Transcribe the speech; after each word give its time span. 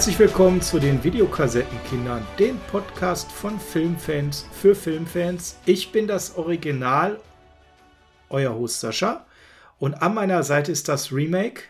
Herzlich 0.00 0.18
willkommen 0.18 0.62
zu 0.62 0.78
den 0.78 1.04
Videokassettenkindern, 1.04 2.26
dem 2.38 2.58
Podcast 2.70 3.30
von 3.30 3.60
Filmfans 3.60 4.46
für 4.50 4.74
Filmfans. 4.74 5.58
Ich 5.66 5.92
bin 5.92 6.06
das 6.06 6.36
Original, 6.36 7.20
euer 8.30 8.54
Host 8.54 8.80
Sascha. 8.80 9.26
Und 9.78 10.00
an 10.00 10.14
meiner 10.14 10.42
Seite 10.42 10.72
ist 10.72 10.88
das 10.88 11.12
Remake. 11.12 11.64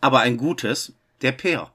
Aber 0.00 0.20
ein 0.20 0.38
gutes, 0.38 0.94
der 1.20 1.32
Peer. 1.32 1.72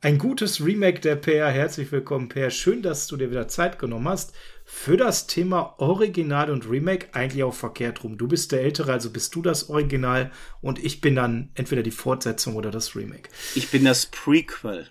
Ein 0.00 0.16
gutes 0.16 0.64
Remake 0.64 1.00
der 1.00 1.16
Peer. 1.16 1.48
Herzlich 1.48 1.92
willkommen, 1.92 2.30
Peer. 2.30 2.48
Schön, 2.48 2.80
dass 2.80 3.08
du 3.08 3.18
dir 3.18 3.30
wieder 3.30 3.46
Zeit 3.46 3.78
genommen 3.78 4.08
hast 4.08 4.32
für 4.74 4.96
das 4.96 5.28
Thema 5.28 5.74
Original 5.78 6.50
und 6.50 6.68
Remake. 6.68 7.08
Eigentlich 7.12 7.44
auch 7.44 7.54
verkehrt 7.54 8.02
rum. 8.02 8.16
Du 8.16 8.26
bist 8.26 8.50
der 8.50 8.62
Ältere, 8.62 8.90
also 8.90 9.10
bist 9.10 9.32
du 9.34 9.42
das 9.42 9.68
Original 9.68 10.32
und 10.60 10.82
ich 10.82 11.00
bin 11.00 11.14
dann 11.14 11.50
entweder 11.54 11.84
die 11.84 11.92
Fortsetzung 11.92 12.56
oder 12.56 12.72
das 12.72 12.96
Remake. 12.96 13.28
Ich 13.54 13.70
bin 13.70 13.84
das 13.84 14.06
Prequel. 14.06 14.88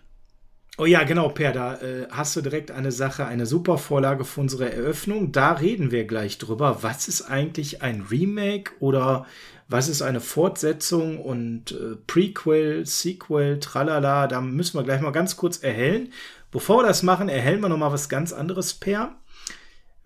Oh 0.78 0.86
ja, 0.86 1.04
genau, 1.04 1.28
Per, 1.30 1.52
da 1.52 1.76
äh, 1.82 2.08
hast 2.10 2.36
du 2.36 2.42
direkt 2.42 2.72
eine 2.72 2.94
Sache, 2.94 3.26
eine 3.26 3.46
super 3.46 3.78
Vorlage 3.78 4.24
für 4.24 4.40
unsere 4.40 4.72
Eröffnung. 4.72 5.34
Da 5.34 5.54
reden 5.54 5.92
wir 5.92 6.06
gleich 6.06 6.38
drüber. 6.38 6.84
Was 6.84 7.10
ist 7.10 7.24
eigentlich 7.24 7.82
ein 7.82 8.06
Remake 8.10 8.72
oder 8.80 9.26
was 9.68 9.90
ist 9.90 10.04
eine 10.04 10.22
Fortsetzung 10.22 11.20
und 11.20 11.72
äh, 11.72 11.98
Prequel, 12.08 12.86
Sequel, 12.86 13.60
tralala? 13.60 14.28
Da 14.28 14.42
müssen 14.42 14.78
wir 14.78 14.84
gleich 14.84 15.02
mal 15.02 15.12
ganz 15.12 15.36
kurz 15.36 15.58
erhellen. 15.58 16.14
Bevor 16.52 16.78
wir 16.78 16.88
das 16.88 17.04
machen, 17.04 17.30
erhellen 17.30 17.62
wir 17.62 17.70
noch 17.70 17.78
mal 17.78 17.92
was 17.92 18.10
ganz 18.10 18.32
anderes, 18.32 18.74
Per. 18.76 19.16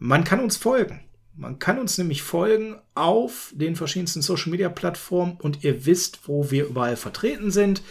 Man 0.07 0.23
kann 0.23 0.39
uns 0.39 0.55
folgen. 0.55 0.99
Man 1.35 1.57
kann 1.57 1.79
uns 1.79 1.97
nämlich 1.97 2.21
folgen 2.21 2.75
auf 2.93 3.51
den 3.55 3.75
verschiedensten 3.75 4.21
Social 4.21 4.51
Media 4.51 4.69
Plattformen 4.69 5.37
und 5.41 5.63
ihr 5.63 5.87
wisst, 5.87 6.27
wo 6.27 6.51
wir 6.51 6.67
überall 6.67 6.95
vertreten 6.95 7.49
sind 7.49 7.81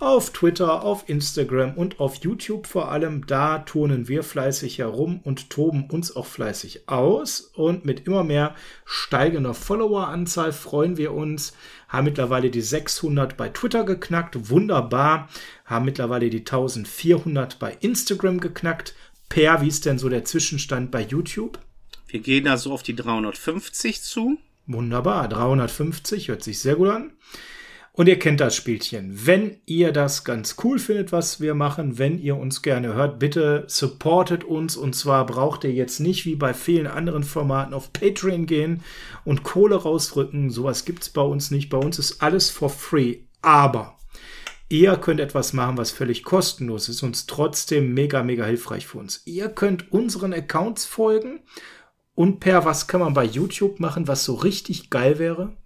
auf 0.00 0.30
Twitter, 0.30 0.82
auf 0.82 1.08
Instagram 1.08 1.74
und 1.74 2.00
auf 2.00 2.16
YouTube 2.16 2.66
vor 2.66 2.90
allem. 2.90 3.26
Da 3.26 3.58
turnen 3.58 4.08
wir 4.08 4.22
fleißig 4.22 4.78
herum 4.78 5.20
und 5.22 5.50
toben 5.50 5.88
uns 5.90 6.16
auch 6.16 6.26
fleißig 6.26 6.88
aus. 6.88 7.40
Und 7.54 7.84
mit 7.84 8.06
immer 8.06 8.24
mehr 8.24 8.54
steigender 8.86 9.52
Followeranzahl 9.52 10.52
freuen 10.52 10.96
wir 10.96 11.12
uns. 11.12 11.54
Haben 11.86 12.06
mittlerweile 12.06 12.50
die 12.50 12.62
600 12.62 13.36
bei 13.36 13.50
Twitter 13.50 13.84
geknackt. 13.84 14.48
Wunderbar. 14.48 15.28
Haben 15.66 15.84
mittlerweile 15.84 16.30
die 16.30 16.38
1400 16.38 17.58
bei 17.58 17.76
Instagram 17.80 18.40
geknackt. 18.40 18.94
Per, 19.30 19.62
wie 19.62 19.68
ist 19.68 19.86
denn 19.86 19.98
so 19.98 20.08
der 20.08 20.24
Zwischenstand 20.24 20.90
bei 20.90 21.02
YouTube? 21.02 21.60
Wir 22.08 22.18
gehen 22.18 22.48
also 22.48 22.72
auf 22.72 22.82
die 22.82 22.96
350 22.96 24.02
zu. 24.02 24.38
Wunderbar, 24.66 25.28
350, 25.28 26.28
hört 26.28 26.42
sich 26.42 26.58
sehr 26.58 26.74
gut 26.74 26.88
an. 26.88 27.12
Und 27.92 28.08
ihr 28.08 28.18
kennt 28.18 28.40
das 28.40 28.56
Spielchen. 28.56 29.26
Wenn 29.26 29.58
ihr 29.66 29.92
das 29.92 30.24
ganz 30.24 30.56
cool 30.64 30.80
findet, 30.80 31.12
was 31.12 31.40
wir 31.40 31.54
machen, 31.54 31.96
wenn 31.96 32.18
ihr 32.18 32.36
uns 32.36 32.62
gerne 32.62 32.94
hört, 32.94 33.20
bitte 33.20 33.64
supportet 33.68 34.42
uns. 34.42 34.76
Und 34.76 34.96
zwar 34.96 35.26
braucht 35.26 35.62
ihr 35.62 35.72
jetzt 35.72 36.00
nicht 36.00 36.26
wie 36.26 36.34
bei 36.34 36.52
vielen 36.52 36.88
anderen 36.88 37.22
Formaten 37.22 37.72
auf 37.72 37.92
Patreon 37.92 38.46
gehen 38.46 38.82
und 39.24 39.44
Kohle 39.44 39.76
rausrücken. 39.76 40.50
Sowas 40.50 40.84
gibt's 40.84 41.08
bei 41.08 41.22
uns 41.22 41.52
nicht. 41.52 41.70
Bei 41.70 41.78
uns 41.78 42.00
ist 42.00 42.20
alles 42.20 42.50
for 42.50 42.68
free. 42.68 43.18
Aber 43.42 43.96
ihr 44.70 44.96
könnt 44.96 45.20
etwas 45.20 45.52
machen, 45.52 45.76
was 45.76 45.90
völlig 45.90 46.24
kostenlos 46.24 46.88
ist 46.88 47.02
und 47.02 47.28
trotzdem 47.28 47.92
mega, 47.92 48.22
mega 48.22 48.46
hilfreich 48.46 48.86
für 48.86 48.96
uns. 48.96 49.20
Ihr 49.26 49.50
könnt 49.50 49.92
unseren 49.92 50.32
Accounts 50.32 50.86
folgen. 50.86 51.40
Und 52.14 52.40
per 52.40 52.64
was 52.64 52.86
kann 52.86 53.00
man 53.00 53.12
bei 53.12 53.24
YouTube 53.24 53.80
machen, 53.80 54.08
was 54.08 54.24
so 54.24 54.34
richtig 54.34 54.88
geil 54.90 55.18
wäre? 55.18 55.56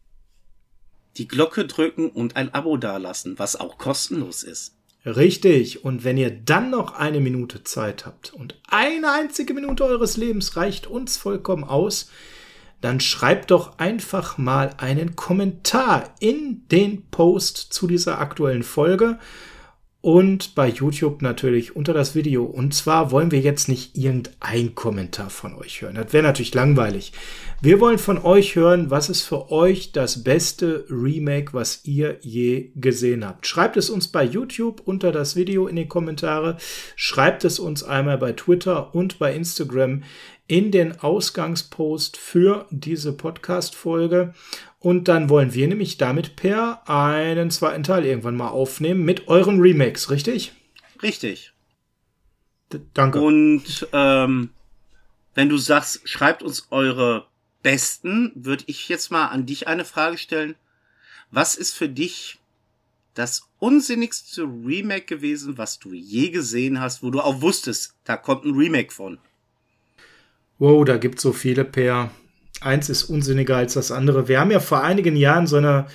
die 1.16 1.28
Glocke 1.28 1.66
drücken 1.66 2.10
und 2.10 2.36
ein 2.36 2.52
Abo 2.54 2.76
dalassen, 2.76 3.38
was 3.38 3.56
auch 3.56 3.78
kostenlos 3.78 4.42
ist. 4.42 4.76
Richtig. 5.06 5.84
Und 5.84 6.02
wenn 6.02 6.16
ihr 6.16 6.30
dann 6.30 6.70
noch 6.70 6.94
eine 6.94 7.20
Minute 7.20 7.62
Zeit 7.62 8.06
habt 8.06 8.32
und 8.32 8.58
eine 8.68 9.12
einzige 9.12 9.54
Minute 9.54 9.84
eures 9.84 10.16
Lebens 10.16 10.56
reicht 10.56 10.86
uns 10.86 11.16
vollkommen 11.16 11.64
aus, 11.64 12.10
dann 12.84 13.00
schreibt 13.00 13.50
doch 13.50 13.78
einfach 13.78 14.36
mal 14.36 14.70
einen 14.76 15.16
Kommentar 15.16 16.14
in 16.20 16.68
den 16.70 17.08
Post 17.10 17.56
zu 17.56 17.86
dieser 17.86 18.18
aktuellen 18.20 18.62
Folge 18.62 19.18
und 20.04 20.54
bei 20.54 20.68
YouTube 20.68 21.22
natürlich 21.22 21.76
unter 21.76 21.94
das 21.94 22.14
Video. 22.14 22.44
Und 22.44 22.74
zwar 22.74 23.10
wollen 23.10 23.30
wir 23.30 23.40
jetzt 23.40 23.70
nicht 23.70 23.96
irgendein 23.96 24.74
Kommentar 24.74 25.30
von 25.30 25.54
euch 25.54 25.80
hören. 25.80 25.94
Das 25.94 26.12
wäre 26.12 26.22
natürlich 26.22 26.52
langweilig. 26.52 27.14
Wir 27.62 27.80
wollen 27.80 27.96
von 27.96 28.18
euch 28.18 28.54
hören, 28.54 28.90
was 28.90 29.08
ist 29.08 29.22
für 29.22 29.50
euch 29.50 29.92
das 29.92 30.22
beste 30.22 30.84
Remake, 30.90 31.54
was 31.54 31.86
ihr 31.86 32.18
je 32.20 32.70
gesehen 32.74 33.24
habt. 33.24 33.46
Schreibt 33.46 33.78
es 33.78 33.88
uns 33.88 34.08
bei 34.08 34.24
YouTube 34.24 34.82
unter 34.84 35.10
das 35.10 35.36
Video 35.36 35.68
in 35.68 35.76
die 35.76 35.88
Kommentare. 35.88 36.58
Schreibt 36.96 37.46
es 37.46 37.58
uns 37.58 37.82
einmal 37.82 38.18
bei 38.18 38.32
Twitter 38.32 38.94
und 38.94 39.18
bei 39.18 39.34
Instagram 39.34 40.02
in 40.46 40.70
den 40.70 41.00
Ausgangspost 41.00 42.16
für 42.16 42.66
diese 42.70 43.12
Podcast-Folge. 43.12 44.34
Und 44.78 45.08
dann 45.08 45.30
wollen 45.30 45.54
wir 45.54 45.66
nämlich 45.66 45.96
damit 45.96 46.36
per 46.36 46.88
einen 46.88 47.50
zweiten 47.50 47.82
Teil 47.82 48.04
irgendwann 48.04 48.36
mal 48.36 48.48
aufnehmen 48.48 49.04
mit 49.04 49.28
euren 49.28 49.60
Remakes, 49.60 50.10
richtig? 50.10 50.52
Richtig. 51.02 51.52
D 52.72 52.80
danke. 52.92 53.20
Und 53.20 53.88
ähm, 53.92 54.50
wenn 55.34 55.48
du 55.48 55.56
sagst, 55.56 56.06
schreibt 56.08 56.42
uns 56.42 56.66
eure 56.70 57.26
besten, 57.62 58.32
würde 58.34 58.64
ich 58.66 58.88
jetzt 58.88 59.10
mal 59.10 59.28
an 59.28 59.46
dich 59.46 59.66
eine 59.66 59.84
Frage 59.84 60.18
stellen. 60.18 60.54
Was 61.30 61.56
ist 61.56 61.74
für 61.74 61.88
dich 61.88 62.38
das 63.14 63.48
unsinnigste 63.58 64.42
Remake 64.42 65.06
gewesen, 65.06 65.56
was 65.56 65.78
du 65.78 65.92
je 65.92 66.30
gesehen 66.30 66.80
hast, 66.80 67.02
wo 67.02 67.10
du 67.10 67.20
auch 67.20 67.40
wusstest, 67.40 67.94
da 68.04 68.16
kommt 68.16 68.44
ein 68.44 68.54
Remake 68.54 68.92
von? 68.92 69.18
Wow, 70.58 70.84
da 70.84 70.96
gibt's 70.96 71.22
so 71.22 71.32
viele, 71.32 71.64
Per 71.64 72.10
eins 72.60 72.88
ist 72.88 73.04
unsinniger 73.04 73.56
als 73.56 73.74
das 73.74 73.90
andere. 73.90 74.28
Wir 74.28 74.40
haben 74.40 74.50
ja 74.50 74.60
vor 74.60 74.82
einigen 74.82 75.16
Jahren 75.16 75.46
so 75.46 75.56
eine 75.56 75.86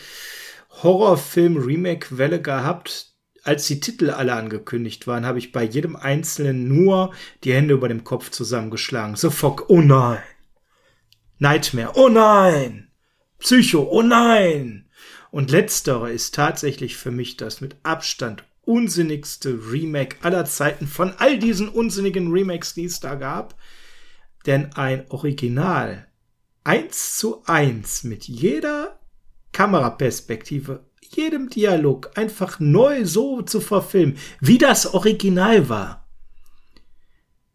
Horrorfilm-Remake-Welle 0.84 2.42
gehabt. 2.42 3.08
Als 3.44 3.68
die 3.68 3.80
Titel 3.80 4.10
alle 4.10 4.34
angekündigt 4.34 5.08
waren, 5.08 5.26
habe 5.26 5.40
ich 5.40 5.52
bei 5.52 5.64
jedem 5.64 5.96
einzelnen 5.96 6.68
nur 6.68 7.14
die 7.44 7.54
Hände 7.54 7.74
über 7.74 7.88
dem 7.88 8.04
Kopf 8.04 8.30
zusammengeschlagen. 8.30 9.16
So 9.16 9.32
Fock, 9.32 9.66
oh 9.70 9.82
nein. 9.82 10.20
Nightmare, 11.40 11.94
oh 11.96 12.10
nein. 12.10 12.92
Psycho, 13.40 13.88
oh 13.90 14.02
nein. 14.02 14.90
Und 15.32 15.52
letztere 15.52 16.12
ist 16.12 16.36
tatsächlich 16.36 16.98
für 16.98 17.12
mich 17.12 17.38
das 17.38 17.62
mit 17.62 17.78
Abstand 17.84 18.44
unsinnigste 18.64 19.58
Remake 19.72 20.18
aller 20.22 20.46
Zeiten 20.46 20.86
von 20.86 21.14
all 21.18 21.40
diesen 21.40 21.70
unsinnigen 21.70 22.32
Remakes, 22.32 22.74
die 22.74 22.86
es 22.86 23.00
da 23.00 23.16
gab. 23.16 23.56
Denn 24.46 24.74
ein 24.74 25.06
Original 25.10 26.08
eins 26.64 27.18
zu 27.18 27.44
eins 27.46 28.04
mit 28.04 28.28
jeder 28.28 29.00
Kameraperspektive, 29.52 30.86
jedem 31.02 31.50
Dialog 31.50 32.12
einfach 32.16 32.60
neu 32.60 33.06
so 33.06 33.42
zu 33.42 33.60
verfilmen, 33.60 34.18
wie 34.40 34.60
das 34.60 34.94
Original 34.94 35.68
war. 35.68 36.06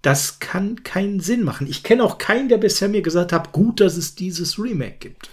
Das 0.02 0.40
kann 0.40 0.82
keinen 0.82 1.20
Sinn 1.20 1.44
machen. 1.44 1.66
Ich 1.66 1.82
kenne 1.82 2.04
auch 2.04 2.18
keinen, 2.18 2.48
der 2.48 2.58
bisher 2.58 2.88
mir 2.88 3.02
gesagt 3.02 3.32
hat, 3.32 3.52
gut, 3.52 3.80
dass 3.80 3.96
es 3.96 4.14
dieses 4.14 4.58
Remake 4.58 4.98
gibt. 4.98 5.30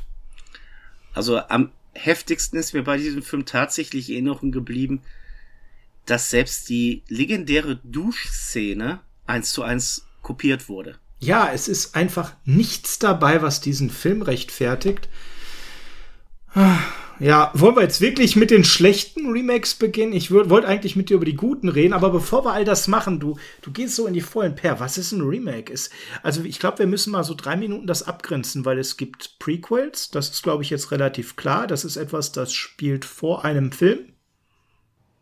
Also 1.14 1.40
am 1.40 1.72
heftigsten 1.94 2.58
ist 2.58 2.74
mir 2.74 2.84
bei 2.84 2.98
diesem 2.98 3.24
Film 3.24 3.46
tatsächlich 3.46 4.10
Erinnerung 4.10 4.52
geblieben, 4.52 5.02
dass 6.06 6.30
selbst 6.30 6.70
die 6.70 7.04
legendäre 7.10 7.82
Duschszene 7.84 9.02
eins 9.26 9.52
zu 9.52 9.64
eins 9.64 10.06
kopiert 10.22 10.70
wurde 10.70 11.01
ja, 11.22 11.52
es 11.54 11.68
ist 11.68 11.96
einfach 11.96 12.34
nichts 12.46 13.00
dabei, 13.00 13.42
was 13.42 13.62
diesen 13.62 13.90
Film 13.90 14.24
rechtfertigt. 14.24 15.08
Ja, 17.20 17.52
wollen 17.54 17.76
wir 17.76 17.84
jetzt 17.84 18.02
wirklich 18.02 18.36
mit 18.36 18.50
den 18.50 18.64
schlechten 18.64 19.32
Remakes 19.32 19.76
beginnen? 19.76 20.12
Ich 20.12 20.32
wollte 20.32 20.68
eigentlich 20.68 20.96
mit 20.96 21.10
dir 21.10 21.18
über 21.18 21.26
die 21.26 21.36
guten 21.36 21.70
reden, 21.70 21.94
aber 21.94 22.10
bevor 22.10 22.44
wir 22.44 22.54
all 22.54 22.66
das 22.66 22.88
machen, 22.88 23.20
du, 23.20 23.38
du 23.62 23.72
gehst 23.72 23.96
so 23.96 24.08
in 24.08 24.16
die 24.16 24.22
vollen 24.22 24.56
Per. 24.56 24.80
Was 24.80 24.98
ist 24.98 25.12
ein 25.12 25.22
Remake? 25.22 25.72
Ist, 25.72 25.92
also 26.24 26.44
ich 26.44 26.60
glaube, 26.60 26.80
wir 26.80 26.88
müssen 26.88 27.12
mal 27.12 27.24
so 27.24 27.36
drei 27.36 27.56
Minuten 27.56 27.86
das 27.86 28.02
abgrenzen, 28.02 28.66
weil 28.66 28.80
es 28.80 28.98
gibt 28.98 29.38
Prequels. 29.38 30.10
Das 30.10 30.30
ist, 30.30 30.42
glaube 30.42 30.64
ich, 30.64 30.72
jetzt 30.72 30.90
relativ 30.90 31.36
klar. 31.36 31.68
Das 31.68 31.86
ist 31.86 31.96
etwas, 31.96 32.32
das 32.32 32.52
spielt 32.52 33.06
vor 33.06 33.46
einem 33.46 33.72
Film. 33.72 34.11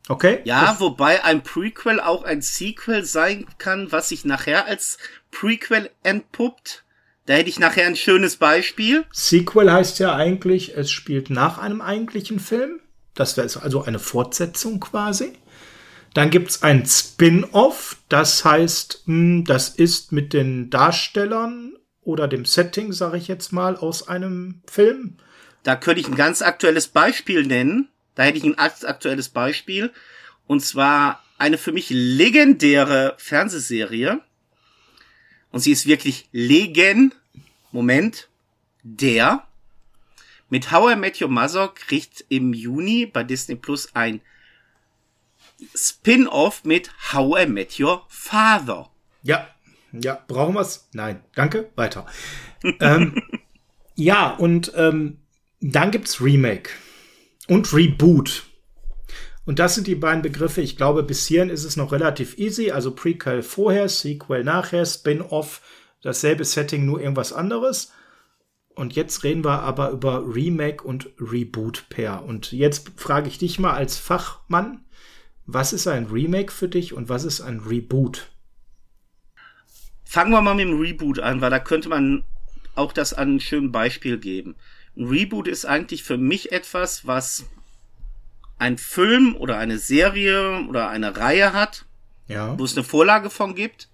Okay. 0.10 0.42
Ja, 0.44 0.72
das 0.72 0.80
wobei 0.80 1.24
ein 1.24 1.44
Prequel 1.44 2.02
auch 2.02 2.24
ein 2.24 2.42
Sequel 2.42 3.06
sein 3.06 3.46
kann, 3.60 3.92
was 3.92 4.10
sich 4.10 4.26
nachher 4.26 4.66
als 4.66 4.98
Prequel 5.30 5.92
entpuppt. 6.02 6.84
Da 7.28 7.36
hätte 7.36 7.50
ich 7.50 7.60
nachher 7.60 7.86
ein 7.86 7.96
schönes 7.96 8.38
Beispiel. 8.38 9.06
Sequel 9.12 9.72
heißt 9.72 10.00
ja 10.00 10.16
eigentlich, 10.16 10.76
es 10.76 10.90
spielt 10.90 11.30
nach 11.30 11.60
einem 11.60 11.80
eigentlichen 11.80 12.40
Film. 12.40 12.80
Das 13.14 13.38
wäre 13.38 13.48
also 13.62 13.84
eine 13.84 14.00
Fortsetzung 14.00 14.80
quasi. 14.80 15.34
Dann 16.16 16.32
gibt's 16.32 16.64
ein 16.64 16.88
Spin-off, 16.88 17.98
das 18.10 18.44
heißt, 18.44 19.04
hm, 19.06 19.46
das 19.46 19.70
ist 19.70 20.12
mit 20.12 20.34
den 20.34 20.72
Darstellern 20.72 21.74
oder 22.02 22.28
dem 22.28 22.46
Setting, 22.46 22.94
sage 22.94 23.18
ich 23.18 23.28
jetzt 23.28 23.54
mal, 23.54 23.78
aus 23.78 24.08
einem 24.08 24.64
Film. 24.66 25.18
Da 25.62 25.76
könnte 25.76 26.02
ich 26.02 26.08
ein 26.08 26.16
ganz 26.16 26.42
aktuelles 26.42 26.88
Beispiel 26.88 27.46
nennen. 27.46 27.90
Da 28.19 28.25
hätte 28.25 28.38
ich 28.38 28.44
ein 28.44 28.57
aktuelles 28.57 29.30
Beispiel. 29.30 29.94
Und 30.45 30.60
zwar 30.60 31.24
eine 31.38 31.57
für 31.57 31.71
mich 31.71 31.89
legendäre 31.89 33.16
Fernsehserie. 33.18 34.19
Und 35.54 35.62
sie 35.62 35.71
ist 35.71 35.86
wirklich 35.86 36.27
legen. 36.33 37.16
Moment. 37.71 38.27
Der. 38.83 39.48
Mit 40.50 40.69
How 40.69 40.92
I 40.92 40.95
Met 40.98 41.21
Your 41.21 41.30
Mother 41.30 41.69
kriegt 41.69 42.25
im 42.27 42.51
Juni 42.51 43.06
bei 43.06 43.24
Disney 43.24 43.56
Plus 43.56 43.95
ein 43.95 44.19
Spin-off 45.74 46.66
mit 46.66 46.92
How 47.13 47.44
I 47.44 47.45
Met 47.45 47.80
Your 47.80 48.06
Father. 48.10 48.89
Ja, 49.24 49.48
ja, 49.94 50.21
brauchen 50.27 50.56
wir's? 50.56 50.89
Nein, 50.92 51.24
danke, 51.36 51.69
weiter. 51.77 52.06
ähm, 52.81 53.24
ja, 53.95 54.31
und 54.31 54.74
ähm, 54.75 55.19
dann 55.62 55.92
gibt's 55.92 56.19
Remake 56.19 56.71
und 57.50 57.74
Reboot. 57.74 58.44
Und 59.46 59.60
das 59.60 59.75
sind 59.75 59.88
die 59.88 59.96
beiden 59.96 60.22
Begriffe. 60.22 60.62
Ich 60.62 60.78
glaube, 60.78 61.01
bis 61.04 61.25
hierhin 61.25 61.50
ist 61.50 61.63
es 61.63 61.75
noch 61.75 61.92
relativ 61.92 62.38
easy. 62.38 62.72
Also 62.72 62.92
Prequel 62.92 63.42
vorher, 63.42 63.90
Sequel 63.90 64.44
nachher, 64.44 64.86
Spin-off, 64.86 65.62
dasselbe 66.01 66.46
Setting, 66.46 66.86
nur 66.86 67.01
irgendwas 67.01 67.34
anderes. 67.34 67.92
Und 68.75 68.96
jetzt 68.96 69.24
reden 69.24 69.44
wir 69.44 69.63
aber 69.63 69.90
über 69.90 70.24
Remake 70.24 70.84
und 70.84 71.10
Reboot 71.19 71.90
pair. 71.90 72.24
Und 72.24 72.51
jetzt 72.51 72.92
frage 72.98 73.28
ich 73.28 73.40
dich 73.40 73.60
mal 73.60 73.74
als 73.74 73.98
Fachmann, 73.98 74.86
was 75.45 75.74
ist 75.74 75.88
ein 75.88 76.06
Remake 76.06 76.52
für 76.52 76.68
dich 76.68 76.94
und 76.94 77.10
was 77.10 77.24
ist 77.24 77.42
ein 77.42 77.60
Reboot? 77.60 78.30
Fangen 80.06 80.31
wir 80.31 80.42
mal 80.42 80.54
mit 80.54 80.68
dem 80.68 80.80
Reboot 80.80 81.19
an, 81.19 81.42
weil 81.42 81.50
da 81.50 81.60
könnte 81.60 81.90
man 81.90 82.24
auch 82.75 82.94
das 82.94 83.13
an 83.13 83.30
einem 83.30 83.40
schönen 83.40 83.72
Beispiel 83.72 84.19
geben. 84.19 84.56
Ein 85.00 85.07
Reboot 85.07 85.48
ist 85.48 85.66
eigentlich 85.66 86.04
für 86.04 86.18
mich 86.18 86.51
etwas, 86.51 87.07
was 87.07 87.46
ein 88.57 88.78
Film 88.78 89.34
oder 89.38 89.57
eine 89.57 89.78
Serie 89.78 90.66
oder 90.68 90.90
eine 90.90 91.16
Reihe 91.16 91.54
hat, 91.54 91.86
ja. 92.28 92.60
wo 92.60 92.66
es 92.66 92.75
eine 92.75 92.84
Vorlage 92.84 93.30
von 93.30 93.56
gibt, 93.56 93.88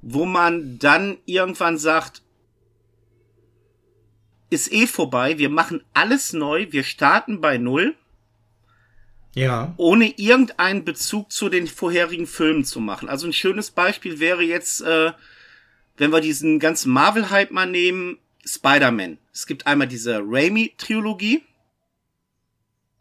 wo 0.00 0.24
man 0.24 0.78
dann 0.78 1.18
irgendwann 1.26 1.78
sagt, 1.78 2.22
ist 4.50 4.72
eh 4.72 4.86
vorbei, 4.86 5.38
wir 5.38 5.48
machen 5.48 5.82
alles 5.94 6.32
neu, 6.32 6.68
wir 6.70 6.84
starten 6.84 7.40
bei 7.40 7.58
Null. 7.58 7.96
Ja. 9.34 9.74
Ohne 9.78 10.10
irgendeinen 10.16 10.84
Bezug 10.84 11.32
zu 11.32 11.48
den 11.48 11.66
vorherigen 11.66 12.26
Filmen 12.26 12.64
zu 12.64 12.78
machen. 12.78 13.08
Also 13.08 13.26
ein 13.26 13.32
schönes 13.32 13.72
Beispiel 13.72 14.20
wäre 14.20 14.42
jetzt, 14.42 14.82
äh, 14.82 15.12
wenn 15.96 16.12
wir 16.12 16.20
diesen 16.20 16.60
ganzen 16.60 16.92
Marvel-Hype 16.92 17.50
mal 17.50 17.66
nehmen, 17.66 18.18
Spider-Man. 18.44 19.18
Es 19.32 19.46
gibt 19.46 19.66
einmal 19.66 19.88
diese 19.88 20.20
Raimi-Trilogie. 20.22 21.42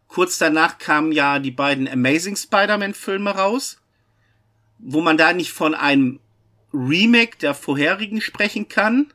Kurz 0.08 0.38
danach 0.38 0.78
kamen 0.78 1.12
ja 1.12 1.40
die 1.40 1.52
beiden 1.52 1.88
Amazing 1.88 2.36
Spider-Man-Filme 2.36 3.32
raus, 3.32 3.82
wo 4.80 5.02
man 5.02 5.18
da 5.18 5.34
nicht 5.34 5.52
von 5.52 5.74
einem 5.74 6.20
Remake 6.74 7.38
der 7.38 7.54
vorherigen 7.54 8.22
sprechen 8.22 8.68
kann. 8.68 9.14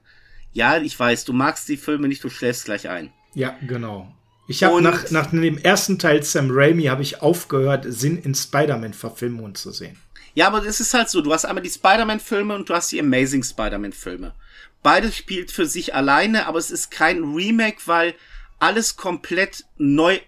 Ja, 0.53 0.79
ich 0.79 0.99
weiß, 0.99 1.25
du 1.25 1.33
magst 1.33 1.69
die 1.69 1.77
Filme 1.77 2.09
nicht, 2.09 2.25
du 2.25 2.31
schläfst 2.31 2.67
gleich 2.67 2.89
ein. 2.89 3.13
Ja, 3.35 3.57
genau. 3.67 4.13
Ich 4.49 4.63
habe 4.63 4.81
nach, 4.81 5.11
nach 5.11 5.31
dem 5.31 5.59
ersten 5.59 5.99
Teil 5.99 6.23
Sam 6.23 6.49
Raimi 6.51 6.85
habe 6.85 7.03
ich 7.03 7.21
aufgehört, 7.21 7.85
Sinn 7.89 8.19
in 8.19 8.35
Spider-Man-Verfilmungen 8.35 9.55
zu 9.55 9.73
sehen. 9.73 9.99
Ja, 10.35 10.47
aber 10.47 10.65
es 10.65 10.81
ist 10.81 10.95
halt 10.95 11.09
so, 11.09 11.21
du 11.23 11.33
hast 11.33 11.47
einmal 11.47 11.63
die 11.63 11.71
Spider-Man-Filme 11.71 12.55
und 12.55 12.69
du 12.69 12.75
hast 12.75 12.93
die 12.93 13.01
Amazing 13.01 13.43
Spider-Man-Filme. 13.43 14.35
Beides 14.83 15.17
spielt 15.17 15.51
für 15.51 15.67
sich 15.67 15.95
alleine, 15.95 16.47
aber 16.47 16.59
es 16.59 16.71
ist 16.71 16.91
kein 16.91 17.23
Remake, 17.23 17.83
weil 17.87 18.15
alles 18.59 18.97
komplett 18.97 19.65
neu 19.77 20.21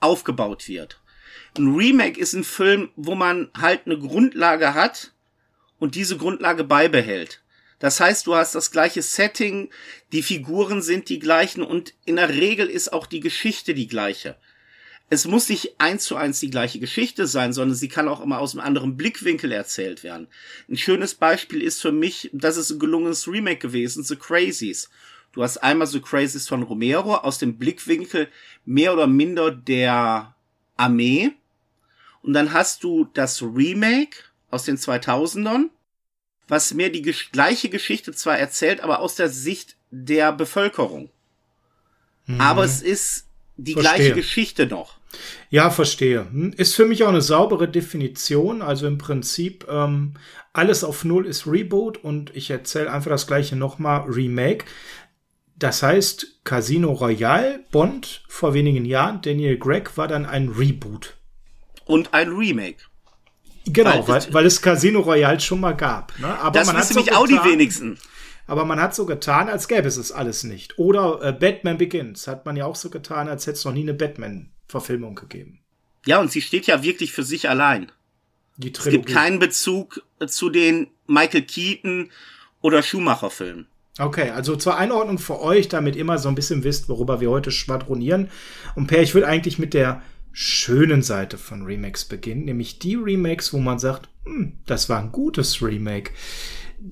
aufgebaut 0.00 0.68
wird. 0.68 1.00
Ein 1.56 1.74
Remake 1.74 2.18
ist 2.18 2.32
ein 2.32 2.44
Film, 2.44 2.90
wo 2.96 3.14
man 3.14 3.50
halt 3.58 3.82
eine 3.86 3.98
Grundlage 3.98 4.74
hat 4.74 5.12
und 5.78 5.94
diese 5.94 6.16
Grundlage 6.16 6.64
beibehält. 6.64 7.42
Das 7.78 7.98
heißt, 8.00 8.26
du 8.26 8.36
hast 8.36 8.54
das 8.54 8.70
gleiche 8.70 9.02
Setting, 9.02 9.70
die 10.12 10.22
Figuren 10.22 10.82
sind 10.82 11.08
die 11.08 11.18
gleichen 11.18 11.62
und 11.62 11.94
in 12.04 12.16
der 12.16 12.28
Regel 12.28 12.68
ist 12.68 12.92
auch 12.92 13.06
die 13.06 13.20
Geschichte 13.20 13.74
die 13.74 13.88
gleiche. 13.88 14.36
Es 15.12 15.26
muss 15.26 15.50
nicht 15.50 15.74
eins 15.76 16.04
zu 16.04 16.16
eins 16.16 16.40
die 16.40 16.48
gleiche 16.48 16.78
Geschichte 16.78 17.26
sein, 17.26 17.52
sondern 17.52 17.76
sie 17.76 17.88
kann 17.88 18.08
auch 18.08 18.22
immer 18.22 18.38
aus 18.38 18.54
einem 18.54 18.64
anderen 18.64 18.96
Blickwinkel 18.96 19.52
erzählt 19.52 20.04
werden. 20.04 20.26
Ein 20.70 20.78
schönes 20.78 21.14
Beispiel 21.14 21.60
ist 21.60 21.82
für 21.82 21.92
mich, 21.92 22.30
das 22.32 22.56
ist 22.56 22.70
ein 22.70 22.78
gelungenes 22.78 23.28
Remake 23.28 23.58
gewesen, 23.58 24.02
The 24.04 24.16
Crazies. 24.16 24.88
Du 25.32 25.42
hast 25.42 25.58
einmal 25.58 25.86
The 25.86 26.00
Crazies 26.00 26.48
von 26.48 26.62
Romero 26.62 27.16
aus 27.16 27.36
dem 27.36 27.58
Blickwinkel 27.58 28.28
mehr 28.64 28.94
oder 28.94 29.06
minder 29.06 29.50
der 29.50 30.34
Armee. 30.78 31.32
Und 32.22 32.32
dann 32.32 32.54
hast 32.54 32.82
du 32.82 33.06
das 33.12 33.42
Remake 33.42 34.16
aus 34.50 34.64
den 34.64 34.78
2000ern 34.78 35.68
was 36.48 36.74
mir 36.74 36.90
die 36.90 37.02
gleiche 37.02 37.68
Geschichte 37.68 38.12
zwar 38.12 38.38
erzählt, 38.38 38.80
aber 38.80 39.00
aus 39.00 39.14
der 39.14 39.28
Sicht 39.28 39.76
der 39.90 40.32
Bevölkerung. 40.32 41.10
Mhm. 42.26 42.40
Aber 42.40 42.64
es 42.64 42.82
ist 42.82 43.26
die 43.56 43.74
verstehe. 43.74 43.94
gleiche 43.96 44.14
Geschichte 44.14 44.66
noch. 44.66 44.96
Ja, 45.50 45.70
verstehe. 45.70 46.26
Hm, 46.30 46.52
ist 46.56 46.74
für 46.74 46.86
mich 46.86 47.04
auch 47.04 47.08
eine 47.08 47.20
saubere 47.20 47.68
Definition. 47.68 48.62
Also 48.62 48.86
im 48.86 48.98
Prinzip 48.98 49.66
ähm, 49.68 50.14
alles 50.52 50.84
auf 50.84 51.04
Null 51.04 51.26
ist 51.26 51.46
Reboot 51.46 51.98
und 51.98 52.34
ich 52.34 52.50
erzähle 52.50 52.90
einfach 52.90 53.10
das 53.10 53.26
gleiche 53.26 53.56
nochmal 53.56 54.02
Remake. 54.02 54.64
Das 55.56 55.82
heißt, 55.82 56.40
Casino 56.44 56.92
Royale, 56.92 57.64
Bond 57.70 58.24
vor 58.28 58.54
wenigen 58.54 58.84
Jahren, 58.84 59.22
Daniel 59.22 59.58
Gregg 59.58 59.90
war 59.96 60.08
dann 60.08 60.26
ein 60.26 60.48
Reboot. 60.48 61.16
Und 61.84 62.14
ein 62.14 62.30
Remake. 62.30 62.78
Genau, 63.66 64.08
weil, 64.08 64.22
weil, 64.24 64.34
weil 64.34 64.46
es 64.46 64.60
Casino 64.60 65.00
Royale 65.00 65.38
schon 65.38 65.60
mal 65.60 65.76
gab. 65.76 66.18
Ne? 66.18 66.26
Aber 66.26 66.58
das 66.58 66.66
man 66.66 66.78
wissen 66.78 66.96
hat 66.96 67.06
so 67.06 67.12
auch 67.12 67.26
die 67.26 67.34
wenigsten. 67.44 67.98
Aber 68.46 68.64
man 68.64 68.80
hat 68.80 68.94
so 68.94 69.06
getan, 69.06 69.48
als 69.48 69.68
gäbe 69.68 69.88
es 69.88 69.96
es 69.96 70.12
alles 70.12 70.44
nicht. 70.44 70.78
Oder 70.78 71.20
äh, 71.22 71.32
Batman 71.32 71.78
Begins 71.78 72.26
hat 72.26 72.44
man 72.44 72.56
ja 72.56 72.66
auch 72.66 72.76
so 72.76 72.90
getan, 72.90 73.28
als 73.28 73.46
hätte 73.46 73.58
es 73.58 73.64
noch 73.64 73.72
nie 73.72 73.82
eine 73.82 73.94
Batman-Verfilmung 73.94 75.14
gegeben. 75.14 75.60
Ja, 76.06 76.20
und 76.20 76.32
sie 76.32 76.40
steht 76.40 76.66
ja 76.66 76.82
wirklich 76.82 77.12
für 77.12 77.22
sich 77.22 77.48
allein. 77.48 77.92
Die 78.56 78.72
Trilogie. 78.72 78.98
Es 78.98 79.06
gibt 79.06 79.16
keinen 79.16 79.38
Bezug 79.38 80.02
zu 80.26 80.50
den 80.50 80.88
Michael 81.06 81.42
Keaton 81.42 82.10
oder 82.60 82.82
Schumacher-Filmen. 82.82 83.66
Okay, 83.98 84.30
also 84.30 84.56
zur 84.56 84.76
Einordnung 84.76 85.18
für 85.18 85.40
euch, 85.40 85.68
damit 85.68 85.96
immer 85.96 86.18
so 86.18 86.28
ein 86.28 86.34
bisschen 86.34 86.64
wisst, 86.64 86.88
worüber 86.88 87.20
wir 87.20 87.30
heute 87.30 87.50
schwadronieren. 87.50 88.30
Und 88.74 88.86
Per, 88.86 89.02
ich 89.02 89.14
würde 89.14 89.28
eigentlich 89.28 89.58
mit 89.58 89.74
der 89.74 90.02
schönen 90.32 91.02
Seite 91.02 91.36
von 91.36 91.64
Remakes 91.64 92.06
beginnen, 92.06 92.46
nämlich 92.46 92.78
die 92.78 92.94
Remakes, 92.94 93.52
wo 93.52 93.58
man 93.58 93.78
sagt, 93.78 94.08
hm, 94.24 94.54
das 94.64 94.88
war 94.88 94.98
ein 94.98 95.12
gutes 95.12 95.62
Remake. 95.62 96.12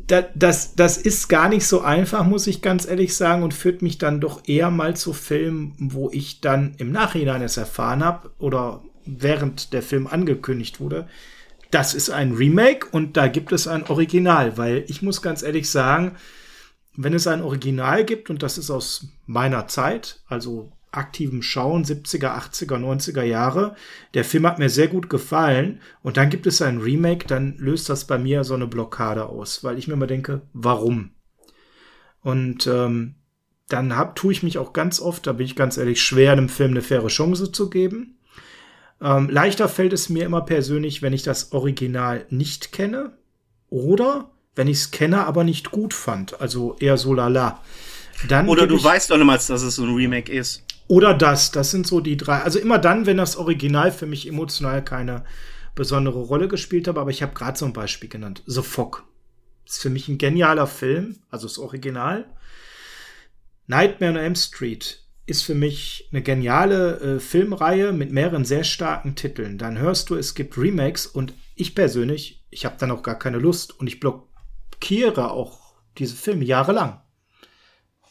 Das, 0.07 0.27
das, 0.37 0.75
das 0.77 0.99
ist 0.99 1.29
gar 1.29 1.49
nicht 1.49 1.67
so 1.67 1.81
einfach, 1.81 2.25
muss 2.25 2.47
ich 2.47 2.63
ganz 2.63 2.87
ehrlich 2.87 3.17
sagen, 3.17 3.43
und 3.43 3.55
führt 3.55 3.83
mich 3.83 3.99
dann 3.99 4.21
doch 4.21 4.43
eher 4.47 4.71
mal 4.71 4.95
zu 4.95 5.13
Filmen, 5.13 5.75
wo 5.79 6.11
ich 6.13 6.41
dann 6.41 6.75
im 6.79 6.93
Nachhinein 6.93 7.43
es 7.43 7.57
erfahren 7.57 8.05
habe 8.05 8.31
oder 8.39 8.85
während 9.05 9.73
der 9.73 9.83
Film 9.83 10.07
angekündigt 10.07 10.79
wurde, 10.79 11.09
das 11.71 11.95
ist 11.95 12.11
ein 12.11 12.33
Remake 12.35 12.87
und 12.91 13.17
da 13.17 13.29
gibt 13.29 13.53
es 13.53 13.67
ein 13.67 13.85
Original, 13.89 14.57
weil 14.57 14.85
ich 14.89 15.03
muss 15.03 15.23
ganz 15.23 15.43
ehrlich 15.43 15.71
sagen, 15.71 16.17
wenn 16.97 17.15
es 17.15 17.27
ein 17.27 17.43
Original 17.43 18.05
gibt 18.05 18.31
und 18.31 18.43
das 18.43 18.59
ist 18.59 18.71
aus 18.71 19.09
meiner 19.27 19.69
Zeit, 19.69 20.21
also 20.29 20.73
aktivem 20.93 21.43
Schauen, 21.43 21.85
70er, 21.85 22.37
80er, 22.37 22.79
90er 22.79 23.23
Jahre. 23.23 23.77
Der 24.15 24.25
Film 24.25 24.47
hat 24.47 24.59
mir 24.59 24.69
sehr 24.69 24.89
gut 24.89 25.09
gefallen. 25.09 25.81
Und 26.03 26.17
dann 26.17 26.31
gibt 26.31 26.47
es 26.47 26.63
ein 26.63 26.79
Remake, 26.79 27.27
dann 27.27 27.57
löst 27.59 27.89
das 27.89 28.07
bei 28.07 28.19
mir 28.19 28.45
so 28.45 28.55
eine 28.55 28.67
Blockade 28.67 29.27
aus, 29.27 29.63
weil 29.63 29.79
ich 29.79 29.89
mir 29.89 29.95
immer 29.95 30.07
denke, 30.07 30.43
warum? 30.53 31.11
Und 32.23 32.67
ähm, 32.67 33.15
dann 33.69 33.97
hab, 33.97 34.17
tue 34.17 34.33
ich 34.33 34.43
mich 34.43 34.59
auch 34.59 34.73
ganz 34.73 35.01
oft, 35.01 35.27
da 35.27 35.33
bin 35.33 35.47
ich 35.47 35.57
ganz 35.57 35.77
ehrlich, 35.77 36.03
schwer, 36.03 36.33
einem 36.33 36.49
Film 36.49 36.73
eine 36.73 36.83
faire 36.83 37.07
Chance 37.07 37.53
zu 37.53 37.71
geben. 37.71 38.19
Ähm, 39.01 39.31
leichter 39.31 39.69
fällt 39.69 39.93
es 39.93 40.09
mir 40.09 40.25
immer 40.25 40.43
persönlich, 40.43 41.03
wenn 41.03 41.13
ich 41.13 41.23
das 41.23 41.53
Original 41.53 42.27
nicht 42.29 42.73
kenne 42.73 43.13
oder 43.71 44.31
wenn 44.55 44.69
ich 44.69 44.79
es 44.79 44.91
kenne, 44.91 45.27
aber 45.27 45.45
nicht 45.45 45.71
gut 45.71 45.95
fand. 45.95 46.41
Also 46.41 46.77
eher 46.81 46.99
so 46.99 47.15
lala. 47.15 47.63
Dann 48.29 48.49
Oder 48.49 48.67
du 48.67 48.83
weißt 48.83 49.11
doch 49.11 49.17
niemals, 49.17 49.47
dass 49.47 49.63
es 49.63 49.77
so 49.77 49.85
ein 49.85 49.95
Remake 49.95 50.31
ist. 50.31 50.65
Oder 50.91 51.15
das, 51.15 51.53
das 51.53 51.71
sind 51.71 51.87
so 51.87 52.01
die 52.01 52.17
drei. 52.17 52.41
Also 52.41 52.59
immer 52.59 52.81
dann, 52.81 53.07
wenn 53.07 53.17
das 53.17 53.37
Original 53.37 53.93
für 53.93 54.07
mich 54.07 54.27
emotional 54.27 54.83
keine 54.83 55.25
besondere 55.77 56.19
Rolle 56.19 56.49
gespielt 56.49 56.89
hat, 56.89 56.99
aber 56.99 57.13
ich 57.13 57.23
habe 57.23 57.33
gerade 57.33 57.57
so 57.57 57.65
ein 57.65 57.73
Beispiel 57.73 58.09
genannt. 58.09 58.43
The 58.47 58.61
Fog. 58.61 59.05
Ist 59.65 59.81
für 59.81 59.89
mich 59.89 60.09
ein 60.09 60.19
genialer 60.19 60.67
Film, 60.67 61.21
also 61.31 61.47
das 61.47 61.59
Original. 61.59 62.27
Nightmare 63.69 64.15
on 64.15 64.19
Elm 64.19 64.35
Street 64.35 65.05
ist 65.27 65.43
für 65.43 65.55
mich 65.55 66.09
eine 66.11 66.23
geniale 66.23 66.99
äh, 66.99 67.21
Filmreihe 67.21 67.93
mit 67.93 68.11
mehreren 68.11 68.45
sehr 68.45 68.65
starken 68.65 69.15
Titeln. 69.15 69.59
Dann 69.59 69.79
hörst 69.79 70.11
du, 70.11 70.17
es 70.17 70.35
gibt 70.35 70.59
Remakes 70.59 71.07
und 71.07 71.35
ich 71.55 71.77
persönlich, 71.77 72.45
ich 72.51 72.65
habe 72.65 72.75
dann 72.81 72.91
auch 72.91 73.05
gar 73.05 73.17
keine 73.17 73.39
Lust 73.39 73.79
und 73.79 73.87
ich 73.87 74.01
blockiere 74.01 75.31
auch 75.31 75.73
diese 75.99 76.17
Filme 76.17 76.45
jahrelang 76.45 77.01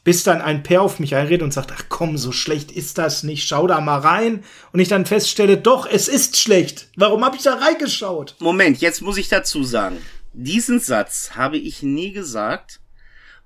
bis 0.09 0.23
dann 0.23 0.41
ein 0.41 0.63
Pair 0.63 0.81
auf 0.81 0.97
mich 0.97 1.13
einredet 1.13 1.43
und 1.43 1.53
sagt, 1.53 1.71
ach 1.71 1.83
komm, 1.87 2.17
so 2.17 2.31
schlecht 2.31 2.71
ist 2.71 2.97
das 2.97 3.21
nicht, 3.21 3.47
schau 3.47 3.67
da 3.67 3.79
mal 3.79 3.99
rein. 3.99 4.43
Und 4.71 4.79
ich 4.79 4.87
dann 4.87 5.05
feststelle, 5.05 5.55
doch, 5.55 5.85
es 5.85 6.07
ist 6.07 6.35
schlecht. 6.35 6.87
Warum 6.95 7.23
habe 7.23 7.35
ich 7.35 7.43
da 7.43 7.53
reingeschaut? 7.53 8.35
Moment, 8.39 8.79
jetzt 8.79 9.03
muss 9.03 9.17
ich 9.17 9.29
dazu 9.29 9.63
sagen, 9.63 9.97
diesen 10.33 10.79
Satz 10.79 11.33
habe 11.35 11.59
ich 11.59 11.83
nie 11.83 12.11
gesagt, 12.11 12.79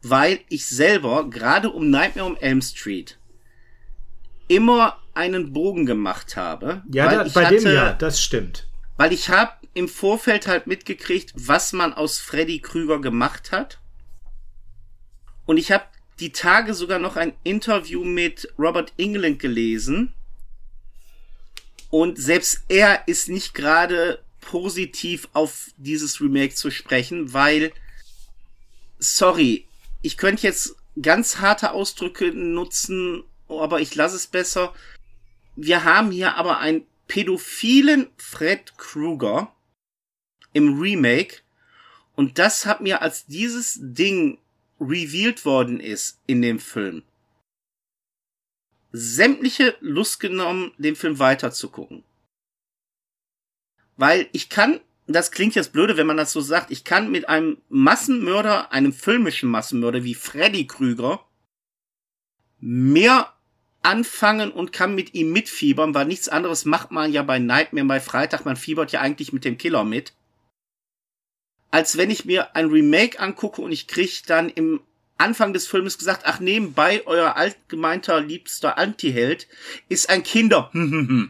weil 0.02 0.40
ich 0.48 0.66
selber 0.66 1.30
gerade 1.30 1.70
um 1.70 1.90
Nightmare 1.90 2.30
on 2.30 2.38
Elm 2.38 2.62
Street 2.62 3.20
immer 4.48 4.98
einen 5.14 5.52
Bogen 5.52 5.86
gemacht 5.86 6.38
habe. 6.38 6.82
Ja, 6.94 7.26
da, 7.26 7.30
bei 7.34 7.48
hatte, 7.48 7.58
dem 7.58 7.74
ja, 7.74 7.92
das 7.92 8.22
stimmt. 8.22 8.70
Weil 8.96 9.12
ich 9.12 9.28
habe 9.28 9.52
im 9.74 9.90
Vorfeld 9.90 10.48
halt 10.48 10.66
mitgekriegt, 10.66 11.34
was 11.36 11.74
man 11.74 11.94
aus 11.94 12.20
Freddy 12.20 12.60
Krüger 12.60 13.02
gemacht 13.02 13.52
hat. 13.52 13.80
Und 15.46 15.58
ich 15.58 15.70
habe 15.74 15.84
die 16.20 16.32
Tage 16.32 16.74
sogar 16.74 17.00
noch 17.00 17.16
ein 17.16 17.34
Interview 17.44 18.04
mit 18.04 18.52
Robert 18.58 18.94
England 18.98 19.40
gelesen. 19.40 20.14
Und 21.90 22.18
selbst 22.18 22.64
er 22.70 23.08
ist 23.08 23.30
nicht 23.30 23.54
gerade 23.54 24.24
positiv 24.42 25.28
auf 25.34 25.72
dieses 25.78 26.20
Remake 26.22 26.56
zu 26.56 26.72
sprechen, 26.72 27.34
weil, 27.34 27.72
sorry, 29.00 29.68
ich 30.02 30.18
könnte 30.18 30.44
jetzt 30.44 30.76
ganz 31.02 31.38
harte 31.38 31.72
Ausdrücke 31.72 32.32
nutzen, 32.34 33.24
aber 33.48 33.80
ich 33.80 33.96
lasse 33.96 34.16
es 34.16 34.28
besser. 34.28 34.74
Wir 35.56 35.84
haben 35.84 36.12
hier 36.12 36.36
aber 36.36 36.60
einen 36.60 36.86
pädophilen 37.08 38.08
Fred 38.18 38.78
Krueger 38.78 39.54
im 40.52 40.80
Remake 40.80 41.42
und 42.16 42.38
das 42.40 42.66
hat 42.66 42.82
mir 42.82 43.02
als 43.02 43.26
dieses 43.26 43.80
Ding 43.82 44.38
revealed 44.84 45.46
worden 45.46 45.80
ist 45.80 46.22
in 46.28 46.42
dem 46.42 46.60
Film, 46.60 47.04
sämtliche 48.92 49.76
Lust 49.80 50.20
genommen, 50.20 50.72
den 50.78 50.96
Film 50.96 51.20
weiterzugucken. 51.20 52.04
Weil 53.98 54.28
ich 54.32 54.50
kann, 54.50 54.80
das 55.08 55.32
klingt 55.32 55.56
jetzt 55.56 55.74
blöde, 55.74 55.98
wenn 55.98 56.08
man 56.08 56.18
das 56.18 56.32
so 56.32 56.42
sagt, 56.42 56.72
ich 56.72 56.84
kann 56.84 57.12
mit 57.12 57.28
einem 57.28 57.58
Massenmörder, 57.70 58.72
einem 58.72 58.94
filmischen 58.94 59.50
Massenmörder 59.50 60.04
wie 60.04 60.16
Freddy 60.16 60.68
Krüger 60.68 61.26
mehr 62.60 63.34
anfangen 63.82 64.52
und 64.52 64.72
kann 64.72 64.96
mit 64.96 65.14
ihm 65.14 65.32
mitfiebern, 65.32 65.94
weil 65.94 66.06
nichts 66.06 66.30
anderes 66.30 66.66
macht 66.66 66.92
man 66.92 67.12
ja 67.12 67.22
bei 67.22 67.40
Nightmare 67.40 67.86
bei 67.86 68.00
Freitag, 68.00 68.46
man 68.46 68.56
fiebert 68.56 68.92
ja 68.94 69.02
eigentlich 69.02 69.34
mit 69.34 69.44
dem 69.44 69.58
Killer 69.58 69.84
mit 69.84 70.14
als 71.74 71.98
wenn 71.98 72.12
ich 72.12 72.24
mir 72.24 72.56
ein 72.56 72.68
Remake 72.70 73.20
angucke 73.20 73.60
und 73.60 73.72
ich 73.72 73.88
krieg 73.88 74.22
dann 74.28 74.50
im 74.50 74.82
Anfang 75.18 75.54
des 75.54 75.66
Filmes 75.66 75.98
gesagt, 75.98 76.22
ach 76.26 76.40
nebenbei, 76.40 77.02
euer 77.08 77.36
altgemeinter 77.36 78.22
liebster 78.22 78.78
Antiheld 78.78 79.48
ist 79.90 80.08
ein 80.08 80.22
Kinder. 80.22 80.70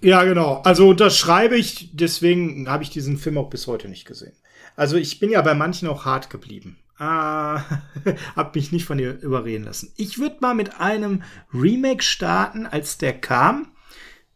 ja, 0.00 0.22
genau. 0.22 0.62
Also 0.62 0.92
das 0.92 1.18
schreibe 1.18 1.56
ich, 1.56 1.90
deswegen 1.92 2.68
habe 2.68 2.84
ich 2.84 2.90
diesen 2.90 3.18
Film 3.18 3.38
auch 3.38 3.50
bis 3.50 3.66
heute 3.66 3.88
nicht 3.88 4.04
gesehen. 4.04 4.36
Also 4.76 4.96
ich 4.96 5.18
bin 5.18 5.30
ja 5.30 5.42
bei 5.42 5.54
manchen 5.54 5.88
auch 5.88 6.04
hart 6.04 6.30
geblieben. 6.30 6.78
Ah, 6.98 7.64
hab 8.36 8.54
mich 8.54 8.70
nicht 8.70 8.84
von 8.84 8.98
dir 8.98 9.18
überreden 9.20 9.64
lassen. 9.64 9.92
Ich 9.96 10.20
würde 10.20 10.36
mal 10.38 10.54
mit 10.54 10.80
einem 10.80 11.24
Remake 11.52 12.04
starten, 12.04 12.64
als 12.64 12.96
der 12.96 13.20
kam. 13.20 13.72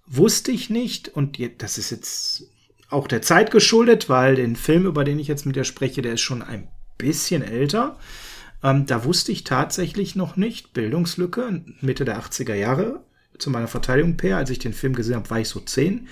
Wusste 0.07 0.51
ich 0.51 0.69
nicht, 0.69 1.11
und 1.11 1.39
das 1.63 1.79
ist 1.79 1.91
jetzt 1.91 2.52
auch 2.93 3.09
der 3.09 3.23
Zeit 3.23 3.51
geschuldet, 3.51 4.09
weil 4.09 4.37
den 4.37 4.57
Film, 4.57 4.87
über 4.87 5.05
den 5.05 5.19
ich 5.19 5.29
jetzt 5.29 5.47
mit 5.47 5.57
dir 5.57 5.65
spreche, 5.65 6.03
der 6.03 6.15
ist 6.15 6.21
schon 6.21 6.43
ein 6.43 6.69
bisschen 6.99 7.43
älter. 7.43 7.99
Ähm, 8.63 8.87
da 8.87 9.05
wusste 9.05 9.33
ich 9.33 9.45
tatsächlich 9.45 10.15
noch 10.15 10.37
nicht, 10.37 10.73
Bildungslücke, 10.73 11.63
Mitte 11.81 12.05
der 12.05 12.21
80er 12.21 12.55
Jahre, 12.55 13.05
zu 13.39 13.51
meiner 13.51 13.69
Verteidigung, 13.69 14.17
Per, 14.17 14.37
als 14.37 14.51
ich 14.51 14.59
den 14.59 14.73
Film 14.73 14.95
gesehen 14.95 15.17
habe, 15.17 15.31
war 15.31 15.41
ich 15.41 15.49
so 15.49 15.61
zehn, 15.61 16.09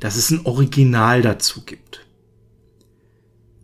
dass 0.00 0.16
es 0.16 0.30
ein 0.30 0.44
Original 0.44 1.22
dazu 1.22 1.64
gibt. 1.64 2.04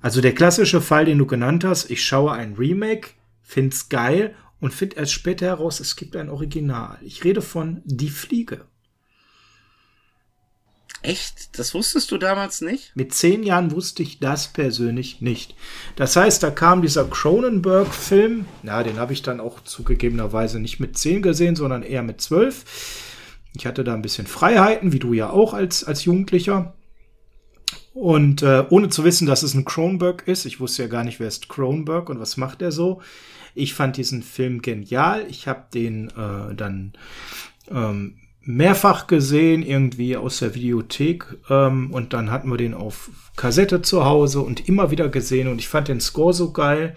Also 0.01 0.21
der 0.21 0.35
klassische 0.35 0.81
Fall, 0.81 1.05
den 1.05 1.19
du 1.19 1.27
genannt 1.27 1.65
hast, 1.65 1.91
ich 1.91 2.05
schaue 2.05 2.33
ein 2.33 2.55
Remake, 2.55 3.11
find's 3.43 3.89
geil 3.91 4.35
und 4.61 4.73
find 4.73 4.97
erst 4.97 5.13
später 5.13 5.47
heraus, 5.47 5.81
es 5.81 5.97
gibt 5.97 6.17
ein 6.17 6.31
Original. 6.31 6.99
Ich 7.03 7.25
rede 7.25 7.43
von 7.43 7.83
Die 7.85 8.09
Fliege. 8.09 8.67
Echt? 11.03 11.59
Das 11.59 11.73
wusstest 11.73 12.11
du 12.11 12.19
damals 12.19 12.61
nicht? 12.61 12.95
Mit 12.95 13.15
zehn 13.15 13.43
Jahren 13.43 13.73
wusste 13.73 14.03
ich 14.03 14.19
das 14.21 14.49
persönlich 14.49 15.21
nicht. 15.23 15.55
Das 15.97 16.15
heißt, 16.15 16.43
da 16.43 16.51
kam 16.51 16.83
dieser 16.83 17.07
Cronenberg-Film, 17.07 18.45
ja, 18.63 18.83
den 18.83 18.99
habe 18.99 19.15
ich 19.15 19.23
dann 19.23 19.41
auch 19.41 19.61
zugegebenerweise 19.61 20.61
nicht 20.61 20.79
mit 20.79 20.99
zehn 20.99 21.23
gesehen, 21.23 21.57
sondern 21.57 21.83
eher 21.83 22.03
mit 22.03 22.21
zwölf. 22.21 22.65
Ich 23.57 23.67
hatte 23.67 23.83
da 23.83 23.95
ein 23.95 24.03
bisschen 24.03 24.27
Freiheiten, 24.27 24.93
wie 24.93 24.99
du 24.99 25.15
ja 25.15 25.31
auch 25.31 25.55
als, 25.55 25.85
als 25.85 26.05
Jugendlicher. 26.05 26.75
Und 27.95 28.43
äh, 28.43 28.65
ohne 28.71 28.91
zu 28.91 29.03
wissen, 29.05 29.27
dass 29.27 29.43
es 29.43 29.55
ein 29.55 29.65
Cronenberg 29.65 30.29
ist, 30.29 30.45
ich 30.45 30.61
wusste 30.61 30.83
ja 30.83 30.89
gar 30.89 31.03
nicht, 31.03 31.19
wer 31.19 31.29
ist 31.29 31.49
Cronenberg 31.49 32.09
und 32.09 32.21
was 32.21 32.37
macht 32.37 32.63
er 32.63 32.73
so. 32.73 33.01
Ich 33.55 33.75
fand 33.75 33.97
diesen 33.97 34.23
Film 34.23 34.63
genial. 34.63 35.27
Ich 35.29 35.49
habe 35.49 35.65
den 35.75 36.09
äh, 36.11 36.55
dann 36.55 36.93
ähm, 37.71 38.19
mehrfach 38.43 39.07
gesehen, 39.07 39.63
irgendwie 39.63 40.17
aus 40.17 40.39
der 40.39 40.55
Videothek. 40.55 41.27
Ähm, 41.49 41.91
und 41.93 42.13
dann 42.13 42.31
hatten 42.31 42.51
wir 42.51 42.57
den 42.57 42.75
auf 42.75 43.11
Kassette 43.37 43.83
zu 43.83 44.05
Hause 44.05 44.41
und 44.41 44.69
immer 44.69 44.91
wieder 44.91 45.09
gesehen. 45.09 45.49
Und 45.49 45.59
ich 45.59 45.69
fand 45.69 45.89
den 45.89 46.01
Score 46.01 46.33
so 46.33 46.53
geil. 46.53 46.95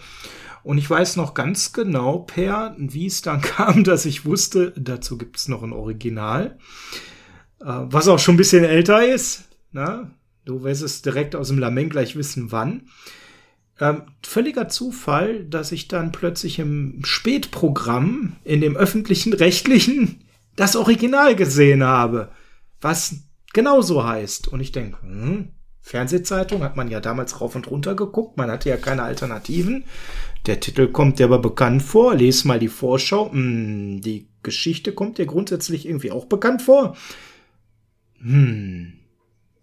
Und 0.64 0.78
ich 0.78 0.90
weiß 0.90 1.18
noch 1.18 1.34
ganz 1.34 1.74
genau, 1.74 2.20
Per, 2.20 2.76
wie 2.78 3.06
es 3.06 3.22
dann 3.22 3.42
kam, 3.42 3.84
dass 3.84 4.06
ich 4.06 4.26
wusste, 4.26 4.74
dazu 4.78 5.18
gibt 5.18 5.38
es 5.38 5.48
noch 5.48 5.64
ein 5.64 5.74
Original. 5.74 6.58
Äh, 7.60 7.66
was 7.66 8.08
auch 8.08 8.20
schon 8.20 8.36
ein 8.36 8.38
bisschen 8.38 8.64
älter 8.64 9.06
ist. 9.06 9.46
Na? 9.72 10.12
Du 10.46 10.64
wirst 10.64 10.82
es 10.82 11.02
direkt 11.02 11.36
aus 11.36 11.48
dem 11.48 11.60
Lament 11.60 11.92
gleich 11.92 12.16
wissen, 12.16 12.52
wann. 12.52 12.84
Ähm, 13.80 14.04
völliger 14.22 14.70
Zufall, 14.70 15.46
dass 15.46 15.72
ich 15.72 15.88
dann 15.88 16.12
plötzlich 16.12 16.60
im 16.60 17.00
Spätprogramm 17.04 18.34
in 18.44 18.62
dem 18.62 18.78
öffentlichen 18.78 19.34
rechtlichen 19.34 20.23
das 20.56 20.76
Original 20.76 21.36
gesehen 21.36 21.84
habe, 21.84 22.32
was 22.82 23.16
genauso 23.54 24.06
heißt. 24.06 24.48
Und 24.48 24.60
ich 24.60 24.72
denke, 24.72 25.02
hm, 25.02 25.50
Fernsehzeitung 25.82 26.64
hat 26.64 26.76
man 26.76 26.90
ja 26.90 27.00
damals 27.00 27.42
rauf 27.42 27.56
und 27.56 27.70
runter 27.70 27.96
geguckt, 27.96 28.38
man 28.38 28.50
hatte 28.50 28.70
ja 28.70 28.78
keine 28.78 29.04
Alternativen. 29.04 29.84
Der 30.46 30.60
Titel 30.60 30.88
kommt 30.88 31.20
dir 31.20 31.26
aber 31.26 31.40
bekannt 31.40 31.84
vor, 31.84 32.16
les 32.16 32.46
mal 32.46 32.60
die 32.60 32.70
Vorschau. 32.70 33.32
Hm, 33.32 34.02
die 34.02 34.30
Geschichte 34.44 34.94
kommt 34.94 35.18
dir 35.18 35.26
grundsätzlich 35.26 35.88
irgendwie 35.88 36.12
auch 36.12 36.26
bekannt 36.26 36.62
vor. 36.62 36.96
Hm, 38.20 38.94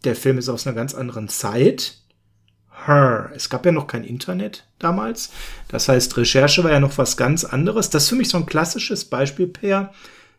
der 0.04 0.16
Film 0.16 0.38
ist 0.38 0.49
aus 0.49 0.66
einer 0.66 0.76
ganz 0.76 0.94
anderen 0.94 1.28
Zeit. 1.28 1.97
Her. 2.87 3.30
Es 3.35 3.50
gab 3.50 3.66
ja 3.66 3.73
noch 3.73 3.87
kein 3.87 4.04
Internet 4.04 4.66
damals. 4.78 5.30
Das 5.68 5.88
heißt, 5.88 6.16
Recherche 6.16 6.64
war 6.64 6.70
ja 6.70 6.80
noch 6.80 6.97
was 6.97 7.16
ganz 7.16 7.44
anderes. 7.44 7.90
Das 7.90 8.04
ist 8.04 8.09
für 8.09 8.16
mich 8.16 8.30
so 8.30 8.38
ein 8.38 8.47
klassisches 8.47 9.04
Beispiel, 9.04 9.49
Per, 9.49 9.92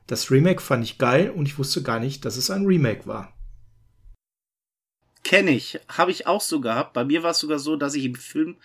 das 0.08 0.32
Remake 0.32 0.62
fand 0.62 0.84
ich 0.84 0.98
geil 0.98 1.30
und 1.30 1.48
ich 1.48 1.58
wusste 1.58 1.84
gar 1.84 2.00
nicht, 2.00 2.26
dass 2.26 2.38
es 2.38 2.50
ein 2.50 2.66
Remake 2.66 3.08
war. 3.08 3.34
Kenne 5.24 5.52
ich. 5.52 5.80
Habe 5.88 6.12
ich 6.12 6.28
auch 6.28 6.42
so 6.42 6.60
gehabt. 6.60 6.94
Bei 6.94 7.06
mir 7.06 7.24
war 7.24 7.32
es 7.32 7.40
sogar 7.40 7.60
so, 7.60 7.76
dass 7.76 7.94
ich 7.94 8.06
im 8.06 8.16
Film 8.16 8.58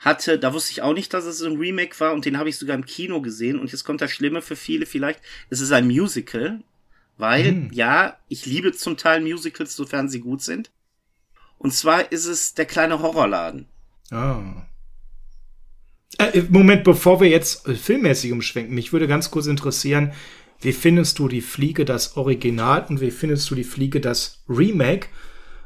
hatte, 0.00 0.38
da 0.38 0.52
wusste 0.52 0.72
ich 0.72 0.82
auch 0.82 0.94
nicht, 0.94 1.14
dass 1.14 1.24
es 1.24 1.42
ein 1.42 1.56
Remake 1.56 1.98
war 2.00 2.12
und 2.12 2.24
den 2.24 2.36
habe 2.36 2.48
ich 2.48 2.58
sogar 2.58 2.74
im 2.74 2.84
Kino 2.84 3.20
gesehen. 3.20 3.58
Und 3.58 3.70
jetzt 3.70 3.84
kommt 3.84 4.00
das 4.00 4.10
Schlimme 4.10 4.42
für 4.42 4.56
viele 4.56 4.86
vielleicht. 4.86 5.20
Es 5.48 5.60
ist 5.60 5.70
ein 5.70 5.86
Musical, 5.86 6.60
weil, 7.18 7.44
hm. 7.44 7.70
ja, 7.72 8.16
ich 8.28 8.46
liebe 8.46 8.72
zum 8.72 8.96
Teil 8.96 9.20
Musicals, 9.20 9.76
sofern 9.76 10.08
sie 10.08 10.20
gut 10.20 10.42
sind. 10.42 10.70
Und 11.58 11.72
zwar 11.72 12.10
ist 12.10 12.26
es 12.26 12.54
der 12.54 12.66
kleine 12.66 12.98
Horrorladen. 12.98 13.66
Ah. 14.10 14.66
Äh, 16.18 16.42
Moment, 16.50 16.82
bevor 16.82 17.20
wir 17.20 17.28
jetzt 17.28 17.68
äh, 17.68 17.74
filmmäßig 17.74 18.32
umschwenken, 18.32 18.74
mich 18.74 18.92
würde 18.92 19.06
ganz 19.06 19.30
kurz 19.30 19.46
interessieren, 19.46 20.12
wie 20.62 20.72
findest 20.72 21.18
du 21.18 21.28
die 21.28 21.40
Fliege 21.40 21.84
das 21.84 22.16
Original 22.16 22.86
und 22.88 23.00
wie 23.00 23.10
findest 23.10 23.50
du 23.50 23.54
die 23.54 23.64
Fliege 23.64 24.00
das 24.00 24.42
Remake 24.48 25.08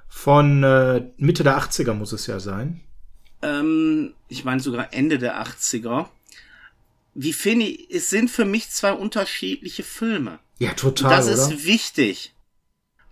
von 0.09 0.63
äh, 0.63 1.03
Mitte 1.19 1.45
der 1.45 1.59
80er 1.59 1.93
muss 1.93 2.13
es 2.13 2.27
ja 2.27 2.41
sein? 2.41 2.81
Ähm, 3.43 4.15
ich 4.29 4.45
meine 4.45 4.61
sogar 4.61 4.93
Ende 4.93 5.19
der 5.19 5.43
80er. 5.43 6.07
Wie 7.15 7.33
finde 7.33 7.67
ich, 7.67 7.91
es 7.91 8.11
sind 8.11 8.31
für 8.31 8.45
mich 8.45 8.71
zwei 8.71 8.93
unterschiedliche 8.93 9.83
Filme. 9.83 10.39
Ja, 10.59 10.73
total. 10.73 11.11
das 11.11 11.27
oder? 11.27 11.35
ist 11.35 11.67
wichtig. 11.67 12.33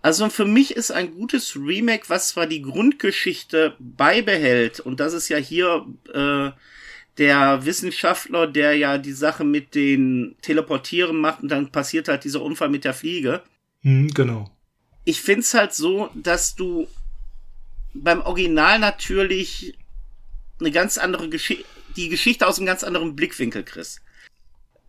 Also 0.01 0.29
für 0.29 0.45
mich 0.45 0.75
ist 0.75 0.91
ein 0.91 1.15
gutes 1.15 1.55
Remake, 1.55 2.05
was 2.09 2.29
zwar 2.29 2.45
die 2.45 2.61
Grundgeschichte 2.61 3.75
beibehält, 3.79 4.79
und 4.79 4.99
das 4.99 5.13
ist 5.13 5.29
ja 5.29 5.37
hier 5.37 5.85
äh, 6.13 6.51
der 7.17 7.65
Wissenschaftler, 7.65 8.47
der 8.47 8.75
ja 8.75 8.97
die 8.97 9.13
Sache 9.13 9.43
mit 9.43 9.75
den 9.75 10.35
Teleportieren 10.41 11.17
macht 11.17 11.43
und 11.43 11.49
dann 11.49 11.71
passiert 11.71 12.07
halt 12.07 12.23
dieser 12.23 12.41
Unfall 12.41 12.69
mit 12.69 12.83
der 12.83 12.93
Fliege. 12.93 13.41
Hm, 13.81 14.13
genau. 14.13 14.51
Ich 15.05 15.21
find's 15.21 15.53
halt 15.53 15.73
so, 15.73 16.09
dass 16.13 16.55
du 16.55 16.87
beim 17.93 18.21
Original 18.21 18.79
natürlich 18.79 19.77
eine 20.59 20.71
ganz 20.71 20.97
andere 20.97 21.29
Geschichte 21.29 21.65
die 21.95 22.09
Geschichte 22.09 22.47
aus 22.47 22.57
einem 22.57 22.67
ganz 22.67 22.83
anderen 22.83 23.15
Blickwinkel 23.15 23.63
kriegst. 23.63 24.01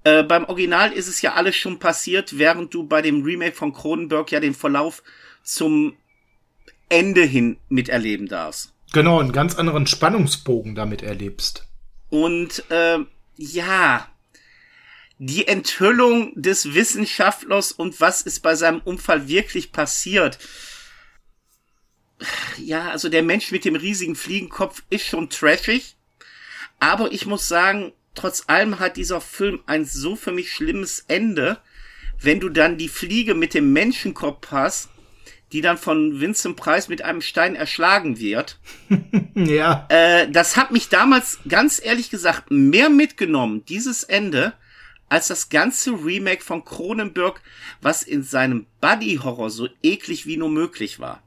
Äh, 0.04 0.23
beim 0.23 0.45
Original 0.45 0.92
ist 0.92 1.09
es 1.09 1.23
ja 1.23 1.35
alles 1.35 1.56
schon 1.56 1.78
passiert, 1.78 2.38
während 2.38 2.75
du 2.75 2.87
bei 2.87 3.02
dem 3.02 3.23
Remake 3.23 3.56
von 3.56 3.73
Cronenberg 3.73 4.30
ja 4.33 4.40
den 4.40 4.54
Verlauf 4.54 5.02
zum 5.42 5.95
Ende 6.88 7.23
hin 7.23 7.59
miterleben 7.68 8.28
darfst. 8.28 8.73
Genau, 8.92 9.21
einen 9.21 9.33
ganz 9.33 9.56
anderen 9.56 9.87
Spannungsbogen 9.87 10.75
damit 10.75 11.02
erlebst. 11.02 11.65
Und 12.16 12.64
äh, 12.70 13.00
ja, 13.37 14.08
die 15.18 15.46
Enthüllung 15.46 16.32
des 16.35 16.73
Wissenschaftlers 16.73 17.73
und 17.73 18.00
was 18.00 18.23
ist 18.23 18.40
bei 18.40 18.54
seinem 18.54 18.80
Unfall 18.80 19.28
wirklich 19.28 19.70
passiert. 19.70 20.38
Ja, 22.56 22.88
also 22.88 23.11
der 23.11 23.23
Mensch 23.23 23.52
mit 23.52 23.66
dem 23.66 23.76
riesigen 23.76 24.16
Fliegenkopf 24.16 24.82
ist 24.88 25.04
schon 25.04 25.28
trashig. 25.28 25.96
Aber 26.80 27.12
ich 27.12 27.26
muss 27.26 27.49
sagen, 27.49 27.92
trotz 28.14 28.44
allem 28.46 28.78
hat 28.78 28.96
dieser 28.96 29.20
Film 29.20 29.62
ein 29.66 29.85
so 29.85 30.16
für 30.16 30.32
mich 30.32 30.50
schlimmes 30.50 31.04
Ende, 31.08 31.61
wenn 32.18 32.40
du 32.40 32.49
dann 32.49 32.78
die 32.78 32.88
Fliege 32.88 33.35
mit 33.35 33.52
dem 33.52 33.75
Menschenkopf 33.75 34.50
hast, 34.52 34.88
die 35.52 35.60
dann 35.60 35.78
von 35.78 36.20
Vincent 36.20 36.56
Price 36.56 36.88
mit 36.88 37.02
einem 37.02 37.20
Stein 37.20 37.54
erschlagen 37.54 38.18
wird. 38.18 38.58
ja. 39.34 39.86
Äh, 39.88 40.30
das 40.30 40.56
hat 40.56 40.72
mich 40.72 40.88
damals, 40.88 41.38
ganz 41.48 41.80
ehrlich 41.82 42.10
gesagt, 42.10 42.50
mehr 42.50 42.90
mitgenommen, 42.90 43.64
dieses 43.68 44.02
Ende, 44.02 44.54
als 45.08 45.28
das 45.28 45.48
ganze 45.48 45.92
Remake 45.92 46.42
von 46.42 46.64
Cronenberg, 46.64 47.40
was 47.80 48.02
in 48.02 48.22
seinem 48.22 48.66
Buddy-Horror 48.80 49.50
so 49.50 49.68
eklig 49.82 50.26
wie 50.26 50.36
nur 50.36 50.50
möglich 50.50 50.98
war. 50.98 51.22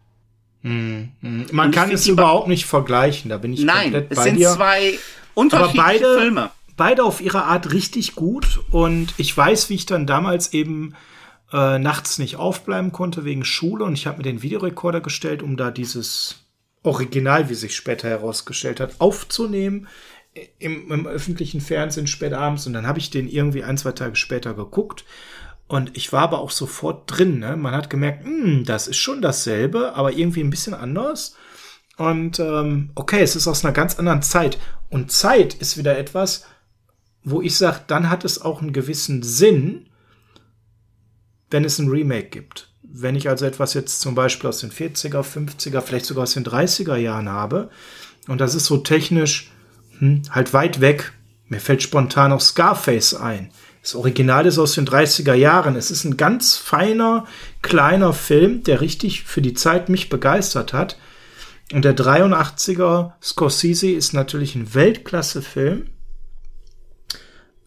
Hm, 0.63 1.09
hm. 1.21 1.45
Man 1.51 1.71
kann 1.71 1.89
es 1.89 2.05
überhaupt 2.05 2.49
nicht 2.49 2.65
vergleichen, 2.65 3.29
da 3.29 3.37
bin 3.37 3.53
ich 3.53 3.61
Nein, 3.61 3.83
komplett 3.83 4.11
es 4.11 4.17
bei 4.17 4.23
sind 4.23 4.35
dir. 4.37 4.49
zwei 4.49 4.99
unterschiedliche 5.33 5.81
Aber 5.81 5.87
beide, 5.93 6.19
Filme. 6.19 6.51
beide 6.75 7.03
auf 7.05 7.21
ihre 7.21 7.43
Art 7.43 7.71
richtig 7.71 8.15
gut 8.15 8.59
und 8.71 9.13
ich 9.15 9.35
weiß, 9.35 9.69
wie 9.69 9.75
ich 9.75 9.85
dann 9.85 10.05
damals 10.05 10.51
eben 10.51 10.95
äh, 11.51 11.79
nachts 11.79 12.19
nicht 12.19 12.37
aufbleiben 12.37 12.91
konnte 12.91 13.25
wegen 13.25 13.43
Schule 13.43 13.83
und 13.85 13.93
ich 13.93 14.07
habe 14.07 14.17
mir 14.17 14.23
den 14.23 14.41
Videorekorder 14.41 15.01
gestellt, 15.01 15.43
um 15.43 15.57
da 15.57 15.71
dieses 15.71 16.45
Original, 16.83 17.49
wie 17.49 17.55
sich 17.55 17.75
später 17.75 18.07
herausgestellt 18.07 18.79
hat, 18.79 18.95
aufzunehmen 18.99 19.87
im, 20.59 20.91
im 20.91 21.07
öffentlichen 21.07 21.59
Fernsehen 21.59 22.07
spät 22.07 22.33
abends 22.33 22.67
und 22.67 22.73
dann 22.73 22.87
habe 22.87 22.99
ich 22.99 23.09
den 23.09 23.27
irgendwie 23.27 23.63
ein, 23.63 23.77
zwei 23.77 23.91
Tage 23.91 24.15
später 24.15 24.53
geguckt 24.53 25.05
und 25.69 25.95
ich 25.95 26.11
war 26.11 26.23
aber 26.23 26.39
auch 26.39 26.49
sofort 26.49 27.03
drin. 27.05 27.39
Ne? 27.39 27.55
Man 27.55 27.75
hat 27.75 27.91
gemerkt, 27.91 28.25
hm, 28.25 28.65
das 28.65 28.87
ist 28.87 28.97
schon 28.97 29.21
dasselbe, 29.21 29.93
aber 29.93 30.11
irgendwie 30.11 30.41
ein 30.41 30.49
bisschen 30.49 30.73
anders. 30.73 31.35
Und 31.95 32.39
ähm, 32.39 32.89
okay, 32.95 33.21
es 33.21 33.35
ist 33.35 33.47
aus 33.47 33.63
einer 33.63 33.73
ganz 33.73 33.99
anderen 33.99 34.23
Zeit. 34.23 34.57
Und 34.89 35.11
Zeit 35.11 35.53
ist 35.53 35.77
wieder 35.77 35.95
etwas, 35.95 36.45
wo 37.23 37.43
ich 37.43 37.55
sage, 37.55 37.81
dann 37.85 38.09
hat 38.09 38.25
es 38.25 38.41
auch 38.41 38.63
einen 38.63 38.73
gewissen 38.73 39.21
Sinn, 39.21 39.88
wenn 41.51 41.65
es 41.65 41.79
ein 41.79 41.89
Remake 41.89 42.29
gibt. 42.29 42.69
Wenn 42.83 43.15
ich 43.15 43.29
also 43.29 43.45
etwas 43.45 43.73
jetzt 43.73 44.01
zum 44.01 44.15
Beispiel 44.15 44.49
aus 44.49 44.59
den 44.59 44.71
40er, 44.71 45.21
50er, 45.21 45.81
vielleicht 45.81 46.05
sogar 46.05 46.23
aus 46.23 46.33
den 46.33 46.45
30er 46.45 46.95
Jahren 46.95 47.29
habe, 47.29 47.69
und 48.27 48.41
das 48.41 48.55
ist 48.55 48.65
so 48.65 48.77
technisch 48.77 49.51
hm, 49.97 50.21
halt 50.29 50.53
weit 50.53 50.81
weg. 50.81 51.13
Mir 51.47 51.59
fällt 51.59 51.81
spontan 51.81 52.31
auch 52.31 52.41
Scarface 52.41 53.15
ein. 53.15 53.49
Das 53.81 53.95
Original 53.95 54.45
ist 54.45 54.59
aus 54.59 54.73
den 54.73 54.85
30er 54.85 55.33
Jahren. 55.33 55.75
Es 55.75 55.89
ist 55.89 56.03
ein 56.03 56.17
ganz 56.17 56.57
feiner, 56.57 57.25
kleiner 57.61 58.13
Film, 58.13 58.63
der 58.63 58.81
richtig 58.81 59.23
für 59.23 59.41
die 59.41 59.53
Zeit 59.53 59.89
mich 59.89 60.09
begeistert 60.09 60.73
hat. 60.73 60.97
Und 61.73 61.85
der 61.85 61.95
83er 61.95 63.13
Scorsese 63.21 63.91
ist 63.91 64.13
natürlich 64.13 64.55
ein 64.55 64.73
Weltklasse-Film. 64.73 65.89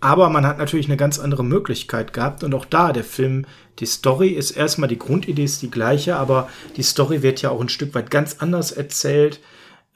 Aber 0.02 0.30
man 0.30 0.44
hat 0.44 0.58
natürlich 0.58 0.86
eine 0.86 0.96
ganz 0.96 1.20
andere 1.20 1.44
Möglichkeit 1.44 2.12
gehabt. 2.12 2.42
Und 2.42 2.52
auch 2.54 2.64
da, 2.64 2.92
der 2.92 3.04
Film, 3.04 3.46
die 3.78 3.86
Story 3.86 4.30
ist 4.30 4.50
erstmal, 4.50 4.88
die 4.88 4.98
Grundidee 4.98 5.44
ist 5.44 5.62
die 5.62 5.70
gleiche, 5.70 6.16
aber 6.16 6.48
die 6.76 6.82
Story 6.82 7.22
wird 7.22 7.40
ja 7.40 7.50
auch 7.50 7.60
ein 7.60 7.68
Stück 7.68 7.94
weit 7.94 8.10
ganz 8.10 8.38
anders 8.40 8.72
erzählt. 8.72 9.38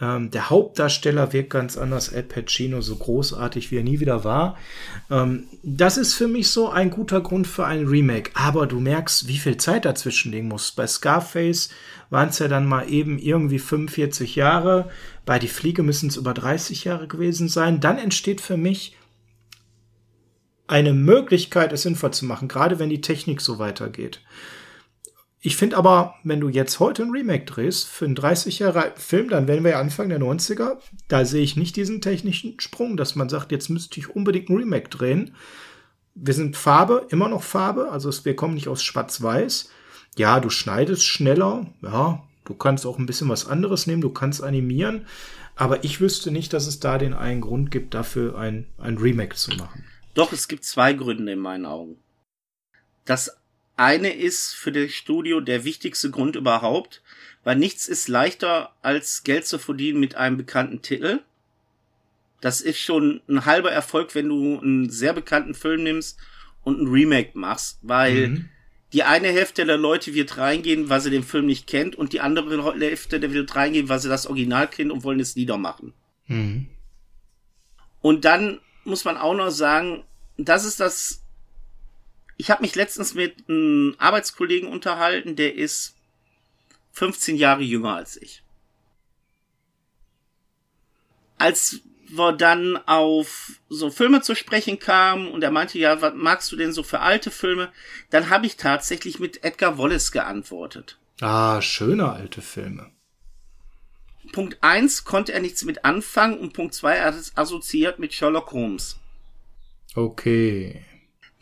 Ähm, 0.01 0.31
der 0.31 0.49
Hauptdarsteller 0.49 1.33
wirkt 1.33 1.51
ganz 1.51 1.77
anders, 1.77 2.15
Al 2.15 2.23
Pacino, 2.23 2.83
so 2.83 2.95
großartig 2.95 3.73
wie 3.73 3.79
er 3.79 3.83
nie 3.83 3.99
wieder 3.99 4.23
war. 4.23 4.57
Ähm, 5.11 5.49
das 5.65 5.97
ist 5.97 6.15
für 6.15 6.29
mich 6.29 6.51
so 6.51 6.69
ein 6.69 6.91
guter 6.91 7.21
Grund 7.21 7.49
für 7.49 7.67
ein 7.67 7.89
Remake. 7.89 8.31
Aber 8.35 8.69
du 8.69 8.79
merkst, 8.79 9.27
wie 9.27 9.39
viel 9.39 9.57
Zeit 9.57 9.87
dazwischen 9.87 10.31
liegen 10.31 10.47
muss. 10.47 10.71
Bei 10.71 10.87
Scarface 10.87 11.71
waren 12.11 12.29
es 12.29 12.39
ja 12.39 12.47
dann 12.47 12.67
mal 12.67 12.89
eben 12.89 13.19
irgendwie 13.19 13.59
45 13.59 14.37
Jahre. 14.37 14.89
Bei 15.25 15.41
Die 15.41 15.49
Fliege 15.49 15.83
müssen 15.83 16.11
es 16.11 16.17
über 16.17 16.33
30 16.33 16.85
Jahre 16.85 17.09
gewesen 17.09 17.49
sein. 17.49 17.81
Dann 17.81 17.99
entsteht 17.99 18.41
für 18.41 18.57
mich 18.57 18.95
eine 20.69 20.93
Möglichkeit, 20.93 21.73
es 21.73 21.83
sinnvoll 21.83 22.13
zu 22.13 22.25
machen, 22.25 22.49
gerade 22.49 22.79
wenn 22.79 22.91
die 22.91 23.01
Technik 23.01 23.41
so 23.41 23.59
weitergeht. 23.59 24.21
Ich 25.41 25.57
finde 25.57 25.77
aber, 25.77 26.17
wenn 26.25 26.41
du 26.41 26.49
jetzt 26.49 26.81
heute 26.81 27.05
ein 27.05 27.13
Remake 27.13 27.45
drehst 27.45 27.87
für 27.87 28.05
einen 28.05 28.17
30 28.17 28.59
Jahre 28.59 28.93
Film, 28.97 29.29
dann 29.29 29.47
werden 29.47 29.63
wir 29.63 29.73
ja 29.73 29.81
Anfang 29.81 30.09
der 30.09 30.19
90er. 30.19 30.79
Da 31.07 31.25
sehe 31.25 31.43
ich 31.45 31.57
nicht 31.57 31.77
diesen 31.77 32.01
technischen 32.01 32.59
Sprung, 32.59 32.97
dass 32.97 33.15
man 33.15 33.29
sagt, 33.29 33.53
jetzt 33.53 33.69
müsste 33.69 34.01
ich 34.01 34.11
unbedingt 34.11 34.49
ein 34.49 34.57
Remake 34.57 34.89
drehen. 34.89 35.37
Wir 36.17 36.35
sind 36.35 36.57
Farbe, 36.57 37.07
immer 37.11 37.29
noch 37.29 37.45
Farbe, 37.45 37.93
also 37.93 38.11
wir 38.25 38.35
kommen 38.35 38.55
nicht 38.55 38.67
aus 38.67 38.83
Schwarz-Weiß. 38.83 39.71
Ja, 40.17 40.41
du 40.41 40.51
schneidest 40.51 41.05
schneller, 41.05 41.67
ja, 41.83 42.25
du 42.45 42.55
kannst 42.55 42.85
auch 42.85 42.99
ein 42.99 43.07
bisschen 43.07 43.29
was 43.29 43.47
anderes 43.47 43.87
nehmen, 43.87 44.01
du 44.01 44.11
kannst 44.11 44.43
animieren, 44.43 45.07
aber 45.55 45.85
ich 45.85 46.01
wüsste 46.01 46.33
nicht, 46.33 46.55
dass 46.55 46.67
es 46.67 46.81
da 46.81 46.99
den 46.99 47.15
einen 47.15 47.43
Grund 47.43 47.71
gibt, 47.71 47.95
dafür 47.95 48.37
ein, 48.37 48.67
ein 48.79 48.99
Remake 48.99 49.37
zu 49.37 49.53
machen. 49.53 49.85
Doch, 50.17 50.33
es 50.33 50.49
gibt 50.49 50.65
zwei 50.65 50.95
Gründe 50.95 51.33
in 51.33 51.39
meinen 51.39 51.67
Augen. 51.67 51.99
Das 53.05 53.37
eine 53.77 54.15
ist 54.15 54.55
für 54.55 54.73
das 54.73 54.93
Studio 54.93 55.41
der 55.41 55.65
wichtigste 55.65 56.11
Grund 56.11 56.37
überhaupt, 56.37 57.03
weil 57.45 57.57
nichts 57.57 57.87
ist 57.87 58.09
leichter 58.09 58.75
als 58.81 59.25
Geld 59.25 59.47
zu 59.47 59.59
verdienen 59.59 60.01
mit 60.01 60.15
einem 60.15 60.39
bekannten 60.39 60.81
Titel. 60.81 61.21
Das 62.41 62.63
ist 62.63 62.79
schon 62.79 63.21
ein 63.29 63.45
halber 63.45 63.71
Erfolg, 63.71 64.15
wenn 64.15 64.31
du 64.31 64.59
einen 64.59 64.89
sehr 64.89 65.13
bekannten 65.13 65.53
Film 65.53 65.83
nimmst 65.83 66.19
und 66.65 66.81
ein 66.81 66.89
Remake 66.89 67.39
machst, 67.39 67.79
weil 67.83 68.29
mhm. 68.29 68.49
die 68.95 69.03
eine 69.03 69.29
Hälfte 69.29 69.67
der 69.67 69.77
Leute 69.77 70.15
wird 70.15 70.39
reingehen, 70.39 70.89
weil 70.89 71.03
sie 71.03 71.11
den 71.11 71.25
Film 71.25 71.45
nicht 71.45 71.67
kennt 71.67 71.95
und 71.95 72.15
die 72.15 72.21
andere 72.21 72.75
Hälfte 72.81 73.21
der 73.21 73.35
wird 73.35 73.55
reingehen, 73.55 73.91
weil 73.91 74.01
sie 74.01 74.09
das 74.09 74.27
Original 74.27 74.67
kennen 74.67 74.91
und 74.91 75.05
wollen 75.05 75.21
es 75.21 75.37
niedermachen. 75.37 75.93
Mhm. 76.27 76.69
Und 78.01 78.25
dann 78.25 78.61
muss 78.87 79.05
man 79.05 79.17
auch 79.17 79.35
noch 79.35 79.51
sagen, 79.51 80.05
das 80.39 80.65
ist 80.65 80.81
das 80.81 81.23
ich 82.37 82.51
habe 82.51 82.63
mich 82.63 82.75
letztens 82.75 83.15
mit 83.15 83.49
einem 83.49 83.95
Arbeitskollegen 83.99 84.69
unterhalten, 84.69 85.37
der 85.37 85.55
ist 85.55 85.95
15 86.93 87.37
Jahre 87.37 87.63
jünger 87.63 87.97
als 87.97 88.17
ich. 88.17 88.43
Als 91.39 91.81
wir 92.09 92.33
dann 92.33 92.77
auf 92.87 93.53
so 93.69 93.91
Filme 93.91 94.23
zu 94.23 94.35
sprechen 94.35 94.79
kamen 94.79 95.29
und 95.29 95.43
er 95.43 95.51
meinte, 95.51 95.79
ja, 95.79 96.01
was 96.01 96.15
magst 96.15 96.53
du 96.53 96.57
denn 96.57 96.73
so 96.73 96.83
für 96.83 97.01
alte 97.01 97.31
Filme? 97.31 97.73
Dann 98.11 98.31
habe 98.31 98.47
ich 98.47 98.57
tatsächlich 98.57 99.19
mit 99.19 99.43
Edgar 99.43 99.77
Wallace 99.77 100.13
geantwortet. 100.13 100.99
Ah, 101.21 101.61
schöne 101.61 102.11
alte 102.13 102.43
Filme. 102.43 102.91
Punkt 104.33 104.59
eins 104.61 105.05
konnte 105.05 105.33
er 105.33 105.41
nichts 105.41 105.65
mit 105.65 105.85
anfangen 105.85 106.39
und 106.39 106.53
Punkt 106.53 106.75
zwei 106.75 106.97
er 106.97 107.07
hat 107.07 107.15
es 107.15 107.37
assoziiert 107.37 107.99
mit 107.99 108.13
Sherlock 108.13 108.53
Holmes. 108.53 108.99
Okay. 109.95 110.85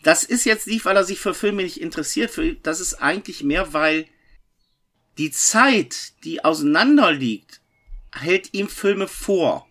Das 0.03 0.23
ist 0.23 0.45
jetzt 0.45 0.67
nicht, 0.67 0.85
weil 0.85 0.97
er 0.97 1.05
sich 1.05 1.19
für 1.19 1.35
Filme 1.35 1.63
nicht 1.63 1.81
interessiert, 1.81 2.31
für, 2.31 2.55
das 2.55 2.81
ist 2.81 2.95
eigentlich 2.95 3.43
mehr, 3.43 3.73
weil 3.73 4.07
die 5.19 5.31
Zeit, 5.31 6.13
die 6.25 6.45
auseinander 6.45 7.13
liegt, 7.13 7.61
hält 8.13 8.53
ihm 8.53 8.69
Filme 8.69 9.09
vor. 9.09 9.67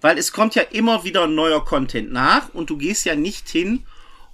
Weil 0.00 0.18
es 0.18 0.32
kommt 0.32 0.54
ja 0.54 0.62
immer 0.62 1.04
wieder 1.04 1.26
neuer 1.26 1.64
Content 1.64 2.12
nach 2.12 2.54
und 2.54 2.70
du 2.70 2.76
gehst 2.76 3.04
ja 3.06 3.16
nicht 3.16 3.48
hin 3.48 3.86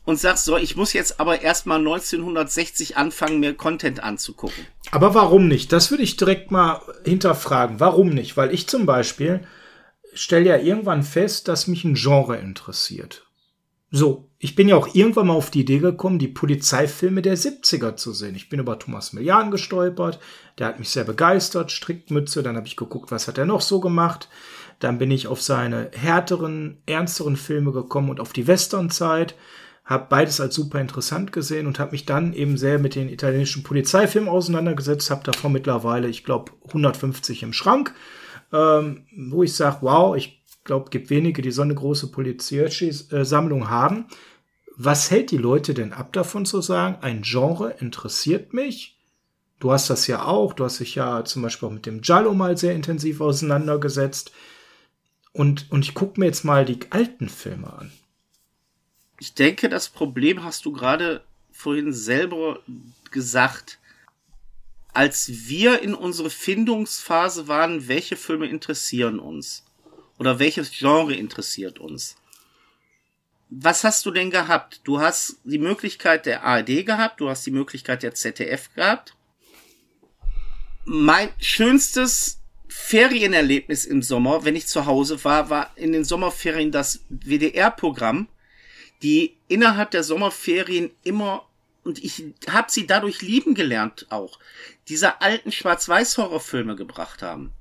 und 0.05 0.19
sagst 0.19 0.45
so, 0.45 0.57
ich 0.57 0.77
muss 0.77 0.93
jetzt 0.93 1.21
aber 1.21 1.43
erstmal 1.43 1.79
1960 1.79 2.97
anfangen, 2.97 3.41
mir 3.41 3.55
Content 3.55 4.03
anzugucken. 4.03 4.67
Aber 4.91 5.15
warum 5.15 5.49
nicht? 5.49 5.73
Das 5.73 5.91
würde 5.91 6.03
ich 6.03 6.17
direkt 6.17 6.51
mal 6.51 6.81
hinterfragen. 7.05 7.81
Warum 7.81 8.11
nicht? 8.11 8.37
Weil 8.37 8.53
ich 8.53 8.69
zum 8.69 8.87
Beispiel 8.87 9.47
stelle 10.15 10.51
ja 10.51 10.57
irgendwann 10.57 11.03
fest, 11.03 11.49
dass 11.49 11.67
mich 11.67 11.85
ein 11.85 11.95
Genre 11.95 12.37
interessiert. 12.37 13.27
So, 13.95 14.31
ich 14.39 14.55
bin 14.55 14.69
ja 14.69 14.77
auch 14.77 14.95
irgendwann 14.95 15.27
mal 15.27 15.35
auf 15.35 15.51
die 15.51 15.61
Idee 15.61 15.79
gekommen, 15.79 16.19
die 16.19 16.29
Polizeifilme 16.29 17.21
der 17.21 17.37
70er 17.37 17.95
zu 17.95 18.13
sehen. 18.13 18.35
Ich 18.35 18.49
bin 18.49 18.59
über 18.59 18.79
Thomas 18.79 19.13
Millian 19.13 19.51
gestolpert, 19.51 20.19
der 20.59 20.69
hat 20.69 20.79
mich 20.79 20.89
sehr 20.89 21.05
begeistert, 21.05 21.71
Strickmütze, 21.71 22.43
dann 22.43 22.57
habe 22.57 22.67
ich 22.67 22.77
geguckt, 22.77 23.11
was 23.11 23.29
hat 23.29 23.37
er 23.37 23.45
noch 23.45 23.61
so 23.61 23.81
gemacht. 23.81 24.31
Dann 24.79 24.97
bin 24.97 25.11
ich 25.11 25.27
auf 25.27 25.43
seine 25.43 25.91
härteren, 25.93 26.83
ernsteren 26.87 27.37
Filme 27.37 27.73
gekommen 27.73 28.09
und 28.09 28.19
auf 28.19 28.33
die 28.33 28.47
Westernzeit, 28.47 29.35
habe 29.93 30.07
beides 30.09 30.41
als 30.41 30.55
super 30.55 30.81
interessant 30.81 31.33
gesehen 31.33 31.67
und 31.67 31.79
habe 31.79 31.93
mich 31.93 32.07
dann 32.07 32.33
eben 32.33 32.57
sehr 32.57 32.79
mit 32.79 32.95
den 32.95 33.09
italienischen 33.09 33.63
Polizeifilmen 33.63 34.29
auseinandergesetzt, 34.29 35.11
habe 35.11 35.25
davon 35.25 35.53
mittlerweile, 35.53 36.09
ich 36.09 36.25
glaube, 36.25 36.53
150 36.69 37.43
im 37.43 37.53
Schrank, 37.53 37.95
ähm, 38.53 39.07
wo 39.17 39.43
ich 39.43 39.55
sage, 39.55 39.79
wow, 39.83 40.17
ich 40.17 40.43
glaube, 40.65 40.91
gibt 40.91 41.11
wenige, 41.11 41.43
die 41.43 41.51
so 41.51 41.63
eine 41.63 41.75
große 41.75 42.11
Poliziersammlung 42.11 43.71
haben. 43.71 44.07
Was 44.77 45.11
hält 45.11 45.31
die 45.31 45.37
Leute 45.37 45.75
denn 45.75 45.93
ab 45.93 46.13
davon 46.13 46.47
zu 46.47 46.61
sagen, 46.61 46.97
ein 47.03 47.23
Genre 47.23 47.75
interessiert 47.79 48.55
mich? 48.55 48.99
Du 49.61 49.71
hast 49.71 49.91
das 49.91 50.07
ja 50.07 50.25
auch, 50.25 50.55
du 50.55 50.65
hast 50.65 50.81
dich 50.81 50.95
ja 50.95 51.25
zum 51.25 51.43
Beispiel 51.43 51.69
auch 51.69 51.73
mit 51.73 51.87
dem 51.87 52.01
Jallo 52.03 52.35
mal 52.35 52.57
sehr 52.57 52.75
intensiv 52.75 53.21
auseinandergesetzt. 53.21 54.33
Und, 55.33 55.71
und 55.71 55.85
ich 55.85 55.95
gucke 55.95 56.19
mir 56.19 56.27
jetzt 56.27 56.45
mal 56.45 56.65
die 56.65 56.81
alten 56.91 57.29
Filme 57.29 57.73
an. 57.73 57.93
Ich 59.23 59.35
denke, 59.35 59.69
das 59.69 59.89
Problem 59.89 60.43
hast 60.43 60.65
du 60.65 60.73
gerade 60.73 61.23
vorhin 61.53 61.93
selber 61.93 62.59
gesagt. 63.13 63.79
Als 64.93 65.47
wir 65.47 65.81
in 65.81 65.95
unsere 65.95 66.29
Findungsphase 66.29 67.47
waren, 67.47 67.87
welche 67.87 68.17
Filme 68.17 68.49
interessieren 68.49 69.21
uns? 69.21 69.65
Oder 70.19 70.41
welches 70.41 70.73
Genre 70.73 71.15
interessiert 71.15 71.79
uns? 71.79 72.17
Was 73.49 73.85
hast 73.85 74.05
du 74.07 74.11
denn 74.11 74.33
gehabt? 74.33 74.81
Du 74.83 74.99
hast 74.99 75.37
die 75.45 75.61
Möglichkeit 75.61 76.27
der 76.27 76.43
ARD 76.43 76.85
gehabt, 76.85 77.21
du 77.21 77.29
hast 77.29 77.47
die 77.47 77.53
Möglichkeit 77.53 78.03
der 78.03 78.17
ZDF 78.17 78.75
gehabt. 78.75 79.15
Mein 80.85 81.29
schönstes 81.39 82.41
Ferienerlebnis 82.67 83.85
im 83.85 84.03
Sommer, 84.03 84.45
wenn 84.45 84.57
ich 84.57 84.67
zu 84.67 84.85
Hause 84.85 85.23
war, 85.23 85.49
war 85.49 85.71
in 85.77 85.93
den 85.93 86.03
Sommerferien 86.03 86.73
das 86.73 87.05
WDR-Programm, 87.09 88.27
die 89.03 89.37
innerhalb 89.49 89.91
der 89.91 90.05
Sommerferien 90.05 90.91
immer 91.03 91.47
und 91.85 92.03
ich 92.03 92.25
habe 92.49 92.71
sie 92.71 92.87
dadurch 92.87 93.23
lieben 93.23 93.55
gelernt 93.55 94.07
auch, 94.11 94.39
diese 94.89 95.21
alten 95.21 95.51
Schwarz-Weiß-Horrorfilme 95.51 96.77
gebracht 96.77 97.23
haben. 97.23 97.53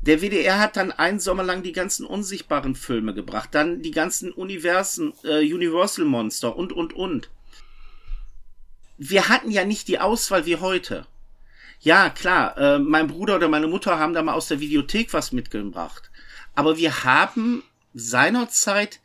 Der 0.00 0.20
WDR 0.20 0.58
hat 0.58 0.76
dann 0.76 0.92
einen 0.92 1.20
Sommer 1.20 1.42
lang 1.42 1.62
die 1.62 1.72
ganzen 1.72 2.06
unsichtbaren 2.06 2.74
Filme 2.74 3.14
gebracht, 3.14 3.50
dann 3.52 3.82
die 3.82 3.92
ganzen 3.92 4.32
Universen, 4.32 5.12
äh, 5.24 5.40
Universal 5.40 6.04
Monster 6.04 6.56
und 6.56 6.72
und 6.72 6.92
und. 6.92 7.30
Wir 8.98 9.28
hatten 9.28 9.50
ja 9.50 9.64
nicht 9.64 9.88
die 9.88 9.98
Auswahl 9.98 10.46
wie 10.46 10.56
heute. 10.56 11.06
Ja, 11.80 12.10
klar, 12.10 12.56
äh, 12.56 12.78
mein 12.78 13.06
Bruder 13.06 13.36
oder 13.36 13.48
meine 13.48 13.68
Mutter 13.68 13.98
haben 13.98 14.14
da 14.14 14.22
mal 14.22 14.34
aus 14.34 14.48
der 14.48 14.60
Videothek 14.60 15.12
was 15.12 15.32
mitgebracht. 15.32 16.10
Aber 16.54 16.76
wir 16.78 17.04
haben 17.04 17.62
seinerzeit 17.94 19.00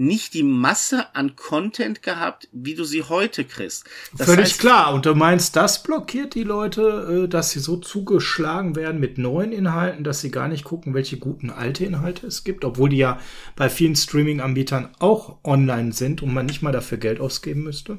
nicht 0.00 0.32
die 0.32 0.42
Masse 0.42 1.14
an 1.14 1.36
Content 1.36 2.02
gehabt, 2.02 2.48
wie 2.52 2.74
du 2.74 2.84
sie 2.84 3.02
heute 3.02 3.44
kriegst. 3.44 3.84
Das 4.16 4.26
Völlig 4.26 4.46
heißt, 4.46 4.60
klar. 4.60 4.94
Und 4.94 5.04
du 5.04 5.14
meinst, 5.14 5.56
das 5.56 5.82
blockiert 5.82 6.34
die 6.34 6.42
Leute, 6.42 7.24
äh, 7.24 7.28
dass 7.28 7.50
sie 7.50 7.60
so 7.60 7.76
zugeschlagen 7.76 8.76
werden 8.76 8.98
mit 8.98 9.18
neuen 9.18 9.52
Inhalten, 9.52 10.02
dass 10.02 10.22
sie 10.22 10.30
gar 10.30 10.48
nicht 10.48 10.64
gucken, 10.64 10.94
welche 10.94 11.18
guten 11.18 11.50
alte 11.50 11.84
Inhalte 11.84 12.26
es 12.26 12.44
gibt, 12.44 12.64
obwohl 12.64 12.88
die 12.88 12.96
ja 12.96 13.20
bei 13.56 13.68
vielen 13.68 13.94
Streaming-Anbietern 13.94 14.88
auch 15.00 15.36
online 15.44 15.92
sind 15.92 16.22
und 16.22 16.32
man 16.32 16.46
nicht 16.46 16.62
mal 16.62 16.72
dafür 16.72 16.96
Geld 16.96 17.20
ausgeben 17.20 17.62
müsste? 17.62 17.98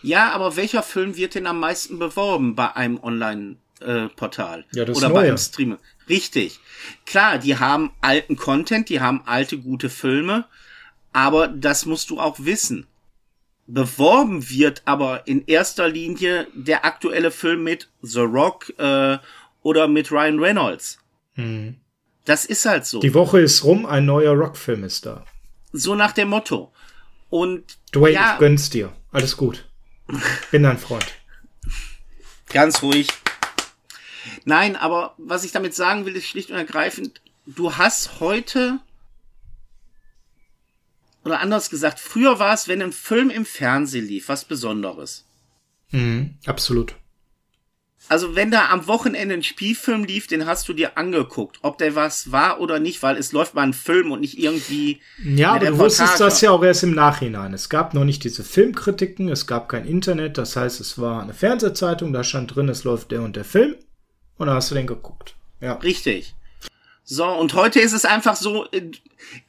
Ja, 0.00 0.32
aber 0.32 0.56
welcher 0.56 0.82
Film 0.82 1.16
wird 1.16 1.34
denn 1.34 1.46
am 1.46 1.60
meisten 1.60 1.98
beworben 1.98 2.54
bei 2.54 2.74
einem 2.74 2.98
Online-Portal? 3.02 4.64
Ja, 4.72 4.86
das 4.86 4.96
Oder 4.96 5.08
Neue. 5.08 5.14
bei 5.14 5.28
einem 5.28 5.36
Streamer? 5.36 5.78
Richtig. 6.08 6.60
Klar, 7.04 7.36
die 7.36 7.58
haben 7.58 7.90
alten 8.00 8.36
Content, 8.36 8.88
die 8.88 9.02
haben 9.02 9.20
alte 9.26 9.58
gute 9.58 9.90
Filme, 9.90 10.46
aber 11.12 11.48
das 11.48 11.86
musst 11.86 12.10
du 12.10 12.20
auch 12.20 12.36
wissen. 12.40 12.86
Beworben 13.66 14.48
wird 14.48 14.82
aber 14.86 15.26
in 15.26 15.44
erster 15.46 15.88
Linie 15.88 16.46
der 16.54 16.84
aktuelle 16.84 17.30
Film 17.30 17.64
mit 17.64 17.88
The 18.00 18.20
Rock 18.20 18.72
äh, 18.78 19.18
oder 19.62 19.88
mit 19.88 20.10
Ryan 20.10 20.38
Reynolds. 20.38 20.98
Hm. 21.34 21.76
Das 22.24 22.44
ist 22.44 22.64
halt 22.64 22.86
so. 22.86 23.00
Die 23.00 23.14
Woche 23.14 23.40
ist 23.40 23.64
rum, 23.64 23.86
ein 23.86 24.06
neuer 24.06 24.32
Rock-Film 24.34 24.84
ist 24.84 25.06
da. 25.06 25.24
So 25.72 25.94
nach 25.94 26.12
dem 26.12 26.28
Motto. 26.28 26.72
Und 27.30 27.78
Dwayne, 27.94 28.14
ja, 28.14 28.32
ich 28.34 28.38
gönn's 28.38 28.70
dir. 28.70 28.92
Alles 29.12 29.36
gut. 29.36 29.68
Bin 30.50 30.62
dein 30.62 30.78
Freund. 30.78 31.06
Ganz 32.48 32.82
ruhig. 32.82 33.08
Nein, 34.44 34.76
aber 34.76 35.14
was 35.18 35.44
ich 35.44 35.52
damit 35.52 35.74
sagen 35.74 36.06
will, 36.06 36.16
ist 36.16 36.26
schlicht 36.26 36.50
und 36.50 36.56
ergreifend, 36.56 37.20
du 37.46 37.76
hast 37.76 38.20
heute, 38.20 38.78
oder 41.28 41.40
anders 41.40 41.70
gesagt, 41.70 42.00
früher 42.00 42.38
war 42.38 42.54
es, 42.54 42.68
wenn 42.68 42.82
ein 42.82 42.92
Film 42.92 43.30
im 43.30 43.44
Fernsehen 43.44 44.06
lief, 44.06 44.28
was 44.28 44.44
Besonderes. 44.44 45.26
Mhm, 45.90 46.34
absolut. 46.46 46.94
Also 48.08 48.34
wenn 48.34 48.50
da 48.50 48.70
am 48.70 48.86
Wochenende 48.86 49.34
ein 49.34 49.42
Spielfilm 49.42 50.04
lief, 50.04 50.26
den 50.26 50.46
hast 50.46 50.66
du 50.68 50.72
dir 50.72 50.96
angeguckt, 50.96 51.58
ob 51.60 51.76
der 51.76 51.94
was 51.94 52.32
war 52.32 52.60
oder 52.60 52.78
nicht, 52.78 53.02
weil 53.02 53.18
es 53.18 53.32
läuft 53.32 53.54
mal 53.54 53.62
ein 53.62 53.74
Film 53.74 54.12
und 54.12 54.20
nicht 54.20 54.38
irgendwie. 54.38 55.00
Ja, 55.22 55.52
aber 55.52 55.66
du 55.66 55.78
wusstest 55.78 56.18
das 56.18 56.40
ja 56.40 56.50
auch 56.50 56.62
erst 56.64 56.84
im 56.84 56.94
Nachhinein. 56.94 57.52
Es 57.52 57.68
gab 57.68 57.92
noch 57.92 58.04
nicht 58.04 58.24
diese 58.24 58.44
Filmkritiken, 58.44 59.28
es 59.28 59.46
gab 59.46 59.68
kein 59.68 59.84
Internet, 59.84 60.38
das 60.38 60.56
heißt, 60.56 60.80
es 60.80 60.98
war 60.98 61.22
eine 61.22 61.34
Fernsehzeitung, 61.34 62.14
da 62.14 62.24
stand 62.24 62.54
drin, 62.54 62.70
es 62.70 62.84
läuft 62.84 63.10
der 63.10 63.20
und 63.20 63.36
der 63.36 63.44
Film 63.44 63.76
und 64.38 64.46
dann 64.46 64.56
hast 64.56 64.70
du 64.70 64.74
den 64.74 64.86
geguckt. 64.86 65.34
Ja. 65.60 65.74
Richtig. 65.74 66.34
So, 67.10 67.24
und 67.24 67.54
heute 67.54 67.80
ist 67.80 67.94
es 67.94 68.04
einfach 68.04 68.36
so, 68.36 68.66
äh, 68.70 68.82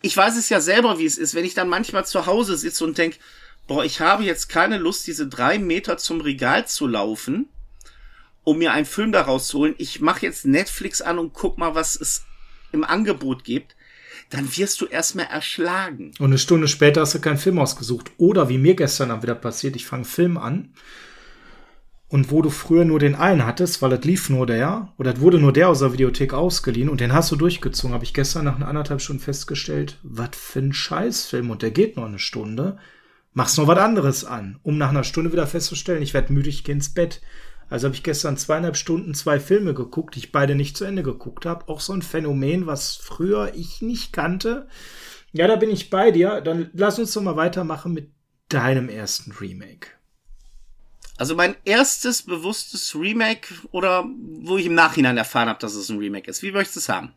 ich 0.02 0.16
weiß 0.16 0.38
es 0.38 0.48
ja 0.48 0.62
selber, 0.62 0.98
wie 0.98 1.06
es 1.06 1.18
ist, 1.18 1.36
wenn 1.36 1.44
ich 1.44 1.56
dann 1.56 1.68
manchmal 1.68 2.06
zu 2.06 2.26
Hause 2.26 2.56
sitze 2.56 2.86
und 2.86 2.98
denk, 2.98 3.18
boah, 3.68 3.84
ich 3.84 4.00
habe 4.00 4.24
jetzt 4.24 4.48
keine 4.48 4.78
Lust, 4.78 5.06
diese 5.08 5.28
drei 5.28 5.60
Meter 5.60 5.98
zum 5.98 6.22
Regal 6.22 6.68
zu 6.68 6.88
laufen, 6.88 7.50
um 8.46 8.60
mir 8.60 8.72
einen 8.72 8.86
Film 8.86 9.12
daraus 9.12 9.50
zu 9.50 9.60
holen. 9.60 9.76
Ich 9.78 10.00
mache 10.00 10.26
jetzt 10.26 10.46
Netflix 10.46 11.02
an 11.02 11.20
und 11.20 11.34
guck 11.34 11.58
mal, 11.58 11.76
was 11.76 11.98
es 11.98 12.24
im 12.72 12.86
Angebot 12.86 13.44
gibt. 13.44 13.76
Dann 14.30 14.56
wirst 14.56 14.80
du 14.80 14.86
erstmal 14.86 15.26
erschlagen. 15.26 16.14
Und 16.18 16.28
eine 16.28 16.38
Stunde 16.38 16.70
später 16.70 17.02
hast 17.02 17.16
du 17.16 17.20
keinen 17.20 17.40
Film 17.40 17.60
ausgesucht. 17.60 18.10
Oder 18.18 18.48
wie 18.48 18.58
mir 18.58 18.76
gestern 18.76 19.10
dann 19.10 19.22
wieder 19.22 19.36
passiert, 19.36 19.76
ich 19.76 19.86
fange 19.86 20.06
Film 20.06 20.38
an. 20.38 20.74
Und 22.10 22.32
wo 22.32 22.42
du 22.42 22.50
früher 22.50 22.86
nur 22.86 22.98
den 22.98 23.14
einen 23.14 23.46
hattest, 23.46 23.84
weil 23.84 23.92
das 23.92 24.04
lief 24.04 24.32
nur 24.32 24.48
der, 24.48 24.92
oder 24.98 25.14
es 25.14 25.22
wurde 25.22 25.40
nur 25.40 25.54
der 25.54 25.70
aus 25.70 25.80
der 25.80 25.94
Videothek 25.94 26.34
ausgeliehen 26.34 26.90
und 26.90 27.02
den 27.02 27.14
hast 27.14 27.32
du 27.32 27.36
durchgezogen, 27.36 27.94
habe 27.94 28.04
ich 28.04 28.16
gestern 28.16 28.46
nach 28.46 28.56
einer 28.56 28.68
anderthalb 28.68 29.00
Stunden 29.00 29.22
festgestellt, 29.22 30.00
was 30.02 30.32
für 30.34 30.60
ein 30.60 30.74
Scheißfilm 30.74 31.52
und 31.52 31.62
der 31.62 31.70
geht 31.70 31.98
noch 31.98 32.06
eine 32.06 32.18
Stunde. 32.18 32.78
Machst 33.34 33.60
noch 33.60 33.68
was 33.68 33.78
anderes 33.78 34.26
an, 34.26 34.60
um 34.64 34.80
nach 34.80 34.90
einer 34.90 35.04
Stunde 35.04 35.32
wieder 35.32 35.46
festzustellen, 35.46 36.02
ich 36.02 36.16
werde 36.16 36.34
müde, 36.34 36.50
ich 36.50 36.64
gehe 36.64 36.74
ins 36.74 36.90
Bett. 36.90 37.22
Also 37.70 37.86
habe 37.86 37.96
ich 37.96 38.02
gestern 38.02 38.38
zweieinhalb 38.38 38.76
Stunden 38.76 39.14
zwei 39.14 39.40
Filme 39.40 39.76
geguckt, 39.76 40.16
die 40.16 40.20
ich 40.20 40.32
beide 40.32 40.56
nicht 40.56 40.76
zu 40.76 40.86
Ende 40.86 41.04
geguckt 41.04 41.46
habe. 41.46 41.68
Auch 41.68 41.80
so 41.80 41.94
ein 41.94 42.02
Phänomen, 42.02 42.66
was 42.66 42.96
früher 42.96 43.54
ich 43.54 43.84
nicht 43.84 44.12
kannte. 44.12 44.68
Ja, 45.32 45.48
da 45.48 45.56
bin 45.56 45.70
ich 45.70 45.92
bei 45.92 46.10
dir. 46.10 46.42
Dann 46.42 46.72
lass 46.74 46.98
uns 46.98 47.14
doch 47.14 47.22
mal 47.22 47.36
weitermachen 47.36 47.94
mit 47.94 48.10
deinem 48.50 48.90
ersten 48.90 49.32
Remake. 49.34 49.99
Also 51.20 51.36
mein 51.36 51.58
erstes 51.66 52.22
bewusstes 52.22 52.96
Remake 52.96 53.54
oder 53.72 54.06
wo 54.06 54.58
ich 54.58 54.66
im 54.66 54.74
Nachhinein 54.74 55.18
erfahren 55.18 55.50
habe, 55.50 55.60
dass 55.60 55.76
es 55.76 55.90
ein 55.90 55.98
Remake 55.98 56.30
ist. 56.32 56.42
Wie 56.44 56.54
möchtest 56.54 56.78
du 56.78 56.80
es 56.80 56.90
haben? 56.90 57.14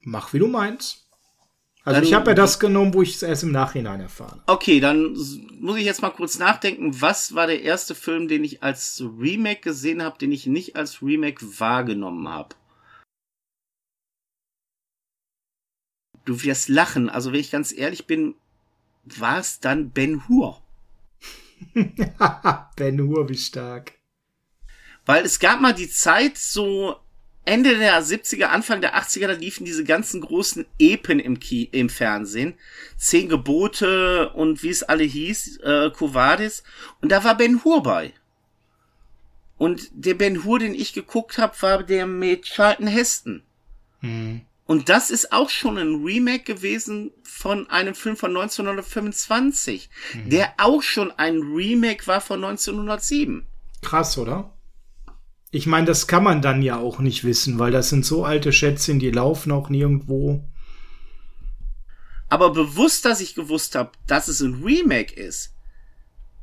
Mach 0.00 0.32
wie 0.32 0.40
du 0.40 0.48
meinst. 0.48 1.06
Also 1.84 2.00
Dann- 2.00 2.08
ich 2.08 2.14
habe 2.14 2.30
ja 2.30 2.34
das 2.34 2.58
genommen, 2.58 2.92
wo 2.94 3.00
ich 3.02 3.14
es 3.14 3.22
erst 3.22 3.44
im 3.44 3.52
Nachhinein 3.52 4.00
erfahren. 4.00 4.42
Okay, 4.46 4.80
dann 4.80 5.16
muss 5.60 5.78
ich 5.78 5.84
jetzt 5.84 6.02
mal 6.02 6.10
kurz 6.10 6.40
nachdenken. 6.40 7.00
Was 7.00 7.36
war 7.36 7.46
der 7.46 7.62
erste 7.62 7.94
Film, 7.94 8.26
den 8.26 8.42
ich 8.42 8.64
als 8.64 9.00
Remake 9.20 9.60
gesehen 9.60 10.02
habe, 10.02 10.18
den 10.18 10.32
ich 10.32 10.46
nicht 10.48 10.74
als 10.74 11.00
Remake 11.00 11.60
wahrgenommen 11.60 12.28
habe? 12.28 12.56
Du 16.24 16.42
wirst 16.42 16.68
lachen. 16.68 17.08
Also 17.08 17.32
wenn 17.32 17.38
ich 17.40 17.52
ganz 17.52 17.72
ehrlich 17.72 18.06
bin, 18.08 18.34
war 19.04 19.38
es 19.38 19.60
dann 19.60 19.90
Ben 19.90 20.28
Hur. 20.28 20.60
ben 22.76 23.00
Hur, 23.00 23.28
wie 23.28 23.36
stark. 23.36 23.92
Weil 25.06 25.24
es 25.24 25.38
gab 25.38 25.60
mal 25.60 25.74
die 25.74 25.88
Zeit, 25.88 26.36
so 26.36 26.96
Ende 27.44 27.78
der 27.78 28.02
70er, 28.02 28.46
Anfang 28.46 28.82
der 28.82 28.94
80er, 28.94 29.26
da 29.26 29.32
liefen 29.32 29.64
diese 29.64 29.84
ganzen 29.84 30.20
großen 30.20 30.66
Epen 30.78 31.18
im, 31.18 31.40
Ki 31.40 31.68
im 31.72 31.88
Fernsehen. 31.88 32.54
Zehn 32.98 33.28
Gebote 33.28 34.30
und 34.34 34.62
wie 34.62 34.68
es 34.68 34.82
alle 34.82 35.04
hieß, 35.04 35.60
äh, 35.60 35.90
Covadis. 35.90 36.62
Und 37.00 37.10
da 37.10 37.24
war 37.24 37.36
Ben 37.36 37.64
Hur 37.64 37.82
bei. 37.82 38.12
Und 39.56 39.88
der 39.92 40.14
Ben 40.14 40.44
Hur, 40.44 40.58
den 40.58 40.74
ich 40.74 40.92
geguckt 40.92 41.38
habe, 41.38 41.60
war 41.62 41.82
der 41.82 42.06
mit 42.06 42.44
Charlton 42.44 42.86
Heston. 42.86 43.42
Hm. 44.00 44.42
Und 44.68 44.90
das 44.90 45.10
ist 45.10 45.32
auch 45.32 45.48
schon 45.48 45.78
ein 45.78 46.04
Remake 46.04 46.44
gewesen 46.44 47.10
von 47.22 47.70
einem 47.70 47.94
Film 47.94 48.18
von 48.18 48.36
1925, 48.36 49.88
der 50.26 50.52
auch 50.58 50.82
schon 50.82 51.10
ein 51.12 51.38
Remake 51.38 52.06
war 52.06 52.20
von 52.20 52.44
1907. 52.44 53.46
Krass, 53.80 54.18
oder? 54.18 54.52
Ich 55.50 55.66
meine, 55.66 55.86
das 55.86 56.06
kann 56.06 56.22
man 56.22 56.42
dann 56.42 56.60
ja 56.60 56.76
auch 56.76 56.98
nicht 56.98 57.24
wissen, 57.24 57.58
weil 57.58 57.72
das 57.72 57.88
sind 57.88 58.04
so 58.04 58.26
alte 58.26 58.52
Schätzchen, 58.52 58.98
die 58.98 59.10
laufen 59.10 59.52
auch 59.52 59.70
nirgendwo. 59.70 60.44
Aber 62.28 62.50
bewusst, 62.50 63.06
dass 63.06 63.22
ich 63.22 63.34
gewusst 63.34 63.74
habe, 63.74 63.92
dass 64.06 64.28
es 64.28 64.42
ein 64.42 64.62
Remake 64.62 65.14
ist, 65.14 65.54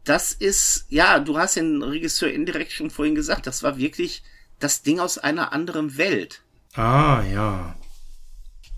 das 0.04 0.34
ist, 0.34 0.88
ja, 0.90 1.20
du 1.20 1.38
hast 1.38 1.58
den 1.58 1.84
Regisseur 1.84 2.32
indirekt 2.32 2.72
schon 2.72 2.90
vorhin 2.90 3.14
gesagt, 3.14 3.46
das 3.46 3.62
war 3.62 3.78
wirklich 3.78 4.24
das 4.58 4.82
Ding 4.82 5.00
aus 5.00 5.20
einer 5.20 5.54
anderen 5.54 5.98
Welt. 5.98 6.42
Ah, 6.74 7.22
ja. 7.32 7.76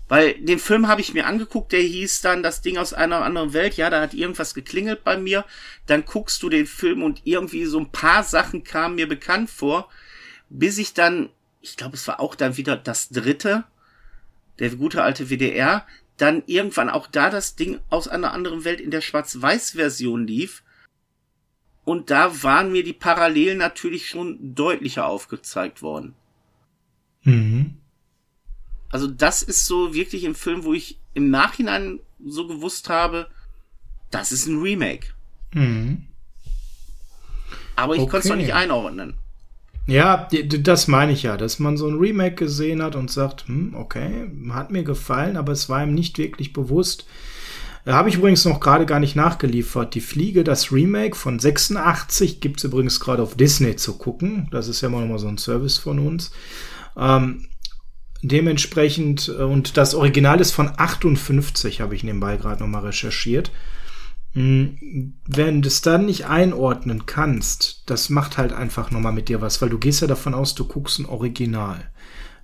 Weil 0.08 0.34
den 0.34 0.58
Film 0.58 0.88
habe 0.88 1.02
ich 1.02 1.12
mir 1.12 1.26
angeguckt, 1.26 1.72
der 1.72 1.80
hieß 1.80 2.22
dann 2.22 2.42
das 2.42 2.62
Ding 2.62 2.78
aus 2.78 2.94
einer 2.94 3.22
anderen 3.22 3.52
Welt. 3.52 3.76
Ja, 3.76 3.90
da 3.90 4.00
hat 4.00 4.14
irgendwas 4.14 4.54
geklingelt 4.54 5.04
bei 5.04 5.18
mir. 5.18 5.44
Dann 5.86 6.06
guckst 6.06 6.42
du 6.42 6.48
den 6.48 6.66
Film 6.66 7.02
und 7.02 7.20
irgendwie 7.24 7.66
so 7.66 7.78
ein 7.78 7.92
paar 7.92 8.24
Sachen 8.24 8.64
kamen 8.64 8.94
mir 8.94 9.06
bekannt 9.06 9.50
vor, 9.50 9.90
bis 10.48 10.78
ich 10.78 10.94
dann, 10.94 11.28
ich 11.60 11.76
glaube, 11.76 11.96
es 11.96 12.08
war 12.08 12.20
auch 12.20 12.34
dann 12.34 12.56
wieder 12.56 12.76
das 12.76 13.10
dritte, 13.10 13.64
der 14.58 14.70
gute 14.70 15.02
alte 15.02 15.28
WDR, 15.28 15.86
dann 16.16 16.42
irgendwann 16.46 16.88
auch 16.88 17.06
da 17.06 17.28
das 17.28 17.54
Ding 17.54 17.78
aus 17.90 18.08
einer 18.08 18.32
anderen 18.32 18.64
Welt 18.64 18.80
in 18.80 18.90
der 18.90 19.02
Schwarz-Weiß-Version 19.02 20.26
lief. 20.26 20.62
Und 21.84 22.10
da 22.10 22.42
waren 22.42 22.72
mir 22.72 22.82
die 22.82 22.92
Parallelen 22.92 23.58
natürlich 23.58 24.08
schon 24.08 24.54
deutlicher 24.54 25.06
aufgezeigt 25.06 25.80
worden. 25.80 26.14
Mhm. 27.22 27.76
Also 28.90 29.06
das 29.06 29.42
ist 29.42 29.66
so 29.66 29.94
wirklich 29.94 30.26
ein 30.26 30.34
Film, 30.34 30.64
wo 30.64 30.72
ich 30.72 30.98
im 31.14 31.30
Nachhinein 31.30 32.00
so 32.24 32.46
gewusst 32.46 32.88
habe, 32.88 33.28
das 34.10 34.32
ist 34.32 34.46
ein 34.46 34.60
Remake. 34.60 35.08
Mhm. 35.52 36.04
Aber 37.76 37.94
ich 37.94 38.00
okay. 38.00 38.10
konnte 38.10 38.26
es 38.26 38.30
noch 38.30 38.36
nicht 38.36 38.54
einordnen. 38.54 39.14
Ja, 39.86 40.28
das 40.42 40.86
meine 40.86 41.12
ich 41.12 41.22
ja, 41.22 41.38
dass 41.38 41.58
man 41.58 41.78
so 41.78 41.88
ein 41.88 41.98
Remake 41.98 42.34
gesehen 42.34 42.82
hat 42.82 42.94
und 42.94 43.10
sagt, 43.10 43.46
hm, 43.46 43.74
okay, 43.74 44.30
hat 44.50 44.70
mir 44.70 44.82
gefallen, 44.82 45.38
aber 45.38 45.52
es 45.52 45.70
war 45.70 45.82
ihm 45.82 45.94
nicht 45.94 46.18
wirklich 46.18 46.52
bewusst. 46.52 47.06
Da 47.86 47.94
habe 47.94 48.10
ich 48.10 48.16
übrigens 48.16 48.44
noch 48.44 48.60
gerade 48.60 48.84
gar 48.84 49.00
nicht 49.00 49.16
nachgeliefert. 49.16 49.94
Die 49.94 50.02
Fliege, 50.02 50.44
das 50.44 50.72
Remake 50.72 51.16
von 51.16 51.38
86, 51.38 52.40
gibt 52.40 52.58
es 52.58 52.64
übrigens 52.64 53.00
gerade 53.00 53.22
auf 53.22 53.34
Disney 53.34 53.76
zu 53.76 53.96
gucken. 53.96 54.48
Das 54.50 54.68
ist 54.68 54.82
ja 54.82 54.90
mal 54.90 55.18
so 55.18 55.26
ein 55.26 55.38
Service 55.38 55.78
von 55.78 55.98
uns. 55.98 56.30
Ähm, 56.98 57.46
dementsprechend, 58.22 59.28
äh, 59.28 59.42
und 59.42 59.76
das 59.76 59.94
Original 59.94 60.40
ist 60.40 60.52
von 60.52 60.70
58, 60.76 61.80
habe 61.80 61.94
ich 61.94 62.04
nebenbei 62.04 62.36
gerade 62.36 62.62
nochmal 62.62 62.86
recherchiert. 62.86 63.50
Hm, 64.32 65.14
wenn 65.26 65.62
du 65.62 65.68
es 65.68 65.80
dann 65.80 66.06
nicht 66.06 66.26
einordnen 66.26 67.06
kannst, 67.06 67.82
das 67.86 68.10
macht 68.10 68.36
halt 68.36 68.52
einfach 68.52 68.90
nochmal 68.90 69.12
mit 69.12 69.28
dir 69.28 69.40
was, 69.40 69.62
weil 69.62 69.70
du 69.70 69.78
gehst 69.78 70.00
ja 70.00 70.06
davon 70.06 70.34
aus, 70.34 70.54
du 70.54 70.66
guckst 70.66 70.98
ein 70.98 71.06
Original. 71.06 71.90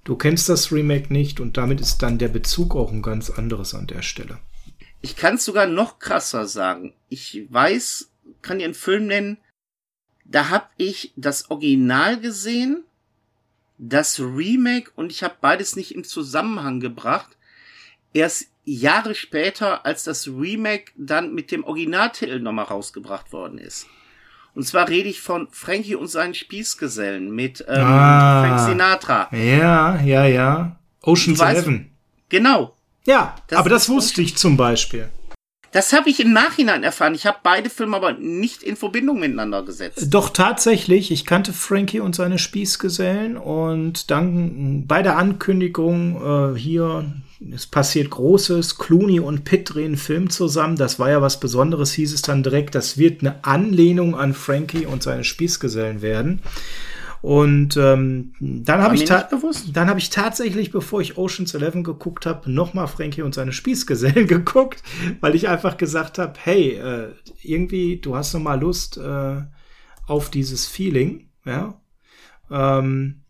Du 0.05 0.17
kennst 0.17 0.49
das 0.49 0.71
Remake 0.71 1.13
nicht 1.13 1.41
und 1.41 1.57
damit 1.57 1.81
ist 1.81 2.03
dann 2.03 2.19
der 2.19 2.29
Bezug 2.29 2.75
auch 2.75 2.93
ein 2.93 3.03
ganz 3.03 3.31
anderes 3.31 3.75
an 3.75 3.87
der 3.87 4.03
Stelle. 4.03 4.39
Ich 5.01 5.17
kann 5.17 5.35
es 5.35 5.45
sogar 5.45 5.67
noch 5.67 5.99
krasser 5.99 6.47
sagen. 6.47 6.95
Ich 7.09 7.47
weiß, 7.51 8.11
kann 8.43 8.59
dir 8.59 8.65
einen 8.65 8.75
Film 8.75 9.07
nennen, 9.07 9.39
da 10.25 10.49
habe 10.49 10.67
ich 10.79 11.13
das 11.17 11.51
Original 11.51 12.19
gesehen 12.19 12.85
das 13.79 14.21
Remake 14.21 14.91
und 14.95 15.11
ich 15.11 15.23
habe 15.23 15.35
beides 15.41 15.77
nicht 15.77 15.95
im 15.95 16.05
Zusammenhang 16.05 16.81
gebracht. 16.81 17.37
Erst 18.13 18.47
Jahre 18.65 19.15
später, 19.15 19.85
als 19.85 20.05
das 20.05 20.27
Remake 20.29 20.93
dann 20.97 21.35
mit 21.35 21.51
dem 21.51 21.65
Originaltitel 21.65 22.41
nochmal 22.41 22.67
rausgebracht 22.67 23.33
worden 23.33 23.59
ist. 23.59 23.87
Und 24.55 24.67
zwar 24.67 24.89
rede 24.89 25.09
ich 25.09 25.21
von 25.21 25.49
Frankie 25.51 25.97
und 25.97 26.07
seinen 26.07 26.35
Spießgesellen 26.35 27.31
mit 27.31 27.65
ähm, 27.69 27.85
ah, 27.85 28.47
Frank 28.47 28.61
Sinatra. 28.71 29.29
Ja, 29.33 30.01
ja, 30.01 30.27
ja. 30.27 30.77
Ocean's 31.03 31.41
Eleven. 31.41 31.91
Genau. 32.29 32.77
Ja, 33.05 33.35
das 33.49 33.59
aber 33.59 33.69
das 33.69 33.89
wusste 33.89 34.23
ich 34.23 34.37
zum 34.37 34.57
Beispiel. 34.57 35.11
Das 35.75 35.93
habe 35.93 36.09
ich 36.09 36.21
im 36.21 36.33
Nachhinein 36.33 36.85
erfahren. 36.85 37.17
Ich 37.17 37.27
habe 37.27 37.39
beide 37.43 37.69
Filme 37.69 37.97
aber 37.97 38.13
nicht 38.13 38.63
in 38.63 38.77
Verbindung 38.77 39.19
miteinander 39.19 39.65
gesetzt. 39.65 40.07
Doch 40.15 40.31
tatsächlich. 40.31 41.11
Ich 41.11 41.27
kannte 41.27 41.53
Frankie 41.53 41.99
und 41.99 42.15
seine 42.15 42.39
Spießgesellen 42.39 43.37
und 43.37 44.09
dann 44.13 44.87
bei 44.87 45.03
der 45.03 45.19
Ankündigung 45.19 46.55
äh, 46.55 46.57
hier, 46.57 47.13
es 47.53 47.67
passiert 47.67 48.11
Großes, 48.11 48.79
Clooney 48.79 49.19
und 49.19 49.43
Pitt 49.43 49.75
drehen 49.75 49.87
einen 49.87 49.97
Film 49.97 50.31
zusammen. 50.31 50.77
Das 50.77 51.01
war 51.01 51.11
ja 51.11 51.21
was 51.21 51.41
Besonderes, 51.41 51.93
hieß 51.93 52.15
es 52.15 52.23
dann 52.23 52.45
direkt. 52.45 52.77
Das 52.77 52.97
wird 52.97 53.23
eine 53.23 53.45
Anlehnung 53.45 54.15
an 54.15 54.33
Frankie 54.33 54.87
und 54.87 55.03
seine 55.03 55.25
Spießgesellen 55.25 56.03
werden. 56.03 56.41
Und 57.25 57.79
ähm, 57.79 58.35
dann 58.39 58.83
habe 58.83 58.97
ich, 58.97 59.07
dann 59.07 59.89
habe 59.89 59.99
ich 59.99 60.11
tatsächlich, 60.11 60.71
bevor 60.71 61.01
ich 61.01 61.17
Ocean's 61.17 61.55
Eleven 61.55 61.83
geguckt 61.83 62.27
habe, 62.27 62.53
nochmal 62.53 62.87
Frankie 62.87 63.23
und 63.23 63.35
seine 63.35 63.55
Spießgesellen 63.55 64.27
geguckt, 64.29 64.83
weil 65.23 65.35
ich 65.35 65.49
einfach 65.49 65.79
gesagt 65.79 66.19
habe, 66.19 66.35
hey, 66.37 66.73
äh, 66.73 67.13
irgendwie, 67.43 67.99
du 67.99 68.15
hast 68.15 68.35
noch 68.35 68.43
mal 68.43 68.61
Lust 68.61 68.99
äh, 68.99 69.41
auf 70.07 70.29
dieses 70.29 70.67
Feeling, 70.67 71.31
ja, 71.47 71.81
ähm, 72.51 73.23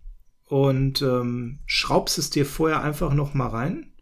und 0.49 1.01
ähm, 1.01 1.61
schraubst 1.65 2.19
es 2.19 2.31
dir 2.31 2.47
vorher 2.47 2.83
einfach 2.83 3.15
noch 3.15 3.33
mal 3.33 3.47
rein. 3.47 3.93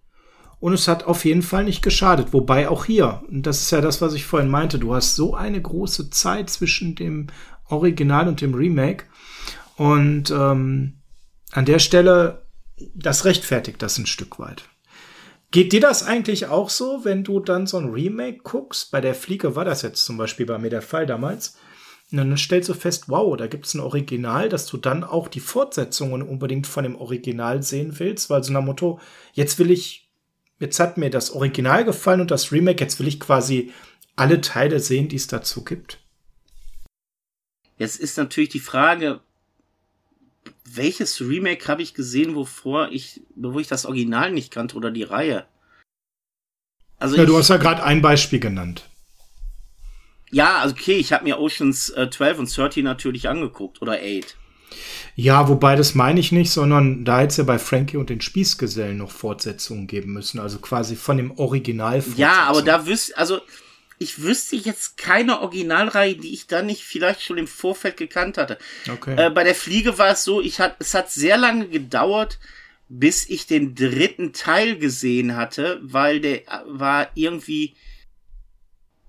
Und 0.58 0.72
es 0.72 0.88
hat 0.88 1.04
auf 1.04 1.26
jeden 1.26 1.42
Fall 1.42 1.64
nicht 1.64 1.82
geschadet. 1.82 2.32
Wobei 2.32 2.70
auch 2.70 2.86
hier, 2.86 3.24
und 3.28 3.46
das 3.46 3.60
ist 3.60 3.70
ja 3.70 3.82
das, 3.82 4.00
was 4.00 4.14
ich 4.14 4.24
vorhin 4.24 4.48
meinte, 4.48 4.78
du 4.78 4.94
hast 4.94 5.16
so 5.16 5.34
eine 5.34 5.60
große 5.60 6.08
Zeit 6.08 6.48
zwischen 6.48 6.94
dem 6.94 7.26
Original 7.68 8.26
und 8.26 8.40
dem 8.40 8.54
Remake. 8.54 9.04
Und 9.76 10.30
ähm, 10.30 11.00
an 11.50 11.64
der 11.64 11.78
Stelle, 11.78 12.46
das 12.94 13.24
rechtfertigt 13.24 13.82
das 13.82 13.98
ein 13.98 14.06
Stück 14.06 14.38
weit. 14.38 14.64
Geht 15.50 15.72
dir 15.72 15.80
das 15.80 16.02
eigentlich 16.02 16.46
auch 16.46 16.70
so, 16.70 17.04
wenn 17.04 17.24
du 17.24 17.38
dann 17.38 17.66
so 17.66 17.76
ein 17.76 17.90
Remake 17.90 18.38
guckst? 18.42 18.90
Bei 18.90 19.02
der 19.02 19.14
Fliege 19.14 19.54
war 19.54 19.66
das 19.66 19.82
jetzt 19.82 20.04
zum 20.04 20.16
Beispiel 20.16 20.46
bei 20.46 20.58
mir 20.58 20.70
der 20.70 20.80
Fall 20.80 21.04
damals. 21.04 21.58
Und 22.10 22.18
dann 22.18 22.36
stellst 22.36 22.68
du 22.68 22.74
fest, 22.74 23.08
wow, 23.08 23.36
da 23.36 23.46
gibt 23.46 23.66
es 23.66 23.74
ein 23.74 23.80
Original, 23.80 24.48
dass 24.48 24.66
du 24.66 24.76
dann 24.76 25.04
auch 25.04 25.28
die 25.28 25.40
Fortsetzungen 25.40 26.22
unbedingt 26.22 26.66
von 26.66 26.84
dem 26.84 26.96
Original 26.96 27.62
sehen 27.62 27.98
willst, 27.98 28.30
weil 28.30 28.42
so 28.42 28.52
nach 28.52 28.62
Motto, 28.62 29.00
jetzt 29.32 29.58
will 29.58 29.70
ich, 29.70 30.10
jetzt 30.58 30.78
hat 30.80 30.98
mir 30.98 31.10
das 31.10 31.30
Original 31.30 31.84
gefallen 31.84 32.20
und 32.22 32.30
das 32.30 32.52
Remake, 32.52 32.82
jetzt 32.82 32.98
will 32.98 33.08
ich 33.08 33.20
quasi 33.20 33.72
alle 34.16 34.40
Teile 34.40 34.80
sehen, 34.80 35.08
die 35.08 35.16
es 35.16 35.26
dazu 35.26 35.64
gibt. 35.64 35.98
Jetzt 37.78 37.98
ist 37.98 38.18
natürlich 38.18 38.50
die 38.50 38.60
Frage, 38.60 39.20
welches 40.76 41.20
Remake 41.20 41.66
habe 41.68 41.82
ich 41.82 41.94
gesehen, 41.94 42.34
wovor 42.34 42.88
ich, 42.90 43.22
wo 43.34 43.58
ich 43.58 43.68
das 43.68 43.86
Original 43.86 44.32
nicht 44.32 44.52
kannte 44.52 44.76
oder 44.76 44.90
die 44.90 45.02
Reihe? 45.02 45.46
Also 46.98 47.16
ja, 47.16 47.22
ich, 47.22 47.28
du 47.28 47.36
hast 47.36 47.48
ja 47.48 47.56
gerade 47.56 47.82
ein 47.82 48.02
Beispiel 48.02 48.40
genannt. 48.40 48.88
Ja, 50.30 50.60
also 50.60 50.74
okay, 50.74 50.94
ich 50.94 51.12
habe 51.12 51.24
mir 51.24 51.38
Oceans 51.38 51.90
äh, 51.90 52.08
12 52.08 52.38
und 52.38 52.56
13 52.56 52.84
natürlich 52.84 53.28
angeguckt 53.28 53.82
oder 53.82 53.94
8. 53.94 54.36
Ja, 55.14 55.48
wobei 55.48 55.76
das 55.76 55.94
meine 55.94 56.20
ich 56.20 56.32
nicht, 56.32 56.50
sondern 56.50 57.04
da 57.04 57.18
hätte 57.18 57.28
es 57.28 57.36
ja 57.36 57.44
bei 57.44 57.58
Frankie 57.58 57.98
und 57.98 58.08
den 58.08 58.22
Spießgesellen 58.22 58.96
noch 58.96 59.10
Fortsetzungen 59.10 59.86
geben 59.86 60.14
müssen, 60.14 60.40
also 60.40 60.58
quasi 60.58 60.96
von 60.96 61.18
dem 61.18 61.32
Original. 61.32 62.02
Ja, 62.16 62.44
aber 62.44 62.62
da 62.62 62.86
wüsste, 62.86 63.18
also 63.18 63.40
ich 64.02 64.22
wüsste 64.22 64.56
jetzt 64.56 64.96
keine 64.98 65.40
Originalreihe, 65.40 66.16
die 66.16 66.32
ich 66.32 66.46
da 66.46 66.62
nicht 66.62 66.82
vielleicht 66.82 67.22
schon 67.22 67.38
im 67.38 67.46
Vorfeld 67.46 67.96
gekannt 67.96 68.36
hatte. 68.36 68.58
Okay. 68.90 69.26
Äh, 69.26 69.30
bei 69.30 69.44
der 69.44 69.54
Fliege 69.54 69.98
war 69.98 70.10
es 70.10 70.24
so, 70.24 70.40
ich 70.40 70.60
hat, 70.60 70.76
es 70.80 70.94
hat 70.94 71.10
sehr 71.10 71.38
lange 71.38 71.68
gedauert, 71.68 72.38
bis 72.88 73.28
ich 73.28 73.46
den 73.46 73.74
dritten 73.74 74.32
Teil 74.32 74.76
gesehen 74.76 75.36
hatte, 75.36 75.80
weil 75.82 76.20
der 76.20 76.42
war 76.66 77.10
irgendwie 77.14 77.74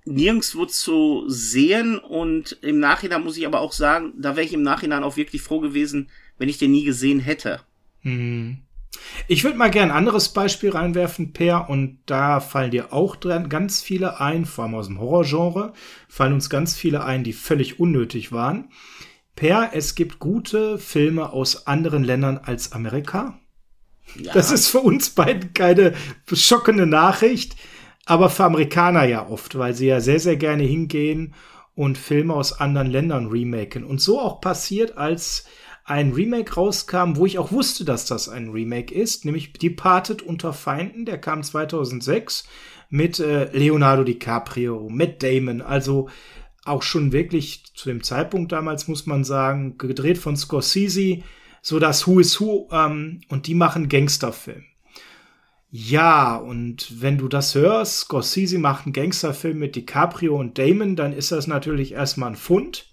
nirgendwo 0.06 0.65
zu 0.65 1.25
sehen 1.27 1.97
und 1.97 2.58
im 2.62 2.79
Nachhinein 2.79 3.23
muss 3.23 3.38
ich 3.38 3.45
aber 3.45 3.62
auch 3.62 3.73
sagen, 3.73 4.13
da 4.17 4.36
wäre 4.36 4.45
ich 4.45 4.53
im 4.53 4.63
Nachhinein 4.63 5.03
auch 5.03 5.17
wirklich 5.17 5.41
froh 5.41 5.60
gewesen, 5.60 6.10
wenn 6.38 6.49
ich 6.49 6.58
den 6.58 6.71
nie 6.71 6.84
gesehen 6.84 7.19
hätte. 7.19 7.62
Mhm. 8.03 8.60
Ich 9.27 9.43
würde 9.43 9.58
mal 9.58 9.71
gern 9.71 9.91
ein 9.91 9.97
anderes 9.97 10.29
Beispiel 10.29 10.71
reinwerfen, 10.71 11.34
Per, 11.34 11.69
und 11.69 11.99
da 12.06 12.39
fallen 12.39 12.71
dir 12.71 12.93
auch 12.93 13.15
dran 13.15 13.49
ganz 13.49 13.82
viele 13.82 14.19
ein, 14.19 14.45
vor 14.45 14.65
allem 14.65 14.75
aus 14.75 14.88
dem 14.88 14.99
Horrorgenre, 14.99 15.73
fallen 16.08 16.34
uns 16.34 16.49
ganz 16.49 16.75
viele 16.75 17.03
ein, 17.03 17.23
die 17.23 17.34
völlig 17.34 17.79
unnötig 17.79 18.32
waren. 18.32 18.69
Per, 19.36 19.71
es 19.73 19.95
gibt 19.95 20.19
gute 20.19 20.77
Filme 20.77 21.32
aus 21.32 21.67
anderen 21.67 22.03
Ländern 22.03 22.38
als 22.38 22.71
Amerika. 22.71 23.39
Ja. 24.15 24.34
Das 24.34 24.51
ist 24.51 24.67
für 24.67 24.79
uns 24.79 25.10
beiden 25.10 25.53
keine 25.53 25.93
schockende 26.32 26.86
Nachricht, 26.86 27.56
aber 28.06 28.29
für 28.29 28.43
Amerikaner 28.43 29.06
ja 29.06 29.27
oft, 29.27 29.58
weil 29.58 29.73
sie 29.73 29.88
ja 29.88 30.01
sehr, 30.01 30.19
sehr 30.19 30.36
gerne 30.36 30.63
hingehen 30.63 31.34
und 31.75 31.97
Filme 31.97 32.34
aus 32.34 32.60
anderen 32.60 32.91
Ländern 32.91 33.27
remaken. 33.27 33.84
Und 33.84 34.01
so 34.01 34.19
auch 34.19 34.41
passiert, 34.41 34.97
als 34.97 35.45
ein 35.86 36.13
Remake 36.13 36.54
rauskam, 36.54 37.15
wo 37.15 37.26
ich 37.26 37.38
auch 37.38 37.52
wusste, 37.52 37.84
dass 37.84 38.06
das 38.06 38.30
ein 38.30 38.50
Remake 38.50 38.93
ist, 38.93 39.26
nämlich 39.26 39.54
Departed 39.54 40.22
unter 40.22 40.54
Feinden, 40.54 41.06
der 41.06 41.17
kam 41.17 41.43
2006 41.43 42.48
mit 42.89 43.19
äh, 43.19 43.46
Leonardo 43.52 44.04
DiCaprio, 44.04 44.88
Matt 44.89 45.22
Damon, 45.24 45.62
also 45.62 46.10
auch 46.63 46.84
schon 46.84 47.12
wirklich 47.12 47.65
zu 47.74 47.89
dem 47.89 48.04
Zeitpunkt 48.04 48.52
damals, 48.52 48.88
muss 48.88 49.06
man 49.06 49.24
sagen, 49.24 49.78
gedreht 49.78 50.17
von 50.17 50.38
Scorsese, 50.38 51.19
so 51.62 51.80
das 51.80 52.08
Who 52.08 52.19
is 52.19 52.39
Who, 52.39 52.69
ähm, 52.72 53.22
und 53.28 53.48
die 53.48 53.56
machen 53.56 53.89
Gangsterfilm. 53.89 54.63
Ja, 55.69 56.36
und 56.36 57.02
wenn 57.02 57.17
du 57.17 57.28
das 57.28 57.56
hörst, 57.56 58.02
Scorsese 58.02 58.60
macht 58.60 58.86
einen 58.86 58.93
Gangsterfilm 58.93 59.58
mit 59.58 59.76
DiCaprio 59.76 60.39
und 60.39 60.58
Damon, 60.58 60.96
dann 60.96 61.13
ist 61.13 61.32
das 61.32 61.48
natürlich 61.48 61.93
erstmal 61.93 62.30
ein 62.30 62.36
Fund. 62.36 62.92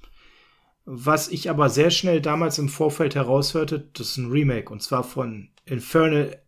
Was 0.85 1.29
ich 1.29 1.51
aber 1.51 1.69
sehr 1.69 1.91
schnell 1.91 2.21
damals 2.21 2.59
im 2.59 2.69
Vorfeld 2.69 3.15
heraushörte, 3.15 3.91
das 3.93 4.11
ist 4.11 4.17
ein 4.17 4.31
Remake 4.31 4.73
und 4.73 4.83
zwar 4.83 5.05
von 5.05 5.51
Infernal 5.65 6.43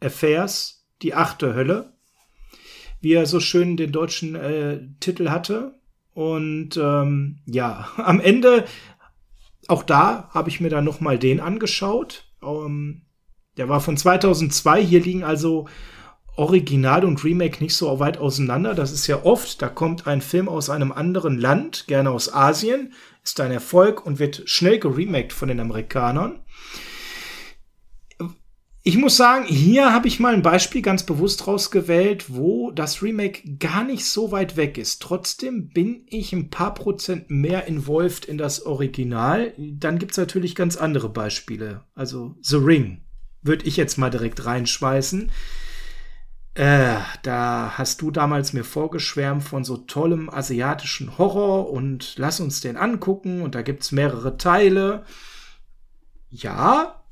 Affairs 0.00 0.86
die 1.02 1.14
achte 1.14 1.54
Hölle, 1.54 1.92
wie 3.00 3.12
er 3.12 3.26
so 3.26 3.40
schön 3.40 3.76
den 3.76 3.92
deutschen 3.92 4.34
äh, 4.34 4.80
Titel 5.00 5.30
hatte. 5.30 5.78
Und 6.14 6.76
ähm, 6.76 7.38
ja, 7.46 7.88
am 7.96 8.20
Ende, 8.20 8.64
auch 9.68 9.82
da 9.82 10.30
habe 10.30 10.48
ich 10.48 10.60
mir 10.60 10.70
dann 10.70 10.84
noch 10.84 11.00
mal 11.00 11.18
den 11.18 11.40
angeschaut. 11.40 12.32
Ähm, 12.42 13.02
der 13.56 13.68
war 13.68 13.80
von 13.80 13.96
2002. 13.96 14.84
Hier 14.84 15.00
liegen 15.00 15.24
also 15.24 15.68
Original 16.38 17.04
und 17.04 17.24
Remake 17.24 17.62
nicht 17.62 17.74
so 17.74 17.98
weit 17.98 18.18
auseinander. 18.18 18.74
Das 18.74 18.92
ist 18.92 19.06
ja 19.06 19.24
oft, 19.24 19.60
da 19.60 19.68
kommt 19.68 20.06
ein 20.06 20.20
Film 20.20 20.48
aus 20.48 20.70
einem 20.70 20.92
anderen 20.92 21.36
Land, 21.38 21.86
gerne 21.88 22.10
aus 22.10 22.32
Asien, 22.32 22.92
ist 23.24 23.40
ein 23.40 23.50
Erfolg 23.50 24.06
und 24.06 24.18
wird 24.18 24.42
schnell 24.46 24.78
geremaked 24.78 25.32
von 25.32 25.48
den 25.48 25.60
Amerikanern. 25.60 26.40
Ich 28.84 28.96
muss 28.96 29.18
sagen, 29.18 29.44
hier 29.44 29.92
habe 29.92 30.08
ich 30.08 30.18
mal 30.18 30.32
ein 30.32 30.40
Beispiel 30.40 30.80
ganz 30.80 31.02
bewusst 31.02 31.46
rausgewählt, 31.46 32.26
wo 32.28 32.70
das 32.70 33.02
Remake 33.02 33.56
gar 33.58 33.84
nicht 33.84 34.06
so 34.06 34.30
weit 34.30 34.56
weg 34.56 34.78
ist. 34.78 35.02
Trotzdem 35.02 35.68
bin 35.68 36.06
ich 36.06 36.32
ein 36.32 36.48
paar 36.48 36.72
Prozent 36.72 37.28
mehr 37.28 37.66
involviert 37.66 38.24
in 38.24 38.38
das 38.38 38.64
Original. 38.64 39.52
Dann 39.58 39.98
gibt 39.98 40.12
es 40.12 40.16
natürlich 40.16 40.54
ganz 40.54 40.76
andere 40.76 41.10
Beispiele. 41.10 41.82
Also 41.94 42.36
The 42.40 42.56
Ring 42.56 43.02
würde 43.42 43.66
ich 43.66 43.76
jetzt 43.76 43.98
mal 43.98 44.10
direkt 44.10 44.46
reinschmeißen. 44.46 45.30
Äh, 46.58 46.98
da 47.22 47.78
hast 47.78 48.02
du 48.02 48.10
damals 48.10 48.52
mir 48.52 48.64
vorgeschwärmt 48.64 49.44
von 49.44 49.62
so 49.62 49.76
tollem 49.76 50.28
asiatischen 50.28 51.16
Horror 51.16 51.70
und 51.70 52.14
lass 52.18 52.40
uns 52.40 52.60
den 52.60 52.76
angucken 52.76 53.42
und 53.42 53.54
da 53.54 53.62
gibt's 53.62 53.92
mehrere 53.92 54.38
Teile. 54.38 55.04
Ja. 56.30 57.04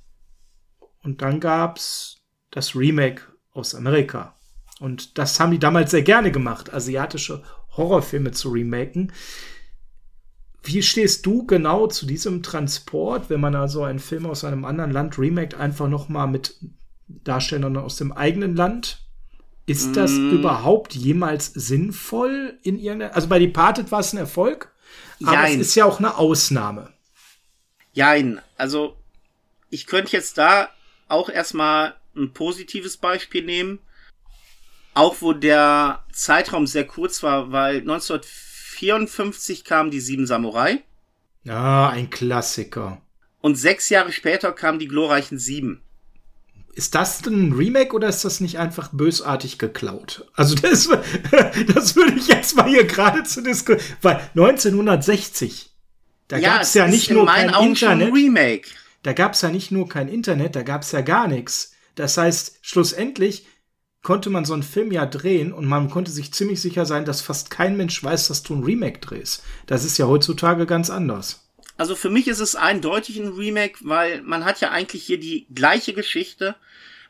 Und 1.04 1.22
dann 1.22 1.38
gab's 1.38 2.16
das 2.50 2.74
Remake 2.74 3.22
aus 3.52 3.76
Amerika. 3.76 4.35
Und 4.80 5.16
das 5.16 5.38
haben 5.38 5.52
die 5.52 5.61
damals 5.61 5.92
sehr 5.92 6.02
gerne 6.02 6.32
gemacht, 6.32 6.74
asiatische 6.74 7.44
Horrorfilme 7.76 8.32
zu 8.32 8.48
remaken. 8.48 9.12
Wie 10.64 10.82
stehst 10.82 11.24
du 11.24 11.46
genau 11.46 11.87
zu 11.87 12.04
diesem 12.06 12.42
Transport, 12.42 13.30
wenn 13.30 13.40
man 13.40 13.54
also 13.54 13.85
einen 13.85 14.00
Film 14.00 14.26
aus 14.26 14.42
einem 14.42 14.64
anderen 14.64 14.90
Land 14.90 15.20
remaked, 15.20 15.54
einfach 15.54 15.88
noch 15.88 16.09
mal 16.09 16.26
mit 16.26 16.59
Darstellern 17.06 17.76
aus 17.76 17.94
dem 17.94 18.11
eigenen 18.11 18.56
Land? 18.56 19.06
Ist 19.66 19.96
das 19.96 20.12
mm. 20.12 20.31
überhaupt 20.31 20.94
jemals 20.94 21.46
sinnvoll 21.46 22.59
in 22.62 22.79
irgendeiner, 22.79 23.14
also 23.14 23.26
bei 23.29 23.40
Departed 23.40 23.90
war 23.90 24.00
es 24.00 24.12
ein 24.12 24.18
Erfolg, 24.18 24.72
aber 25.22 25.33
Jein. 25.33 25.61
es 25.61 25.68
ist 25.68 25.74
ja 25.74 25.85
auch 25.85 25.98
eine 25.98 26.16
Ausnahme. 26.16 26.92
Jein, 27.92 28.40
also 28.57 28.96
ich 29.70 29.87
könnte 29.87 30.12
jetzt 30.12 30.38
da 30.38 30.68
auch 31.09 31.29
erstmal 31.29 31.96
ein 32.14 32.33
positives 32.33 32.96
Beispiel 32.96 33.44
nehmen, 33.44 33.81
auch 34.94 35.16
wo 35.20 35.33
der 35.33 36.05
Zeitraum 36.12 36.66
sehr 36.66 36.87
kurz 36.87 37.22
war, 37.22 37.52
weil 37.52 37.79
1954 37.81 39.64
kam 39.64 39.90
die 39.90 40.00
Sieben 40.00 40.26
Samurai. 40.26 40.83
Ah, 41.48 41.88
ein 41.90 42.11
Klassiker. 42.11 43.02
Und 43.40 43.57
sechs 43.57 43.88
Jahre 43.88 44.12
später 44.12 44.52
kamen 44.52 44.79
die 44.79 44.88
glorreichen 44.88 45.38
Sieben. 45.38 45.83
Ist 46.76 46.94
das 46.94 47.22
denn 47.22 47.48
ein 47.48 47.52
Remake 47.52 47.94
oder 47.94 48.06
ist 48.06 48.22
das 48.26 48.40
nicht 48.40 48.58
einfach 48.58 48.90
bösartig 48.92 49.58
geklaut? 49.58 50.30
Also 50.34 50.54
das, 50.62 50.90
das 51.74 51.96
würde 51.96 52.12
ich 52.18 52.28
jetzt 52.28 52.54
mal 52.54 52.68
hier 52.68 52.84
gerade 52.84 53.24
zu 53.24 53.42
diskutieren. 53.42 53.82
Weil 54.02 54.20
1960, 54.34 55.70
da 56.28 56.36
ja, 56.36 56.50
gab 56.50 56.62
es 56.62 56.74
ja 56.74 56.86
nicht 56.86 57.10
nur 57.10 57.24
kein 57.24 57.48
Internet. 57.48 58.12
Remake. 58.12 58.68
Da 59.02 59.14
gab 59.14 59.32
es 59.32 59.40
ja 59.40 59.48
nicht 59.48 59.70
nur 59.70 59.88
kein 59.88 60.08
Internet, 60.08 60.54
da 60.54 60.62
gab 60.62 60.82
es 60.82 60.92
ja 60.92 61.00
gar 61.00 61.28
nichts. 61.28 61.72
Das 61.94 62.18
heißt, 62.18 62.58
schlussendlich 62.60 63.46
konnte 64.02 64.28
man 64.28 64.44
so 64.44 64.52
einen 64.52 64.62
Film 64.62 64.92
ja 64.92 65.06
drehen 65.06 65.54
und 65.54 65.64
man 65.64 65.88
konnte 65.88 66.10
sich 66.10 66.34
ziemlich 66.34 66.60
sicher 66.60 66.84
sein, 66.84 67.06
dass 67.06 67.22
fast 67.22 67.48
kein 67.48 67.78
Mensch 67.78 68.04
weiß, 68.04 68.28
dass 68.28 68.42
du 68.42 68.54
ein 68.54 68.64
Remake 68.64 68.98
drehst. 68.98 69.42
Das 69.64 69.82
ist 69.82 69.96
ja 69.96 70.08
heutzutage 70.08 70.66
ganz 70.66 70.90
anders. 70.90 71.45
Also 71.76 71.94
für 71.94 72.10
mich 72.10 72.28
ist 72.28 72.40
es 72.40 72.56
eindeutig 72.56 73.18
ein 73.18 73.28
Remake, 73.28 73.78
weil 73.82 74.22
man 74.22 74.44
hat 74.44 74.60
ja 74.60 74.70
eigentlich 74.70 75.04
hier 75.04 75.18
die 75.18 75.46
gleiche 75.54 75.92
Geschichte. 75.92 76.54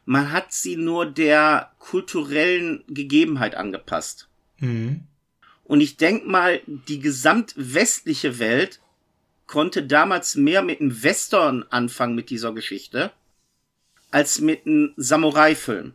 Man 0.04 0.32
hat 0.32 0.52
sie 0.52 0.76
nur 0.76 1.06
der 1.06 1.72
kulturellen 1.78 2.84
Gegebenheit 2.88 3.54
angepasst. 3.54 4.28
Mhm. 4.58 5.02
Und 5.64 5.80
ich 5.80 5.96
denk 5.96 6.26
mal, 6.26 6.60
die 6.66 7.00
gesamtwestliche 7.00 8.38
Welt 8.38 8.80
konnte 9.46 9.84
damals 9.84 10.34
mehr 10.34 10.62
mit 10.62 10.80
einem 10.80 11.02
Western 11.02 11.64
anfangen 11.70 12.14
mit 12.14 12.30
dieser 12.30 12.52
Geschichte, 12.52 13.12
als 14.10 14.40
mit 14.40 14.66
einem 14.66 14.92
Samurai-Film. 14.96 15.92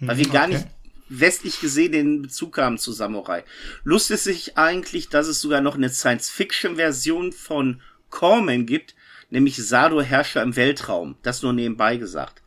Weil 0.00 0.18
wir 0.18 0.26
mhm, 0.26 0.30
okay. 0.30 0.38
gar 0.38 0.46
nicht 0.48 0.66
westlich 1.08 1.60
gesehen 1.60 1.92
den 1.92 2.22
Bezug 2.22 2.58
haben 2.58 2.78
zu 2.78 2.92
Samurai. 2.92 3.44
Lust 3.84 4.10
ist 4.10 4.24
sich 4.24 4.56
eigentlich, 4.56 5.08
dass 5.08 5.26
es 5.26 5.40
sogar 5.40 5.60
noch 5.60 5.74
eine 5.74 5.90
Science-Fiction-Version 5.90 7.32
von 7.32 7.80
Corman 8.10 8.66
gibt, 8.66 8.94
nämlich 9.30 9.56
Sado 9.56 10.00
Herrscher 10.00 10.42
im 10.42 10.56
Weltraum. 10.56 11.16
Das 11.22 11.42
nur 11.42 11.52
nebenbei 11.52 11.96
gesagt. 11.96 12.42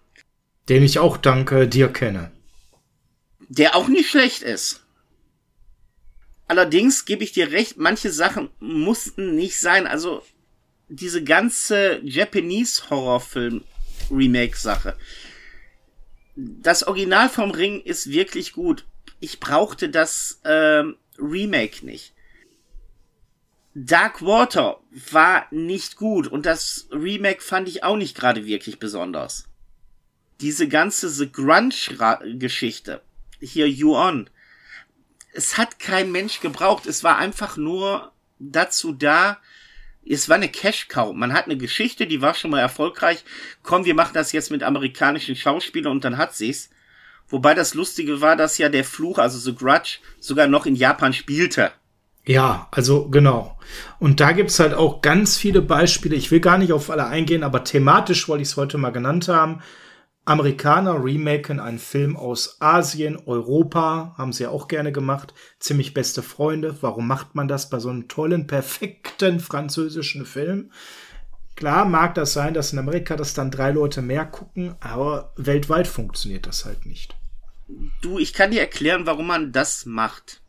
Den 0.67 0.83
ich 0.83 0.99
auch 0.99 1.17
danke 1.17 1.67
dir 1.67 1.87
kenne. 1.87 2.31
Der 3.47 3.75
auch 3.75 3.87
nicht 3.87 4.09
schlecht 4.09 4.43
ist. 4.43 4.83
Allerdings 6.47 7.05
gebe 7.05 7.23
ich 7.23 7.31
dir 7.31 7.51
recht, 7.51 7.77
manche 7.77 8.11
Sachen 8.11 8.49
mussten 8.59 9.35
nicht 9.35 9.59
sein. 9.59 9.87
Also 9.87 10.23
diese 10.87 11.23
ganze 11.23 11.99
Japanese 12.03 12.89
Horrorfilm 12.89 13.63
Remake 14.11 14.57
Sache 14.57 14.95
das 16.39 16.83
Original 16.87 17.29
vom 17.29 17.51
Ring 17.51 17.81
ist 17.81 18.09
wirklich 18.09 18.53
gut. 18.53 18.85
Ich 19.19 19.39
brauchte 19.39 19.89
das 19.89 20.39
ähm, 20.45 20.95
Remake 21.17 21.85
nicht. 21.85 22.13
Dark 23.75 24.21
Water 24.21 24.79
war 25.11 25.47
nicht 25.51 25.95
gut 25.95 26.27
und 26.27 26.45
das 26.45 26.87
Remake 26.91 27.41
fand 27.41 27.67
ich 27.67 27.83
auch 27.83 27.97
nicht 27.97 28.15
gerade 28.15 28.45
wirklich 28.45 28.79
besonders. 28.79 29.45
Diese 30.41 30.67
ganze 30.67 31.09
The 31.09 31.31
Grunge-Geschichte, 31.31 33.01
hier 33.41 33.69
You 33.69 33.95
On, 33.95 34.29
es 35.33 35.57
hat 35.57 35.79
kein 35.79 36.11
Mensch 36.11 36.39
gebraucht. 36.39 36.87
Es 36.87 37.03
war 37.03 37.17
einfach 37.17 37.57
nur 37.57 38.11
dazu 38.39 38.93
da, 38.93 39.39
es 40.15 40.27
war 40.29 40.37
eine 40.37 40.49
Cash-Cow. 40.49 41.13
Man 41.13 41.33
hat 41.33 41.45
eine 41.45 41.57
Geschichte, 41.57 42.07
die 42.07 42.21
war 42.21 42.33
schon 42.33 42.51
mal 42.51 42.59
erfolgreich. 42.59 43.23
Komm, 43.63 43.85
wir 43.85 43.93
machen 43.93 44.13
das 44.13 44.31
jetzt 44.31 44.51
mit 44.51 44.63
amerikanischen 44.63 45.35
Schauspielern 45.35 45.91
und 45.91 46.03
dann 46.03 46.17
hat 46.17 46.35
sie's. 46.35 46.69
Wobei 47.27 47.53
das 47.53 47.75
Lustige 47.75 48.21
war, 48.21 48.35
dass 48.35 48.57
ja 48.57 48.69
der 48.69 48.83
Fluch, 48.83 49.19
also 49.19 49.37
The 49.37 49.55
Grudge, 49.55 49.99
sogar 50.19 50.47
noch 50.47 50.65
in 50.65 50.75
Japan 50.75 51.13
spielte. 51.13 51.71
Ja, 52.25 52.67
also 52.71 53.07
genau. 53.09 53.57
Und 53.99 54.19
da 54.19 54.31
gibt's 54.31 54.59
halt 54.59 54.73
auch 54.73 55.01
ganz 55.01 55.37
viele 55.37 55.61
Beispiele. 55.61 56.15
Ich 56.15 56.31
will 56.31 56.39
gar 56.39 56.57
nicht 56.57 56.73
auf 56.73 56.89
alle 56.89 57.05
eingehen, 57.05 57.43
aber 57.43 57.63
thematisch 57.63 58.27
wollte 58.27 58.41
ich 58.41 58.49
es 58.49 58.57
heute 58.57 58.77
mal 58.77 58.91
genannt 58.91 59.27
haben. 59.27 59.61
Amerikaner 60.29 61.03
remaken 61.03 61.59
einen 61.59 61.79
Film 61.79 62.15
aus 62.15 62.61
Asien, 62.61 63.17
Europa, 63.25 64.13
haben 64.15 64.31
sie 64.31 64.45
auch 64.45 64.67
gerne 64.67 64.91
gemacht. 64.91 65.33
Ziemlich 65.57 65.95
beste 65.95 66.21
Freunde. 66.21 66.77
Warum 66.81 67.07
macht 67.07 67.33
man 67.33 67.47
das 67.47 67.71
bei 67.71 67.79
so 67.79 67.89
einem 67.89 68.07
tollen, 68.07 68.45
perfekten 68.45 69.39
französischen 69.39 70.27
Film? 70.27 70.71
Klar 71.55 71.85
mag 71.85 72.13
das 72.13 72.33
sein, 72.33 72.53
dass 72.53 72.71
in 72.71 72.77
Amerika 72.77 73.15
das 73.15 73.33
dann 73.33 73.49
drei 73.49 73.71
Leute 73.71 74.03
mehr 74.03 74.23
gucken, 74.23 74.75
aber 74.81 75.33
weltweit 75.35 75.87
funktioniert 75.87 76.45
das 76.45 76.63
halt 76.63 76.85
nicht. 76.85 77.15
Du, 78.03 78.19
ich 78.19 78.33
kann 78.33 78.51
dir 78.51 78.59
erklären, 78.59 79.07
warum 79.07 79.25
man 79.25 79.51
das 79.51 79.87
macht. 79.87 80.43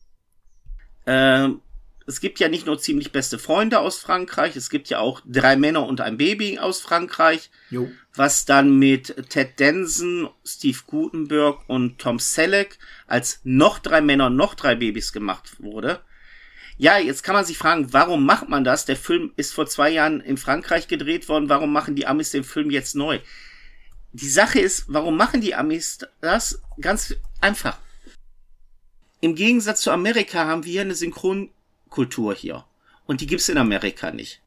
Ähm, 1.07 1.63
es 2.11 2.21
gibt 2.21 2.41
ja 2.41 2.49
nicht 2.49 2.67
nur 2.67 2.79
ziemlich 2.79 3.13
beste 3.13 3.39
Freunde 3.39 3.79
aus 3.79 3.99
Frankreich, 4.01 4.57
es 4.57 4.69
gibt 4.69 4.89
ja 4.89 4.99
auch 4.99 5.23
drei 5.25 5.55
Männer 5.55 5.87
und 5.87 6.01
ein 6.01 6.17
Baby 6.17 6.59
aus 6.59 6.81
Frankreich, 6.81 7.51
jo. 7.71 7.89
was 8.15 8.45
dann 8.45 8.79
mit 8.79 9.31
Ted 9.31 9.61
Denson, 9.61 10.29
Steve 10.45 10.79
Gutenberg 10.87 11.61
und 11.69 11.99
Tom 11.99 12.19
Selleck 12.19 12.79
als 13.07 13.41
noch 13.45 13.79
drei 13.79 14.01
Männer, 14.01 14.29
noch 14.29 14.55
drei 14.55 14.75
Babys 14.75 15.13
gemacht 15.13 15.61
wurde. 15.61 16.01
Ja, 16.79 16.99
jetzt 16.99 17.23
kann 17.23 17.37
man 17.37 17.45
sich 17.45 17.59
fragen, 17.59 17.93
warum 17.93 18.27
macht 18.27 18.49
man 18.49 18.65
das? 18.65 18.87
Der 18.87 18.97
Film 18.97 19.33
ist 19.37 19.55
vor 19.55 19.67
zwei 19.67 19.91
Jahren 19.91 20.21
in 20.21 20.37
Frankreich 20.37 20.89
gedreht 20.89 21.29
worden, 21.29 21.49
warum 21.49 21.73
machen 21.73 21.95
die 21.95 22.07
Amis 22.07 22.33
den 22.33 22.43
Film 22.43 22.71
jetzt 22.71 22.97
neu? 22.97 23.21
Die 24.13 24.29
Sache 24.29 24.59
ist, 24.59 24.87
warum 24.89 25.17
machen 25.17 25.41
die 25.41 25.55
Amis 25.55 25.99
das? 26.21 26.61
Ganz 26.81 27.15
einfach. 27.41 27.79
Im 29.21 29.37
Gegensatz 29.37 29.83
zu 29.83 29.93
Amerika 29.93 30.47
haben 30.47 30.65
wir 30.65 30.81
eine 30.81 30.95
Synchron 30.97 31.51
Kultur 31.91 32.35
hier. 32.35 32.65
Und 33.07 33.21
die 33.21 33.27
gibt's 33.27 33.49
in 33.49 33.59
Amerika 33.59 34.11
nicht. 34.11 34.41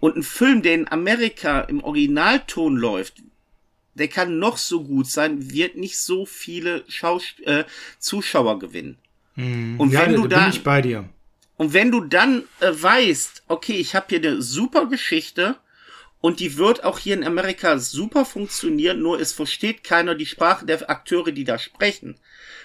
Und 0.00 0.16
ein 0.16 0.22
Film, 0.22 0.62
der 0.62 0.74
in 0.74 0.88
Amerika 0.88 1.60
im 1.60 1.82
Originalton 1.82 2.76
läuft, 2.76 3.22
der 3.94 4.08
kann 4.08 4.38
noch 4.38 4.58
so 4.58 4.84
gut 4.84 5.06
sein, 5.06 5.50
wird 5.52 5.76
nicht 5.76 5.98
so 5.98 6.26
viele 6.26 6.84
Schaus 6.88 7.22
äh, 7.44 7.64
Zuschauer 7.98 8.58
gewinnen. 8.58 8.98
Mm, 9.36 9.80
und 9.80 9.92
ja, 9.92 10.02
wenn 10.02 10.14
du 10.14 10.26
da 10.26 10.40
bin 10.40 10.50
ich 10.50 10.62
bei 10.62 10.82
dir. 10.82 11.08
Und 11.56 11.72
wenn 11.72 11.90
du 11.90 12.02
dann 12.02 12.44
äh, 12.60 12.70
weißt, 12.70 13.44
okay, 13.48 13.74
ich 13.74 13.94
habe 13.94 14.06
hier 14.10 14.18
eine 14.18 14.42
super 14.42 14.86
Geschichte 14.86 15.56
Und 16.20 16.40
die 16.40 16.56
wird 16.56 16.82
auch 16.82 16.98
hier 16.98 17.14
in 17.14 17.24
Amerika 17.24 17.78
super 17.78 18.24
funktionieren, 18.24 19.00
nur 19.00 19.20
es 19.20 19.32
versteht 19.32 19.84
keiner 19.84 20.14
die 20.14 20.26
Sprache 20.26 20.66
der 20.66 20.90
Akteure, 20.90 21.30
die 21.30 21.44
da 21.44 21.56
sprechen. 21.58 22.16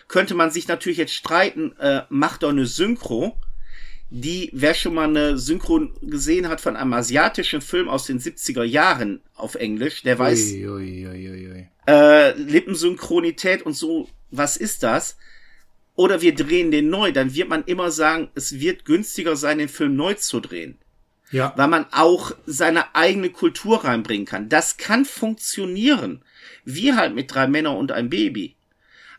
Könnte 0.08 0.34
man 0.34 0.50
sich 0.52 0.68
natürlich 0.68 0.98
jetzt 0.98 1.14
streiten, 1.14 1.78
äh, 1.78 2.02
macht 2.10 2.44
doch 2.44 2.50
eine 2.50 2.66
Synchro 2.66 3.38
die, 4.14 4.50
wer 4.52 4.74
schon 4.74 4.94
mal 4.94 5.08
eine 5.08 5.38
Synchron 5.38 5.94
gesehen 6.02 6.50
hat 6.50 6.60
von 6.60 6.76
einem 6.76 6.92
asiatischen 6.92 7.62
Film 7.62 7.88
aus 7.88 8.06
den 8.06 8.20
70er 8.20 8.64
Jahren 8.64 9.22
auf 9.36 9.56
Englisch, 9.56 10.04
der 10.04 10.20
weiß, 10.20 10.52
ui, 10.52 10.68
ui, 10.68 11.08
ui, 11.08 11.68
äh, 11.88 12.34
Lippensynchronität 12.34 13.64
und 13.64 13.74
so, 13.74 14.10
was 14.30 14.58
ist 14.58 14.84
das? 14.84 15.18
Oder 15.96 16.22
wir 16.22 16.36
drehen 16.36 16.72
den 16.72 16.90
neu, 16.90 17.14
dann 17.14 17.34
wird 17.34 17.48
man 17.48 17.64
immer 17.64 17.90
sagen, 17.90 18.30
es 18.36 18.60
wird 18.60 18.84
günstiger 18.84 19.38
sein, 19.38 19.60
den 19.60 19.70
Film 19.70 19.96
neu 19.96 20.14
zu 20.16 20.42
drehen. 20.42 20.78
Ja. 21.32 21.54
Weil 21.56 21.70
man 21.70 21.86
auch 21.92 22.34
seine 22.46 22.94
eigene 22.94 23.30
Kultur 23.30 23.86
reinbringen 23.86 24.26
kann. 24.26 24.50
Das 24.50 24.76
kann 24.76 25.06
funktionieren. 25.06 26.22
Wie 26.66 26.94
halt 26.94 27.16
mit 27.16 27.34
drei 27.34 27.48
Männern 27.48 27.78
und 27.78 27.94
ein 27.94 28.10
Baby. 28.10 28.56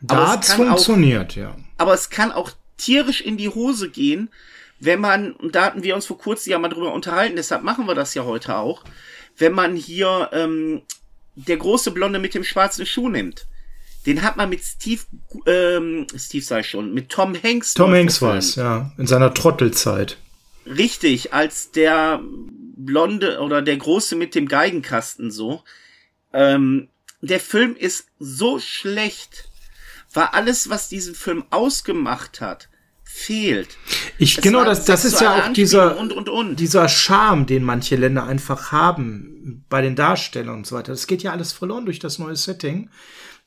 Da 0.01 0.33
hat's 0.33 0.53
funktioniert, 0.53 1.31
auch, 1.31 1.37
ja. 1.37 1.55
Aber 1.77 1.95
es 1.95 2.11
kann 2.11 2.31
auch 2.31 2.51
tierisch 2.77 3.21
in 3.21 3.37
die 3.37 3.49
Hose 3.49 3.89
gehen, 3.89 4.29
wenn 4.85 4.99
man, 4.99 5.31
und 5.33 5.55
da 5.55 5.65
hatten 5.65 5.83
wir 5.83 5.95
uns 5.95 6.05
vor 6.05 6.17
kurzem 6.17 6.51
ja 6.51 6.59
mal 6.59 6.69
drüber 6.69 6.93
unterhalten, 6.93 7.35
deshalb 7.35 7.63
machen 7.63 7.87
wir 7.87 7.95
das 7.95 8.13
ja 8.13 8.25
heute 8.25 8.57
auch, 8.57 8.83
wenn 9.37 9.53
man 9.53 9.75
hier 9.75 10.29
ähm, 10.33 10.81
der 11.35 11.57
große 11.57 11.91
Blonde 11.91 12.19
mit 12.19 12.33
dem 12.33 12.43
schwarzen 12.43 12.85
Schuh 12.85 13.09
nimmt. 13.09 13.47
Den 14.05 14.21
hat 14.21 14.35
man 14.35 14.49
mit 14.49 14.61
Steve, 14.61 15.01
ähm, 15.45 16.07
Steve 16.17 16.43
sei 16.43 16.63
schon, 16.63 16.93
mit 16.93 17.09
Tom 17.09 17.33
Hanks. 17.41 17.73
Tom 17.73 17.93
Hanks 17.93 18.21
war 18.21 18.35
es, 18.35 18.55
ja, 18.55 18.91
in 18.97 19.07
seiner 19.07 19.33
Trottelzeit. 19.33 20.17
Richtig, 20.65 21.33
als 21.33 21.71
der 21.71 22.21
Blonde 22.75 23.39
oder 23.39 23.61
der 23.61 23.77
Große 23.77 24.17
mit 24.17 24.35
dem 24.35 24.49
Geigenkasten 24.49 25.31
so. 25.31 25.63
Ähm, 26.33 26.89
der 27.21 27.39
Film 27.39 27.77
ist 27.77 28.07
so 28.19 28.59
schlecht, 28.59 29.49
war 30.11 30.33
alles, 30.33 30.69
was 30.69 30.89
diesen 30.89 31.15
Film 31.15 31.45
ausgemacht 31.51 32.41
hat, 32.41 32.67
fehlt. 33.15 33.77
Ich, 34.17 34.37
es 34.37 34.43
genau, 34.43 34.65
das, 34.65 34.85
das 34.85 35.05
ist 35.05 35.21
ja 35.21 35.35
auch 35.35 35.53
dieser, 35.53 35.97
und, 35.97 36.11
und, 36.11 36.29
und. 36.29 36.59
dieser 36.59 36.89
Charme, 36.89 37.45
den 37.45 37.63
manche 37.63 37.95
Länder 37.95 38.25
einfach 38.25 38.71
haben 38.71 39.63
bei 39.69 39.81
den 39.81 39.95
Darstellern 39.95 40.55
und 40.55 40.67
so 40.67 40.75
weiter. 40.75 40.91
Das 40.91 41.05
geht 41.05 41.21
ja 41.21 41.31
alles 41.31 41.53
verloren 41.53 41.85
durch 41.85 41.99
das 41.99 42.17
neue 42.17 42.35
Setting. 42.35 42.89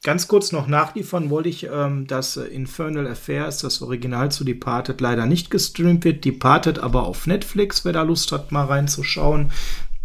Ganz 0.05 0.29
kurz 0.29 0.53
noch 0.53 0.69
nachliefern 0.69 1.31
wollte 1.31 1.49
ich, 1.49 1.65
ähm, 1.65 2.07
dass 2.07 2.37
Infernal 2.37 3.09
Affairs, 3.09 3.59
das 3.59 3.83
Original 3.83 4.31
zu 4.31 4.45
Departed, 4.45 5.01
leider 5.01 5.27
nicht 5.27 5.51
gestreamt 5.51 6.05
wird. 6.05 6.25
Departed 6.25 6.79
aber 6.79 7.05
auf 7.05 7.27
Netflix, 7.27 7.85
wer 7.85 7.93
da 7.93 8.03
Lust 8.03 8.31
hat, 8.31 8.53
mal 8.53 8.67
reinzuschauen. 8.67 9.51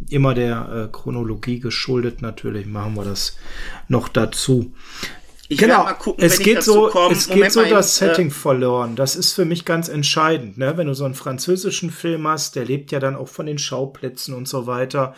Immer 0.09 0.33
der 0.33 0.89
äh, 0.89 0.91
Chronologie 0.91 1.59
geschuldet 1.59 2.23
natürlich, 2.23 2.65
machen 2.65 2.95
wir 2.95 3.03
das 3.03 3.37
noch 3.87 4.09
dazu. 4.09 4.73
Ich 5.51 5.57
genau. 5.57 5.83
mal 5.83 5.93
gucken, 5.95 6.23
es 6.23 6.39
geht 6.39 6.63
so, 6.63 6.87
komme. 6.87 7.13
es 7.13 7.27
Moment 7.27 7.43
geht 7.43 7.51
so 7.51 7.65
das 7.65 8.01
äh, 8.01 8.05
Setting 8.05 8.31
verloren. 8.31 8.95
Das 8.95 9.17
ist 9.17 9.33
für 9.33 9.43
mich 9.43 9.65
ganz 9.65 9.89
entscheidend, 9.89 10.57
ne? 10.57 10.77
Wenn 10.77 10.87
du 10.87 10.93
so 10.93 11.03
einen 11.03 11.13
französischen 11.13 11.91
Film 11.91 12.25
hast, 12.25 12.55
der 12.55 12.63
lebt 12.63 12.93
ja 12.93 12.99
dann 12.99 13.17
auch 13.17 13.27
von 13.27 13.47
den 13.47 13.57
Schauplätzen 13.57 14.33
und 14.33 14.47
so 14.47 14.65
weiter. 14.65 15.13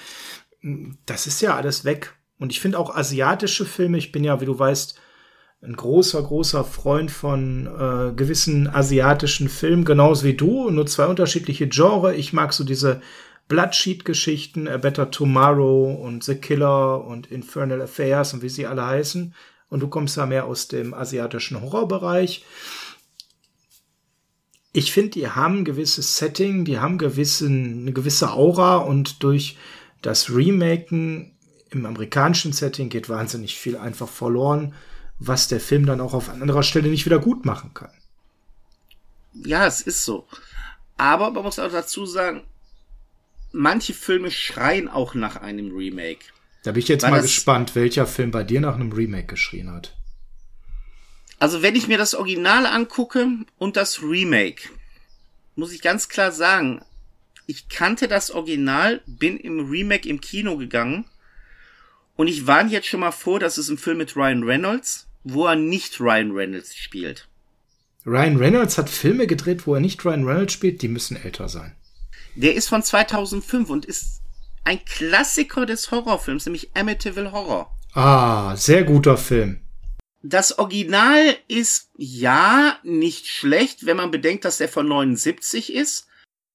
Das 1.06 1.28
ist 1.28 1.40
ja 1.44 1.56
alles 1.56 1.86
weg. 1.86 2.16
Und 2.40 2.52
ich 2.52 2.62
finde 2.62 2.80
auch 2.80 2.96
asiatische 2.96 3.64
Filme, 3.64 4.00
ich 4.00 4.12
bin 4.12 4.24
ja, 4.24 4.42
wie 4.42 4.46
du 4.46 4.58
weißt, 4.58 5.00
ein 5.62 5.76
großer, 5.76 6.24
großer 6.24 6.64
Freund 6.64 7.12
von 7.12 7.68
äh, 7.68 8.14
gewissen 8.16 8.68
asiatischen 8.68 9.50
Filmen, 9.50 9.86
genauso 9.86 10.24
wie 10.26 10.34
du, 10.34 10.72
nur 10.72 10.88
zwei 10.88 11.06
unterschiedliche 11.06 11.68
Genre. 11.68 12.16
Ich 12.16 12.34
mag 12.34 12.54
so 12.54 12.64
diese 12.64 13.02
Bloodsheet-Geschichten, 13.50 14.68
A 14.68 14.78
Better 14.78 15.12
Tomorrow 15.12 15.94
und 15.94 16.24
The 16.24 16.36
Killer 16.36 17.06
und 17.06 17.28
Infernal 17.28 17.84
Affairs 17.84 18.34
und 18.34 18.42
wie 18.42 18.50
sie 18.50 18.66
alle 18.66 18.84
heißen 18.84 19.36
und 19.74 19.80
du 19.80 19.88
kommst 19.88 20.18
ja 20.18 20.28
mehr 20.28 20.46
aus 20.46 20.68
dem 20.68 20.94
asiatischen 20.94 21.60
Horrorbereich. 21.60 22.46
Ich 24.72 24.92
finde, 24.92 25.10
die 25.10 25.28
haben 25.28 25.60
ein 25.60 25.66
gewisses 25.66 26.18
Setting, 26.18 26.64
die 26.64 26.78
haben 26.78 27.00
gewissen, 27.00 27.82
eine 27.82 27.92
gewisse 27.92 28.34
Aura 28.34 28.78
und 28.78 29.24
durch 29.24 29.58
das 30.04 30.30
Remaken 30.30 31.36
im 31.72 31.88
amerikanischen 31.88 32.54
Setting 32.54 32.90
geht 32.90 33.10
wahnsinnig 33.10 33.58
viel 33.58 33.76
einfach 33.76 34.08
verloren, 34.08 34.76
was 35.18 35.48
der 35.48 35.60
Film 35.60 35.88
dann 35.88 36.02
auch 36.02 36.14
auf 36.14 36.30
anderer 36.30 36.62
Stelle 36.62 36.90
nicht 36.90 37.08
wieder 37.08 37.18
gut 37.18 37.44
machen 37.44 37.74
kann. 37.74 37.92
Ja, 39.34 39.66
es 39.66 39.82
ist 39.82 40.06
so. 40.06 40.28
Aber 40.98 41.32
man 41.32 41.42
muss 41.42 41.58
auch 41.58 41.72
dazu 41.72 42.06
sagen, 42.06 42.44
manche 43.52 43.96
Filme 43.96 44.30
schreien 44.30 44.88
auch 44.88 45.16
nach 45.16 45.38
einem 45.38 45.76
Remake. 45.76 46.26
Da 46.64 46.72
bin 46.72 46.82
ich 46.82 46.88
jetzt 46.88 47.04
Weil 47.04 47.12
mal 47.12 47.22
gespannt, 47.22 47.76
welcher 47.76 48.08
Film 48.08 48.32
bei 48.32 48.44
dir 48.44 48.62
nach 48.62 48.76
einem 48.76 48.92
Remake 48.92 49.28
geschrien 49.28 49.72
hat. 49.72 49.96
Also 51.38 51.62
wenn 51.62 51.76
ich 51.76 51.88
mir 51.88 51.98
das 51.98 52.16
Original 52.16 52.66
angucke 52.66 53.28
und 53.58 53.76
das 53.76 54.02
Remake, 54.02 54.70
muss 55.56 55.74
ich 55.74 55.82
ganz 55.82 56.08
klar 56.08 56.32
sagen, 56.32 56.82
ich 57.48 57.68
kannte 57.68 58.08
das 58.08 58.32
Original, 58.32 59.02
bin 59.06 59.38
im 59.38 59.70
Remake 59.70 60.08
im 60.08 60.22
Kino 60.22 60.56
gegangen 60.56 61.06
und 62.16 62.28
ich 62.28 62.48
warne 62.48 62.72
jetzt 62.72 62.88
schon 62.88 63.02
mal 63.02 63.12
vor, 63.12 63.42
dass 63.42 63.58
es 63.58 63.68
ein 63.68 63.78
Film 63.78 63.98
mit 63.98 64.16
Ryan 64.16 64.44
Reynolds, 64.44 65.08
wo 65.26 65.46
er 65.46 65.56
nicht 65.56 66.00
Ryan 66.00 66.32
Reynolds 66.32 66.76
spielt. 66.76 67.28
Ryan 68.06 68.38
Reynolds 68.38 68.78
hat 68.78 68.90
Filme 68.90 69.28
gedreht, 69.28 69.68
wo 69.68 69.76
er 69.76 69.82
nicht 69.82 70.04
Ryan 70.06 70.26
Reynolds 70.26 70.54
spielt, 70.54 70.82
die 70.82 70.88
müssen 70.88 71.18
älter 71.18 71.50
sein. 71.50 71.76
Der 72.36 72.56
ist 72.56 72.70
von 72.70 72.84
2005 72.84 73.70
und 73.70 73.86
ist 73.86 74.23
ein 74.64 74.84
Klassiker 74.86 75.66
des 75.66 75.92
Horrorfilms, 75.92 76.46
nämlich 76.46 76.72
Amityville 76.76 77.32
Horror. 77.32 77.72
Ah, 77.94 78.56
sehr 78.56 78.84
guter 78.84 79.18
Film. 79.18 79.60
Das 80.22 80.58
Original 80.58 81.36
ist 81.48 81.90
ja 81.98 82.78
nicht 82.84 83.28
schlecht, 83.28 83.86
wenn 83.86 83.98
man 83.98 84.12
bedenkt, 84.12 84.46
dass 84.46 84.58
der 84.58 84.70
von 84.70 84.88
79 84.88 85.74
ist 85.74 86.08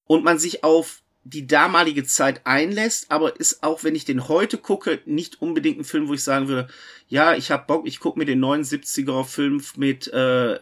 und 0.05 0.23
man 0.23 0.39
sich 0.39 0.63
auf 0.63 1.01
die 1.23 1.45
damalige 1.45 2.03
Zeit 2.03 2.41
einlässt, 2.45 3.11
aber 3.11 3.39
ist 3.39 3.61
auch, 3.61 3.83
wenn 3.83 3.93
ich 3.93 4.05
den 4.05 4.27
heute 4.27 4.57
gucke, 4.57 4.99
nicht 5.05 5.41
unbedingt 5.41 5.79
ein 5.79 5.83
Film, 5.83 6.07
wo 6.07 6.13
ich 6.13 6.23
sagen 6.23 6.47
würde, 6.47 6.67
ja, 7.07 7.35
ich 7.35 7.51
hab 7.51 7.67
Bock, 7.67 7.87
ich 7.87 7.99
gucke 7.99 8.17
mir 8.17 8.25
den 8.25 8.43
79er 8.43 9.23
Film 9.23 9.63
mit 9.75 10.07
äh, 10.07 10.59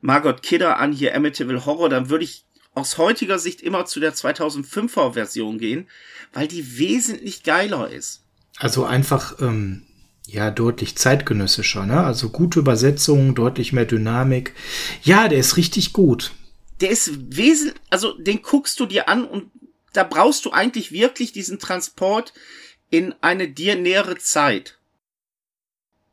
Margot 0.00 0.42
Kidder 0.42 0.78
an, 0.78 0.92
hier 0.92 1.14
Amityville 1.14 1.64
Horror, 1.64 1.88
dann 1.88 2.10
würde 2.10 2.24
ich 2.24 2.44
aus 2.74 2.98
heutiger 2.98 3.38
Sicht 3.38 3.60
immer 3.60 3.84
zu 3.84 4.00
der 4.00 4.14
2005er 4.14 5.12
Version 5.12 5.58
gehen, 5.58 5.88
weil 6.32 6.48
die 6.48 6.78
wesentlich 6.78 7.42
geiler 7.42 7.90
ist. 7.90 8.22
Also 8.58 8.84
einfach, 8.84 9.40
ähm, 9.40 9.82
ja, 10.26 10.50
deutlich 10.50 10.96
zeitgenössischer, 10.96 11.84
ne? 11.84 12.02
Also 12.02 12.30
gute 12.30 12.60
Übersetzung, 12.60 13.34
deutlich 13.34 13.72
mehr 13.72 13.84
Dynamik. 13.84 14.54
Ja, 15.02 15.28
der 15.28 15.38
ist 15.38 15.56
richtig 15.56 15.92
gut. 15.92 16.32
Der 16.80 16.90
ist 16.90 17.36
wesentlich, 17.36 17.80
also 17.90 18.16
den 18.18 18.42
guckst 18.42 18.80
du 18.80 18.86
dir 18.86 19.08
an 19.08 19.24
und 19.24 19.50
da 19.92 20.04
brauchst 20.04 20.44
du 20.44 20.52
eigentlich 20.52 20.92
wirklich 20.92 21.32
diesen 21.32 21.58
Transport 21.58 22.32
in 22.90 23.14
eine 23.20 23.48
dir 23.48 23.76
nähere 23.76 24.18
Zeit. 24.18 24.78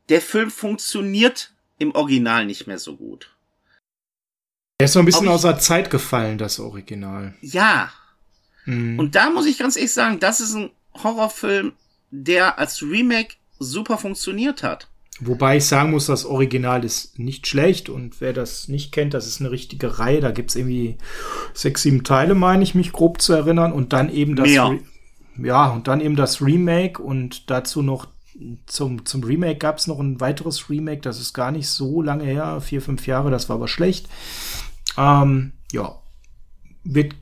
Der 0.08 0.20
Film 0.20 0.50
funktioniert 0.50 1.52
im 1.78 1.94
Original 1.94 2.44
nicht 2.44 2.66
mehr 2.66 2.78
so 2.78 2.96
gut. 2.96 3.30
Er 4.80 4.84
ist 4.84 4.92
so 4.92 4.98
ein 4.98 5.04
bisschen 5.04 5.26
ich, 5.26 5.30
außer 5.30 5.58
Zeit 5.58 5.90
gefallen, 5.90 6.38
das 6.38 6.58
Original. 6.58 7.34
Ja. 7.40 7.90
Mhm. 8.64 8.98
Und 8.98 9.14
da 9.14 9.30
muss 9.30 9.46
ich 9.46 9.58
ganz 9.58 9.76
ehrlich 9.76 9.92
sagen, 9.92 10.20
das 10.20 10.40
ist 10.40 10.54
ein 10.54 10.70
Horrorfilm, 11.02 11.72
der 12.10 12.58
als 12.58 12.82
Remake 12.82 13.34
super 13.58 13.98
funktioniert 13.98 14.62
hat. 14.62 14.88
Wobei 15.20 15.58
ich 15.58 15.66
sagen 15.66 15.90
muss, 15.90 16.06
das 16.06 16.24
Original 16.24 16.82
ist 16.82 17.18
nicht 17.18 17.46
schlecht 17.46 17.90
und 17.90 18.20
wer 18.22 18.32
das 18.32 18.68
nicht 18.68 18.90
kennt, 18.90 19.12
das 19.12 19.26
ist 19.26 19.40
eine 19.40 19.50
richtige 19.50 19.98
Reihe. 19.98 20.20
Da 20.20 20.30
gibt's 20.30 20.56
irgendwie 20.56 20.96
sechs, 21.52 21.82
sieben 21.82 22.04
Teile, 22.04 22.34
meine 22.34 22.62
ich, 22.62 22.74
mich 22.74 22.90
grob 22.90 23.20
zu 23.20 23.34
erinnern. 23.34 23.72
Und 23.72 23.92
dann 23.92 24.10
eben 24.10 24.34
das, 24.34 24.48
Mehr. 24.48 24.78
ja, 25.42 25.68
und 25.68 25.88
dann 25.88 26.00
eben 26.00 26.16
das 26.16 26.40
Remake 26.40 27.02
und 27.02 27.50
dazu 27.50 27.82
noch 27.82 28.06
zum, 28.66 29.04
zum 29.04 29.22
Remake 29.22 29.58
gab's 29.58 29.86
noch 29.86 30.00
ein 30.00 30.20
weiteres 30.20 30.70
Remake, 30.70 31.02
das 31.02 31.20
ist 31.20 31.34
gar 31.34 31.50
nicht 31.50 31.68
so 31.68 32.00
lange 32.00 32.24
her, 32.24 32.60
vier, 32.60 32.80
fünf 32.80 33.06
Jahre, 33.06 33.30
das 33.30 33.48
war 33.48 33.56
aber 33.56 33.68
schlecht. 33.68 34.08
Ähm, 35.00 35.52
ja. 35.72 35.98
Wird. 36.84 37.14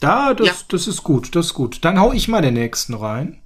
Da, 0.00 0.34
das, 0.34 0.46
ja. 0.46 0.54
das 0.68 0.86
ist 0.86 1.02
gut, 1.02 1.34
das 1.34 1.46
ist 1.46 1.54
gut. 1.54 1.84
Dann 1.84 1.98
hau 1.98 2.12
ich 2.12 2.28
mal 2.28 2.42
den 2.42 2.54
nächsten 2.54 2.94
rein. 2.94 3.42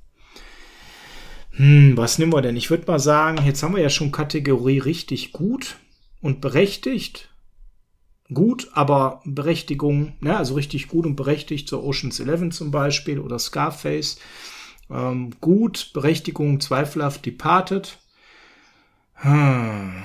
Hm, 1.52 1.96
was 1.96 2.18
nehmen 2.18 2.32
wir 2.32 2.42
denn? 2.42 2.56
Ich 2.56 2.70
würde 2.70 2.84
mal 2.86 3.00
sagen, 3.00 3.44
jetzt 3.44 3.62
haben 3.62 3.74
wir 3.74 3.82
ja 3.82 3.90
schon 3.90 4.12
Kategorie 4.12 4.78
richtig 4.78 5.32
gut 5.32 5.76
und 6.20 6.40
berechtigt. 6.40 7.28
Gut, 8.32 8.68
aber 8.74 9.22
Berechtigung, 9.24 10.12
ne, 10.20 10.36
also 10.36 10.54
richtig 10.54 10.86
gut 10.86 11.04
und 11.04 11.16
berechtigt, 11.16 11.68
so 11.68 11.82
Oceans 11.82 12.20
11 12.20 12.54
zum 12.54 12.70
Beispiel 12.70 13.18
oder 13.18 13.40
Scarface. 13.40 14.20
Ähm, 14.88 15.32
gut, 15.40 15.90
Berechtigung 15.94 16.60
zweifelhaft 16.60 17.26
Departed. 17.26 17.98
Hm. 19.14 20.04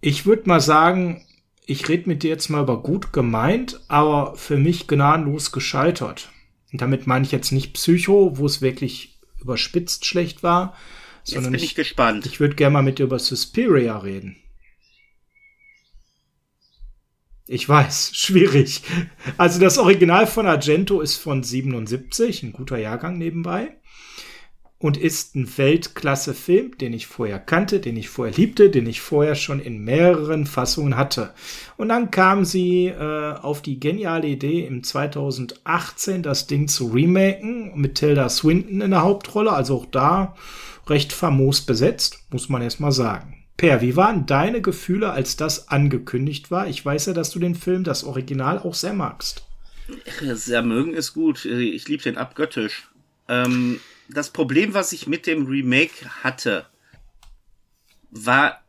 Ich 0.00 0.26
würde 0.26 0.48
mal 0.48 0.60
sagen, 0.60 1.24
ich 1.66 1.88
rede 1.88 2.08
mit 2.08 2.22
dir 2.22 2.30
jetzt 2.30 2.48
mal 2.48 2.62
über 2.62 2.82
gut 2.82 3.12
gemeint, 3.12 3.80
aber 3.88 4.36
für 4.36 4.56
mich 4.56 4.86
gnadenlos 4.86 5.52
gescheitert. 5.52 6.30
Und 6.72 6.80
damit 6.80 7.06
meine 7.06 7.24
ich 7.24 7.32
jetzt 7.32 7.52
nicht 7.52 7.74
Psycho, 7.74 8.38
wo 8.38 8.46
es 8.46 8.62
wirklich 8.62 9.18
überspitzt 9.40 10.04
schlecht 10.04 10.42
war, 10.42 10.76
jetzt 11.24 11.34
sondern 11.34 11.52
bin 11.52 11.60
ich, 11.60 11.70
ich 11.70 11.74
gespannt. 11.74 12.26
Ich 12.26 12.40
würde 12.40 12.54
gerne 12.54 12.74
mal 12.74 12.82
mit 12.82 12.98
dir 12.98 13.04
über 13.04 13.18
Suspiria 13.18 13.98
reden. 13.98 14.36
Ich 17.46 17.68
weiß, 17.68 18.10
schwierig. 18.14 18.82
Also 19.36 19.58
das 19.58 19.78
Original 19.78 20.26
von 20.26 20.46
Argento 20.46 21.00
ist 21.00 21.16
von 21.16 21.42
77, 21.42 22.42
ein 22.42 22.52
guter 22.52 22.78
Jahrgang 22.78 23.18
nebenbei 23.18 23.77
und 24.80 24.96
ist 24.96 25.34
ein 25.34 25.58
Weltklasse-Film, 25.58 26.78
den 26.78 26.92
ich 26.92 27.08
vorher 27.08 27.40
kannte, 27.40 27.80
den 27.80 27.96
ich 27.96 28.08
vorher 28.08 28.34
liebte, 28.34 28.70
den 28.70 28.86
ich 28.86 29.00
vorher 29.00 29.34
schon 29.34 29.58
in 29.58 29.82
mehreren 29.82 30.46
Fassungen 30.46 30.96
hatte. 30.96 31.34
Und 31.76 31.88
dann 31.88 32.12
kam 32.12 32.44
sie 32.44 32.86
äh, 32.86 33.34
auf 33.34 33.60
die 33.60 33.80
geniale 33.80 34.28
Idee, 34.28 34.64
im 34.66 34.84
2018 34.84 36.22
das 36.22 36.46
Ding 36.46 36.68
zu 36.68 36.88
remaken, 36.88 37.72
mit 37.74 37.96
Tilda 37.96 38.28
Swinton 38.28 38.80
in 38.80 38.90
der 38.90 39.02
Hauptrolle, 39.02 39.52
also 39.52 39.78
auch 39.78 39.86
da 39.86 40.36
recht 40.86 41.12
famos 41.12 41.62
besetzt, 41.62 42.20
muss 42.30 42.48
man 42.48 42.62
erst 42.62 42.80
mal 42.80 42.92
sagen. 42.92 43.34
Per, 43.56 43.80
wie 43.80 43.96
waren 43.96 44.26
deine 44.26 44.62
Gefühle, 44.62 45.10
als 45.10 45.36
das 45.36 45.68
angekündigt 45.68 46.52
war? 46.52 46.68
Ich 46.68 46.84
weiß 46.84 47.06
ja, 47.06 47.12
dass 47.12 47.30
du 47.30 47.40
den 47.40 47.56
Film, 47.56 47.82
das 47.82 48.04
Original, 48.04 48.60
auch 48.60 48.74
sehr 48.74 48.92
magst. 48.92 49.44
Sehr 50.20 50.62
mögen 50.62 50.94
ist 50.94 51.14
gut. 51.14 51.44
Ich 51.44 51.88
liebe 51.88 52.02
den 52.02 52.16
abgöttisch. 52.16 52.88
Ähm, 53.26 53.80
das 54.08 54.30
Problem, 54.30 54.74
was 54.74 54.92
ich 54.92 55.06
mit 55.06 55.26
dem 55.26 55.46
Remake 55.46 56.08
hatte, 56.22 56.66
war 58.10 58.62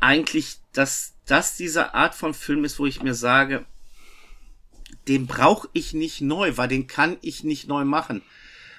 eigentlich, 0.00 0.58
dass 0.72 1.14
das 1.26 1.56
diese 1.56 1.94
Art 1.94 2.14
von 2.14 2.34
Film 2.34 2.64
ist, 2.64 2.78
wo 2.78 2.86
ich 2.86 3.02
mir 3.02 3.14
sage, 3.14 3.66
den 5.06 5.26
brauche 5.26 5.68
ich 5.72 5.94
nicht 5.94 6.20
neu, 6.20 6.56
weil 6.56 6.68
den 6.68 6.86
kann 6.86 7.16
ich 7.22 7.44
nicht 7.44 7.68
neu 7.68 7.84
machen. 7.84 8.22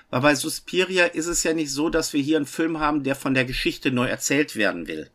Weil 0.10 0.22
bei 0.22 0.36
Suspiria 0.36 1.06
ist 1.06 1.28
es 1.28 1.44
ja 1.44 1.54
nicht 1.54 1.72
so, 1.72 1.90
dass 1.90 2.14
wir 2.14 2.22
hier 2.22 2.38
einen 2.38 2.46
Film 2.46 2.80
haben, 2.80 3.04
der 3.04 3.16
von 3.16 3.34
der 3.34 3.46
Geschichte 3.46 3.92
neu 3.92 4.08
erzählt 4.08 4.56
werden 4.56 4.88
will. 4.88 5.10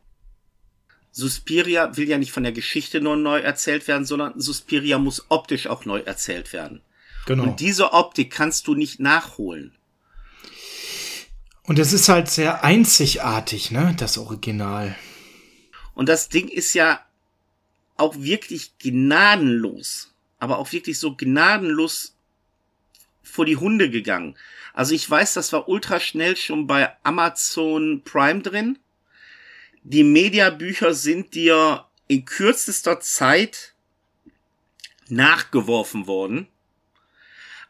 Suspiria 1.10 1.96
will 1.96 2.08
ja 2.08 2.18
nicht 2.18 2.32
von 2.32 2.42
der 2.42 2.52
Geschichte 2.52 3.00
nur 3.00 3.16
neu 3.16 3.38
erzählt 3.38 3.86
werden, 3.86 4.04
sondern 4.04 4.40
Suspiria 4.40 4.98
muss 4.98 5.26
optisch 5.28 5.66
auch 5.68 5.84
neu 5.84 6.00
erzählt 6.00 6.52
werden. 6.52 6.80
Genau. 7.26 7.44
Und 7.44 7.60
diese 7.60 7.92
Optik 7.92 8.32
kannst 8.32 8.66
du 8.66 8.74
nicht 8.74 9.00
nachholen. 9.00 9.72
Und 11.66 11.78
es 11.78 11.92
ist 11.94 12.08
halt 12.08 12.30
sehr 12.30 12.62
einzigartig, 12.62 13.70
ne, 13.70 13.94
das 13.98 14.18
Original. 14.18 14.94
Und 15.94 16.08
das 16.08 16.28
Ding 16.28 16.48
ist 16.48 16.74
ja 16.74 17.00
auch 17.96 18.16
wirklich 18.18 18.76
gnadenlos, 18.78 20.12
aber 20.38 20.58
auch 20.58 20.72
wirklich 20.72 20.98
so 20.98 21.16
gnadenlos 21.16 22.16
vor 23.22 23.46
die 23.46 23.56
Hunde 23.56 23.88
gegangen. 23.88 24.36
Also 24.74 24.94
ich 24.94 25.08
weiß, 25.08 25.34
das 25.34 25.52
war 25.52 25.68
ultra 25.68 26.00
schnell 26.00 26.36
schon 26.36 26.66
bei 26.66 26.92
Amazon 27.02 28.02
Prime 28.04 28.42
drin. 28.42 28.78
Die 29.84 30.04
Mediabücher 30.04 30.92
sind 30.92 31.34
dir 31.34 31.86
in 32.08 32.24
kürzester 32.24 33.00
Zeit 33.00 33.74
nachgeworfen 35.08 36.06
worden. 36.06 36.48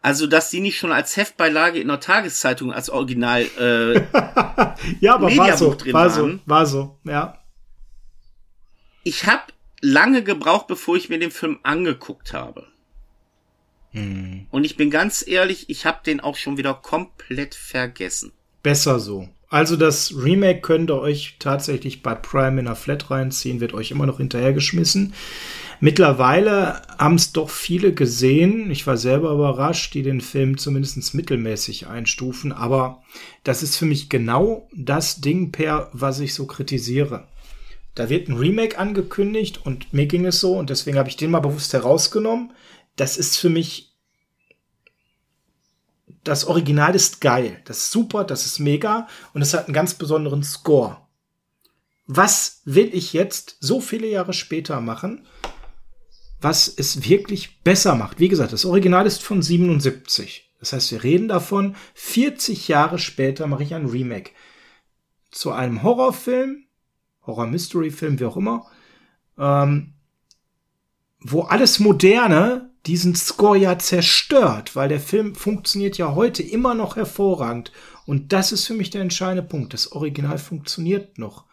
Also, 0.04 0.26
dass 0.26 0.50
die 0.50 0.60
nicht 0.60 0.76
schon 0.76 0.92
als 0.92 1.16
Heftbeilage 1.16 1.80
in 1.80 1.88
der 1.88 1.98
Tageszeitung 1.98 2.74
als 2.74 2.90
Original 2.90 3.40
äh, 3.58 3.94
ja, 5.00 5.14
aber 5.14 5.34
war 5.34 5.56
so, 5.56 5.74
drin 5.74 5.94
war 5.94 6.14
waren. 6.14 6.32
so, 6.32 6.40
war 6.44 6.66
so, 6.66 6.98
ja. 7.04 7.38
Ich 9.02 9.24
habe 9.24 9.44
lange 9.80 10.22
gebraucht, 10.22 10.66
bevor 10.66 10.96
ich 10.96 11.08
mir 11.08 11.18
den 11.18 11.30
Film 11.30 11.58
angeguckt 11.62 12.34
habe. 12.34 12.66
Hm. 13.92 14.46
Und 14.50 14.64
ich 14.64 14.76
bin 14.76 14.90
ganz 14.90 15.26
ehrlich, 15.26 15.70
ich 15.70 15.86
habe 15.86 16.00
den 16.04 16.20
auch 16.20 16.36
schon 16.36 16.58
wieder 16.58 16.74
komplett 16.74 17.54
vergessen. 17.54 18.32
Besser 18.62 19.00
so. 19.00 19.30
Also 19.48 19.74
das 19.74 20.12
Remake 20.14 20.60
könnt 20.60 20.90
ihr 20.90 21.00
euch 21.00 21.36
tatsächlich 21.38 22.02
bei 22.02 22.14
Prime 22.14 22.58
in 22.58 22.66
der 22.66 22.76
Flat 22.76 23.10
reinziehen, 23.10 23.60
wird 23.60 23.72
euch 23.72 23.90
immer 23.90 24.04
noch 24.04 24.18
hinterhergeschmissen. 24.18 25.14
Mittlerweile 25.80 26.82
haben 26.98 27.16
es 27.16 27.32
doch 27.32 27.50
viele 27.50 27.92
gesehen. 27.92 28.70
Ich 28.70 28.86
war 28.86 28.96
selber 28.96 29.32
überrascht, 29.32 29.94
die 29.94 30.02
den 30.02 30.20
Film 30.20 30.58
zumindest 30.58 31.14
mittelmäßig 31.14 31.86
einstufen. 31.86 32.52
Aber 32.52 33.02
das 33.42 33.62
ist 33.62 33.76
für 33.76 33.86
mich 33.86 34.08
genau 34.08 34.68
das 34.74 35.20
Ding, 35.20 35.52
per 35.52 35.90
was 35.92 36.20
ich 36.20 36.34
so 36.34 36.46
kritisiere. 36.46 37.28
Da 37.94 38.08
wird 38.08 38.28
ein 38.28 38.36
Remake 38.36 38.78
angekündigt 38.78 39.64
und 39.64 39.92
mir 39.92 40.06
ging 40.06 40.26
es 40.26 40.40
so 40.40 40.56
und 40.58 40.70
deswegen 40.70 40.98
habe 40.98 41.08
ich 41.08 41.16
den 41.16 41.30
mal 41.30 41.40
bewusst 41.40 41.72
herausgenommen. 41.72 42.52
Das 42.96 43.16
ist 43.16 43.36
für 43.36 43.50
mich 43.50 43.94
das 46.24 46.46
Original 46.46 46.94
ist 46.94 47.20
geil, 47.20 47.60
das 47.66 47.78
ist 47.78 47.90
super, 47.90 48.24
das 48.24 48.46
ist 48.46 48.58
mega 48.58 49.06
und 49.34 49.42
es 49.42 49.52
hat 49.52 49.66
einen 49.66 49.74
ganz 49.74 49.94
besonderen 49.94 50.42
Score. 50.42 50.96
Was 52.06 52.62
will 52.64 52.90
ich 52.92 53.12
jetzt 53.12 53.56
so 53.60 53.80
viele 53.80 54.08
Jahre 54.08 54.32
später 54.32 54.80
machen? 54.80 55.26
Was 56.44 56.68
es 56.68 57.08
wirklich 57.08 57.62
besser 57.62 57.94
macht. 57.94 58.20
Wie 58.20 58.28
gesagt, 58.28 58.52
das 58.52 58.66
Original 58.66 59.06
ist 59.06 59.22
von 59.22 59.42
77. 59.42 60.52
Das 60.60 60.74
heißt, 60.74 60.92
wir 60.92 61.02
reden 61.02 61.26
davon, 61.26 61.74
40 61.94 62.68
Jahre 62.68 62.98
später 62.98 63.46
mache 63.46 63.62
ich 63.62 63.74
ein 63.74 63.86
Remake 63.86 64.30
zu 65.30 65.50
einem 65.50 65.82
Horrorfilm, 65.82 66.64
Horror-Mystery-Film, 67.26 68.20
wie 68.20 68.24
auch 68.26 68.36
immer, 68.36 68.66
ähm, 69.38 69.94
wo 71.20 71.40
alles 71.40 71.80
Moderne 71.80 72.70
diesen 72.86 73.14
Score 73.16 73.56
ja 73.56 73.78
zerstört, 73.78 74.76
weil 74.76 74.90
der 74.90 75.00
Film 75.00 75.34
funktioniert 75.34 75.96
ja 75.96 76.14
heute 76.14 76.42
immer 76.42 76.74
noch 76.74 76.96
hervorragend. 76.96 77.72
Und 78.04 78.34
das 78.34 78.52
ist 78.52 78.66
für 78.66 78.74
mich 78.74 78.90
der 78.90 79.00
entscheidende 79.00 79.42
Punkt. 79.42 79.72
Das 79.72 79.92
Original 79.92 80.36
funktioniert 80.36 81.16
noch. 81.16 81.46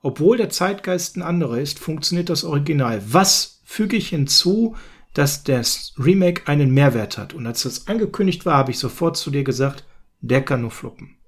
Obwohl 0.00 0.36
der 0.36 0.50
Zeitgeist 0.50 1.16
ein 1.16 1.22
anderer 1.22 1.58
ist, 1.58 1.80
funktioniert 1.80 2.30
das 2.30 2.44
Original. 2.44 3.02
Was 3.04 3.57
füge 3.68 3.98
ich 3.98 4.08
hinzu, 4.08 4.76
dass 5.12 5.44
das 5.44 5.92
Remake 5.98 6.48
einen 6.48 6.72
Mehrwert 6.72 7.18
hat. 7.18 7.34
Und 7.34 7.46
als 7.46 7.64
das 7.64 7.86
angekündigt 7.86 8.46
war, 8.46 8.56
habe 8.56 8.70
ich 8.70 8.78
sofort 8.78 9.18
zu 9.18 9.30
dir 9.30 9.44
gesagt, 9.44 9.84
der 10.22 10.42
kann 10.42 10.62
nur 10.62 10.70
fluppen. 10.70 11.18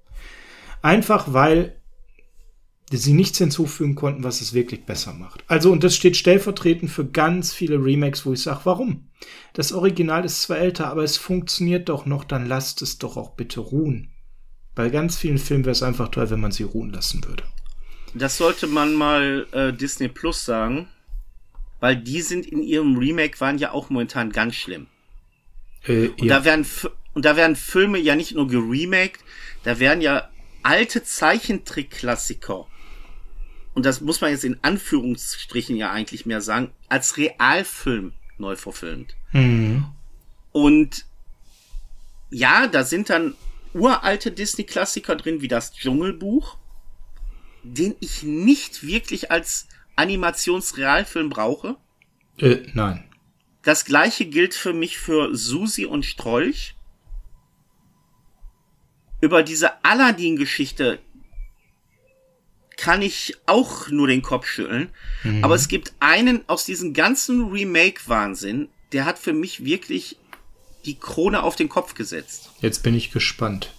Einfach 0.81 1.33
weil 1.33 1.79
sie 2.91 3.13
nichts 3.13 3.37
hinzufügen 3.37 3.93
konnten, 3.93 4.23
was 4.23 4.41
es 4.41 4.53
wirklich 4.53 4.85
besser 4.85 5.13
macht. 5.13 5.43
Also, 5.47 5.71
und 5.71 5.83
das 5.83 5.95
steht 5.95 6.17
stellvertretend 6.17 6.89
für 6.89 7.05
ganz 7.05 7.53
viele 7.53 7.75
Remakes, 7.75 8.25
wo 8.25 8.33
ich 8.33 8.41
sage, 8.41 8.61
warum? 8.63 9.07
Das 9.53 9.71
Original 9.71 10.25
ist 10.25 10.41
zwar 10.41 10.57
älter, 10.57 10.87
aber 10.87 11.03
es 11.03 11.17
funktioniert 11.17 11.89
doch 11.89 12.07
noch, 12.07 12.23
dann 12.23 12.47
lasst 12.47 12.81
es 12.81 12.97
doch 12.97 13.17
auch 13.17 13.35
bitte 13.35 13.59
ruhen. 13.59 14.09
Bei 14.73 14.89
ganz 14.89 15.15
vielen 15.15 15.37
Filmen 15.37 15.63
wäre 15.63 15.73
es 15.73 15.83
einfach 15.83 16.09
toll, 16.09 16.31
wenn 16.31 16.41
man 16.41 16.51
sie 16.51 16.63
ruhen 16.63 16.89
lassen 16.89 17.23
würde. 17.23 17.43
Das 18.15 18.37
sollte 18.37 18.65
man 18.65 18.95
mal 18.95 19.45
äh, 19.51 19.71
Disney 19.71 20.07
Plus 20.07 20.43
sagen 20.43 20.87
weil 21.81 21.97
die 21.97 22.21
sind 22.21 22.45
in 22.45 22.63
ihrem 22.63 22.97
Remake 22.97 23.41
waren 23.41 23.57
ja 23.57 23.71
auch 23.73 23.89
momentan 23.89 24.31
ganz 24.31 24.55
schlimm. 24.55 24.87
Äh, 25.83 26.07
und 26.07 26.23
ja. 26.23 26.39
da 26.39 26.45
werden 26.45 26.65
und 27.13 27.25
da 27.25 27.35
werden 27.35 27.57
Filme 27.57 27.99
ja 27.99 28.15
nicht 28.15 28.33
nur 28.33 28.47
geremaked, 28.47 29.19
da 29.63 29.79
werden 29.79 29.99
ja 29.99 30.29
alte 30.63 31.03
Zeichentrick-Klassiker 31.03 32.67
und 33.73 33.85
das 33.85 34.01
muss 34.01 34.21
man 34.21 34.31
jetzt 34.31 34.43
in 34.43 34.59
Anführungsstrichen 34.61 35.75
ja 35.75 35.91
eigentlich 35.91 36.25
mehr 36.25 36.41
sagen, 36.41 36.71
als 36.89 37.17
Realfilm 37.17 38.13
neu 38.37 38.55
verfilmt. 38.55 39.15
Mhm. 39.31 39.85
Und 40.51 41.05
ja, 42.29 42.67
da 42.67 42.83
sind 42.83 43.09
dann 43.09 43.35
uralte 43.73 44.31
Disney-Klassiker 44.31 45.15
drin, 45.15 45.41
wie 45.41 45.47
das 45.47 45.73
Dschungelbuch, 45.73 46.57
den 47.63 47.95
ich 48.01 48.23
nicht 48.23 48.85
wirklich 48.85 49.31
als 49.31 49.67
Animationsrealfilm 49.95 51.29
brauche? 51.29 51.77
Äh, 52.37 52.57
nein. 52.73 53.03
Das 53.63 53.85
gleiche 53.85 54.25
gilt 54.25 54.53
für 54.53 54.73
mich 54.73 54.97
für 54.97 55.35
Susi 55.35 55.85
und 55.85 56.05
Strolch. 56.05 56.75
Über 59.21 59.43
diese 59.43 59.83
Aladdin-Geschichte 59.83 60.99
kann 62.77 63.03
ich 63.03 63.37
auch 63.45 63.89
nur 63.89 64.07
den 64.07 64.23
Kopf 64.23 64.47
schütteln. 64.47 64.89
Mhm. 65.23 65.43
Aber 65.43 65.53
es 65.53 65.67
gibt 65.67 65.93
einen 65.99 66.43
aus 66.47 66.65
diesem 66.65 66.93
ganzen 66.93 67.51
Remake-Wahnsinn, 67.51 68.69
der 68.91 69.05
hat 69.05 69.19
für 69.19 69.33
mich 69.33 69.63
wirklich 69.63 70.17
die 70.85 70.97
Krone 70.97 71.43
auf 71.43 71.55
den 71.55 71.69
Kopf 71.69 71.93
gesetzt. 71.93 72.49
Jetzt 72.59 72.81
bin 72.81 72.95
ich 72.95 73.11
gespannt. 73.11 73.71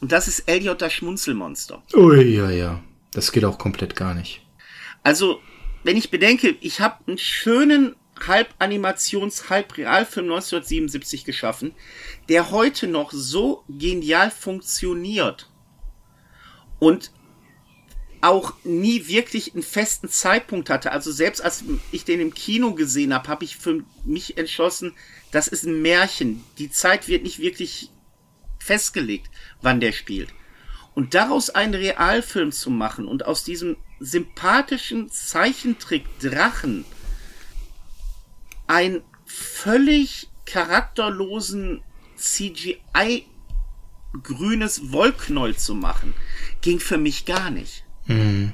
Und 0.00 0.10
das 0.10 0.26
ist 0.26 0.40
Elliot 0.48 0.82
das 0.82 0.92
Schmunzelmonster. 0.92 1.82
Ui, 1.94 2.22
ja, 2.22 2.50
ja. 2.50 2.82
Das 3.12 3.30
geht 3.30 3.44
auch 3.44 3.58
komplett 3.58 3.94
gar 3.94 4.14
nicht. 4.14 4.42
Also, 5.02 5.40
wenn 5.82 5.96
ich 5.96 6.10
bedenke, 6.10 6.56
ich 6.60 6.80
habe 6.80 7.04
einen 7.06 7.18
schönen 7.18 7.96
Halb-Animations-, 8.26 9.48
Halb-Realfilm 9.48 10.26
1977 10.26 11.24
geschaffen, 11.24 11.74
der 12.28 12.50
heute 12.50 12.86
noch 12.86 13.12
so 13.12 13.64
genial 13.68 14.30
funktioniert. 14.30 15.48
Und 16.78 17.12
auch 18.22 18.54
nie 18.64 19.06
wirklich 19.08 19.54
einen 19.54 19.62
festen 19.62 20.08
Zeitpunkt 20.08 20.68
hatte. 20.68 20.92
Also 20.92 21.10
selbst 21.10 21.40
als 21.40 21.64
ich 21.90 22.04
den 22.04 22.20
im 22.20 22.34
Kino 22.34 22.74
gesehen 22.74 23.14
habe, 23.14 23.28
habe 23.28 23.44
ich 23.44 23.56
für 23.56 23.82
mich 24.04 24.36
entschlossen, 24.36 24.94
das 25.30 25.48
ist 25.48 25.64
ein 25.64 25.80
Märchen. 25.80 26.44
Die 26.58 26.70
Zeit 26.70 27.08
wird 27.08 27.22
nicht 27.22 27.38
wirklich 27.38 27.90
festgelegt, 28.58 29.30
wann 29.62 29.80
der 29.80 29.92
spielt. 29.92 30.28
Und 30.94 31.14
daraus 31.14 31.50
einen 31.50 31.74
Realfilm 31.74 32.52
zu 32.52 32.70
machen 32.70 33.06
und 33.06 33.24
aus 33.24 33.44
diesem 33.44 33.76
sympathischen 34.00 35.08
Zeichentrick 35.08 36.04
Drachen 36.20 36.84
einen 38.66 39.02
völlig 39.24 40.28
charakterlosen 40.46 41.82
CGI 42.16 43.24
grünes 44.22 44.92
Wollknäuel 44.92 45.56
zu 45.56 45.74
machen, 45.74 46.14
ging 46.60 46.80
für 46.80 46.98
mich 46.98 47.24
gar 47.24 47.50
nicht. 47.50 47.84
Hm. 48.06 48.52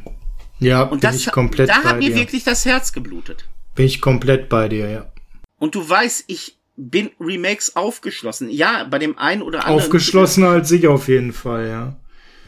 Ja, 0.59 0.83
und 0.83 1.05
das, 1.05 1.17
ich 1.17 1.31
komplett 1.33 1.69
da 1.69 1.83
hat 1.83 1.99
mir 1.99 2.11
dir. 2.11 2.17
wirklich 2.17 2.45
das 2.45 2.65
Herz 2.65 2.93
geblutet. 2.93 3.49
Bin 3.75 3.87
ich 3.87 4.01
komplett 4.01 4.49
bei 4.49 4.69
dir, 4.69 4.89
ja. 4.89 5.13
Und 5.59 5.75
du 5.75 5.89
weißt, 5.89 6.25
ich 6.29 6.59
bin 6.77 7.11
Remakes 7.21 7.77
aufgeschlossen. 7.77 8.51
Ja, 8.51 8.85
bei 8.85 8.99
dem 8.99 9.19
einen 9.19 9.43
oder 9.43 9.65
anderen. 9.65 9.81
Aufgeschlossener 9.81 10.49
als 10.49 10.71
ich 10.71 10.87
auf 10.87 11.09
jeden 11.09 11.33
Fall, 11.33 11.69
ja. 11.69 11.97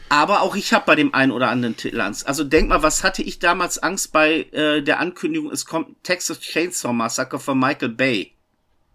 Aber 0.09 0.41
auch 0.41 0.55
ich 0.55 0.73
habe 0.73 0.85
bei 0.85 0.95
dem 0.95 1.13
einen 1.13 1.31
oder 1.31 1.49
anderen 1.49 1.77
Titel 1.77 2.01
Angst. 2.01 2.27
Also 2.27 2.43
denk 2.43 2.69
mal, 2.69 2.81
was 2.81 3.03
hatte 3.03 3.21
ich 3.21 3.39
damals 3.39 3.77
Angst 3.77 4.11
bei 4.11 4.41
äh, 4.51 4.81
der 4.81 4.99
Ankündigung, 4.99 5.51
es 5.51 5.65
kommt 5.65 6.03
Texas 6.03 6.39
Chainsaw 6.39 6.93
Massacre 6.93 7.39
von 7.39 7.59
Michael 7.59 7.89
Bay. 7.89 8.33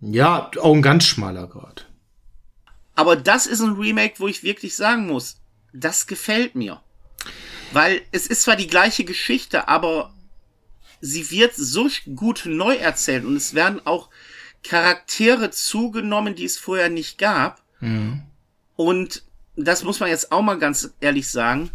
Ja, 0.01 0.51
auch 0.61 0.75
ein 0.75 0.83
ganz 0.83 1.05
schmaler 1.05 1.47
Grad. 1.47 1.87
Aber 2.95 3.17
das 3.17 3.47
ist 3.47 3.61
ein 3.61 3.73
Remake, 3.73 4.15
wo 4.19 4.29
ich 4.29 4.43
wirklich 4.43 4.77
sagen 4.77 5.07
muss, 5.07 5.41
das 5.73 6.07
gefällt 6.07 6.55
mir. 6.55 6.81
Weil 7.73 8.03
es 8.13 8.27
ist 8.27 8.43
zwar 8.43 8.57
die 8.57 8.67
gleiche 8.67 9.05
Geschichte, 9.05 9.69
aber 9.69 10.13
sie 11.01 11.31
wird 11.31 11.55
so 11.55 11.89
gut 12.15 12.43
neu 12.47 12.75
erzählt 12.77 13.25
und 13.25 13.37
es 13.37 13.55
werden 13.55 13.81
auch 13.85 14.11
Charaktere 14.63 15.51
zugenommen, 15.51 16.35
die 16.35 16.45
es 16.45 16.57
vorher 16.57 16.89
nicht 16.89 17.19
gab. 17.19 17.63
Und 18.77 19.23
das 19.57 19.85
muss 19.85 20.01
man 20.01 20.09
jetzt 20.09 20.33
auch 20.33 20.43
mal 20.43 20.59
ganz 20.59 20.91
ehrlich 21.01 21.29
sagen. 21.29 21.71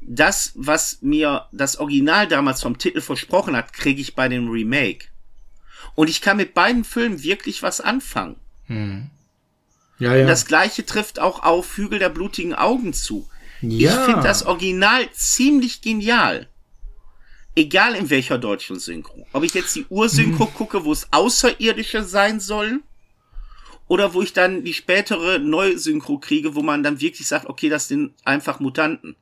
Das, 0.00 0.52
was 0.54 0.98
mir 1.00 1.46
das 1.52 1.78
Original 1.78 2.28
damals 2.28 2.62
vom 2.62 2.78
Titel 2.78 3.00
versprochen 3.00 3.56
hat, 3.56 3.72
kriege 3.72 4.00
ich 4.00 4.14
bei 4.14 4.28
dem 4.28 4.48
Remake. 4.48 5.06
Und 5.94 6.08
ich 6.08 6.20
kann 6.20 6.36
mit 6.36 6.54
beiden 6.54 6.84
Filmen 6.84 7.22
wirklich 7.22 7.62
was 7.62 7.80
anfangen. 7.80 8.36
Ja, 9.98 10.14
ja. 10.14 10.26
Das 10.26 10.44
gleiche 10.46 10.84
trifft 10.84 11.18
auch 11.18 11.42
auf 11.42 11.76
Hügel 11.76 11.98
der 11.98 12.10
blutigen 12.10 12.54
Augen 12.54 12.92
zu. 12.92 13.28
ja. 13.62 13.92
Ich 13.92 14.04
finde 14.04 14.22
das 14.22 14.44
Original 14.44 15.10
ziemlich 15.12 15.80
genial. 15.80 16.48
Egal 17.54 17.94
in 17.94 18.10
welcher 18.10 18.36
deutschen 18.36 18.78
Synchro. 18.78 19.26
Ob 19.32 19.42
ich 19.42 19.54
jetzt 19.54 19.74
die 19.74 19.86
Ursynchro 19.88 20.46
gucke, 20.46 20.84
wo 20.84 20.92
es 20.92 21.10
Außerirdische 21.10 22.04
sein 22.04 22.38
sollen, 22.38 22.82
oder 23.88 24.14
wo 24.14 24.22
ich 24.22 24.32
dann 24.32 24.64
die 24.64 24.74
spätere 24.74 25.38
Neusynchro 25.38 26.18
kriege, 26.18 26.54
wo 26.54 26.62
man 26.62 26.82
dann 26.82 27.00
wirklich 27.00 27.26
sagt, 27.26 27.46
okay, 27.46 27.68
das 27.68 27.88
sind 27.88 28.12
einfach 28.24 28.60
Mutanten. 28.60 29.16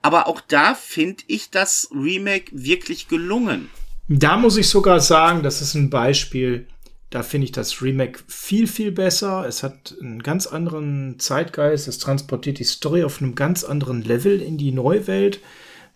Aber 0.00 0.26
auch 0.26 0.40
da 0.40 0.74
finde 0.74 1.22
ich 1.28 1.50
das 1.50 1.88
Remake 1.92 2.50
wirklich 2.52 3.08
gelungen. 3.08 3.70
Da 4.08 4.36
muss 4.36 4.56
ich 4.56 4.68
sogar 4.68 5.00
sagen, 5.00 5.42
das 5.42 5.62
ist 5.62 5.74
ein 5.74 5.90
Beispiel, 5.90 6.66
da 7.10 7.22
finde 7.22 7.44
ich 7.44 7.52
das 7.52 7.82
Remake 7.82 8.20
viel, 8.26 8.66
viel 8.66 8.90
besser. 8.90 9.46
Es 9.46 9.62
hat 9.62 9.94
einen 10.00 10.22
ganz 10.22 10.46
anderen 10.46 11.18
Zeitgeist, 11.18 11.86
es 11.86 11.98
transportiert 11.98 12.58
die 12.58 12.64
Story 12.64 13.04
auf 13.04 13.20
einem 13.20 13.34
ganz 13.34 13.64
anderen 13.64 14.02
Level 14.02 14.40
in 14.40 14.58
die 14.58 14.72
Neuwelt. 14.72 15.40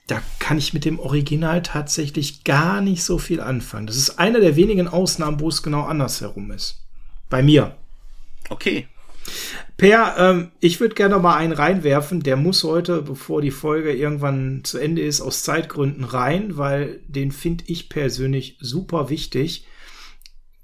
Da 0.07 0.23
kann 0.39 0.59
ich 0.59 0.73
mit 0.73 0.85
dem 0.85 1.01
Original 1.01 1.63
tatsächlich 1.63 2.45
gar 2.45 2.81
nicht 2.81 3.03
so 3.03 3.19
viel 3.19 3.41
anfangen. 3.41 3.87
Das 3.87 3.97
ist 3.97 4.19
eine 4.19 4.41
der 4.41 4.55
wenigen 4.55 4.87
Ausnahmen, 4.87 5.41
wo 5.41 5.49
es 5.49 5.63
genau 5.63 5.83
andersherum 5.83 6.53
ist. 6.53 6.83
Bei 7.29 7.43
mir. 7.43 7.77
Okay. 8.49 8.89
Per, 9.77 10.15
ähm, 10.19 10.53
ich 10.61 10.81
würde 10.81 10.95
gerne 10.95 11.17
noch 11.17 11.23
mal 11.23 11.37
einen 11.37 11.53
reinwerfen. 11.53 12.23
Der 12.23 12.37
muss 12.37 12.65
heute, 12.65 13.03
bevor 13.03 13.43
die 13.43 13.51
Folge 13.51 13.93
irgendwann 13.93 14.63
zu 14.65 14.79
Ende 14.79 15.03
ist, 15.03 15.21
aus 15.21 15.43
Zeitgründen 15.43 16.05
rein, 16.05 16.57
weil 16.57 17.01
den 17.07 17.33
finde 17.33 17.65
ich 17.67 17.89
persönlich 17.89 18.57
super 18.61 19.09
wichtig, 19.09 19.67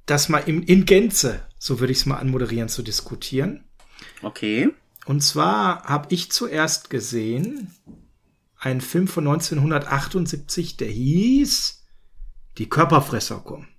das 0.07 0.29
mal 0.29 0.39
in, 0.39 0.63
in 0.63 0.85
Gänze, 0.85 1.47
so 1.59 1.81
würde 1.81 1.93
ich 1.93 1.99
es 1.99 2.07
mal 2.07 2.17
anmoderieren, 2.17 2.69
zu 2.69 2.83
diskutieren. 2.83 3.65
Okay. 4.23 4.71
Und 5.05 5.23
zwar 5.23 5.85
habe 5.85 6.13
ich 6.15 6.31
zuerst 6.31 6.91
gesehen 6.91 7.75
einen 8.59 8.81
Film 8.81 9.09
von 9.09 9.27
1978, 9.27 10.77
der 10.77 10.89
hieß 10.89 11.81
Die 12.59 12.69
Körperfresser 12.69 13.41
kommen. 13.41 13.72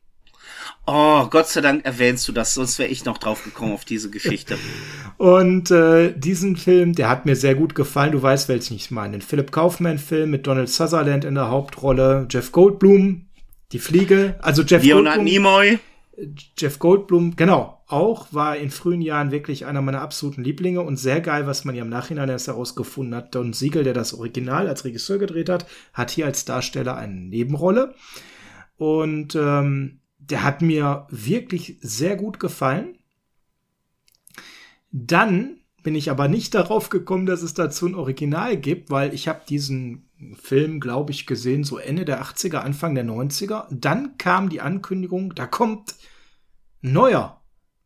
Oh, 0.86 1.28
Gott 1.30 1.48
sei 1.48 1.62
Dank 1.62 1.86
erwähnst 1.86 2.28
du 2.28 2.34
das, 2.34 2.54
sonst 2.54 2.78
wäre 2.78 2.90
ich 2.90 3.06
noch 3.06 3.18
drauf 3.18 3.44
gekommen 3.46 3.72
auf 3.72 3.86
diese 3.86 4.10
Geschichte. 4.10 4.58
Und 5.18 5.72
äh, 5.72 6.12
diesen 6.14 6.58
Film, 6.58 6.94
der 6.94 7.08
hat 7.08 7.26
mir 7.26 7.38
sehr 7.38 7.56
gut 7.56 7.74
gefallen. 7.74 8.12
Du 8.12 8.22
weißt, 8.22 8.50
welchen 8.50 8.76
ich 8.76 8.92
meine. 8.92 9.16
Ein 9.16 9.22
Philip 9.22 9.52
Kaufman-Film 9.52 10.30
mit 10.30 10.46
Donald 10.46 10.70
Sutherland 10.70 11.24
in 11.24 11.36
der 11.36 11.50
Hauptrolle, 11.50 12.28
Jeff 12.30 12.52
Goldblum, 12.52 13.28
die 13.72 13.80
Fliege, 13.80 14.36
also 14.42 14.62
Jeff 14.64 14.84
Leonard 14.84 15.16
Goldblum. 15.16 15.34
Nimoy. 15.34 15.80
Jeff 16.58 16.78
Goldblum, 16.78 17.36
genau, 17.36 17.82
auch 17.88 18.28
war 18.32 18.56
in 18.58 18.70
frühen 18.70 19.02
Jahren 19.02 19.32
wirklich 19.32 19.66
einer 19.66 19.82
meiner 19.82 20.02
absoluten 20.02 20.44
Lieblinge 20.44 20.82
und 20.82 20.98
sehr 20.98 21.22
geil, 21.22 21.48
was 21.48 21.66
man 21.66 21.74
ja 21.74 21.84
im 21.84 21.90
Nachhinein 21.90 22.30
erst 22.30 22.48
herausgefunden 22.48 23.16
hat. 23.16 23.34
Don 23.34 23.54
Siegel, 23.54 23.84
der 23.84 23.94
das 23.94 24.14
Original 24.14 24.68
als 24.68 24.86
Regisseur 24.86 25.18
gedreht 25.18 25.50
hat, 25.50 25.66
hat 25.92 26.12
hier 26.12 26.26
als 26.26 26.46
Darsteller 26.46 26.98
eine 26.98 27.16
Nebenrolle. 27.16 27.96
Und 28.78 29.36
ähm, 29.36 30.02
der 30.30 30.44
hat 30.44 30.62
mir 30.62 31.08
wirklich 31.10 31.78
sehr 31.82 32.16
gut 32.16 32.40
gefallen. 32.40 32.98
Dann 34.92 35.58
bin 35.82 35.96
ich 35.96 36.10
aber 36.10 36.28
nicht 36.28 36.54
darauf 36.56 36.90
gekommen, 36.90 37.26
dass 37.26 37.42
es 37.42 37.54
dazu 37.54 37.88
ein 37.88 37.96
Original 37.96 38.58
gibt, 38.58 38.90
weil 38.90 39.14
ich 39.14 39.28
habe 39.28 39.42
diesen 39.48 40.10
Film, 40.42 40.80
glaube 40.80 41.12
ich, 41.12 41.26
gesehen, 41.26 41.64
so 41.64 41.78
Ende 41.78 42.06
der 42.06 42.24
80er, 42.24 42.58
Anfang 42.58 42.96
der 42.96 43.06
90er. 43.06 43.68
Dann 43.70 44.18
kam 44.18 44.50
die 44.50 44.62
Ankündigung, 44.62 45.36
da 45.36 45.46
kommt 45.46 45.96
neuer 46.82 47.42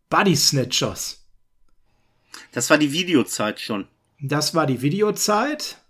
Body 0.09 0.35
Snatchers. 0.35 1.25
Das 2.51 2.69
war 2.69 2.77
die 2.77 2.91
Videozeit 2.91 3.59
schon. 3.59 3.87
Das 4.19 4.53
war 4.53 4.67
die 4.67 4.81
Videozeit. 4.81 5.81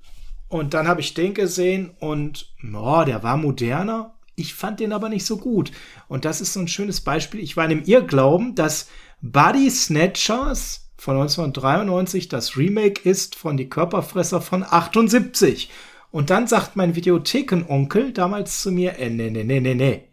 Und 0.50 0.74
dann 0.74 0.88
habe 0.88 1.02
ich 1.02 1.14
den 1.14 1.34
gesehen 1.34 1.91
und 2.00 2.54
oh, 2.74 3.04
der 3.06 3.22
war 3.24 3.36
moderner. 3.36 4.16
Ich 4.40 4.54
fand 4.54 4.80
den 4.80 4.94
aber 4.94 5.10
nicht 5.10 5.26
so 5.26 5.38
gut. 5.38 5.72
Und 6.08 6.24
das 6.24 6.42
ist 6.42 6.54
so 6.54 6.60
ein 6.60 6.68
schönes 6.68 7.02
Beispiel. 7.02 7.40
Ich 7.40 7.58
war 7.58 7.64
in 7.64 7.72
dem 7.72 7.84
Irrglauben, 7.84 8.54
dass 8.54 8.88
Body 9.20 9.68
Snatchers 9.72 10.92
von 10.96 11.16
1993 11.16 12.30
das 12.30 12.56
Remake 12.56 13.10
ist 13.10 13.36
von 13.36 13.58
Die 13.58 13.68
Körperfresser 13.68 14.40
von 14.40 14.64
78. 14.64 15.72
Und 16.12 16.30
dann 16.30 16.46
sagt 16.46 16.76
mein 16.76 16.96
Videothekenonkel 16.96 18.14
damals 18.14 18.62
zu 18.62 18.72
mir, 18.72 19.00
äh, 19.00 19.10
nee, 19.10 19.32
nee, 19.32 19.44
nee, 19.44 19.60
nee, 19.60 19.74
nee. 19.74 20.04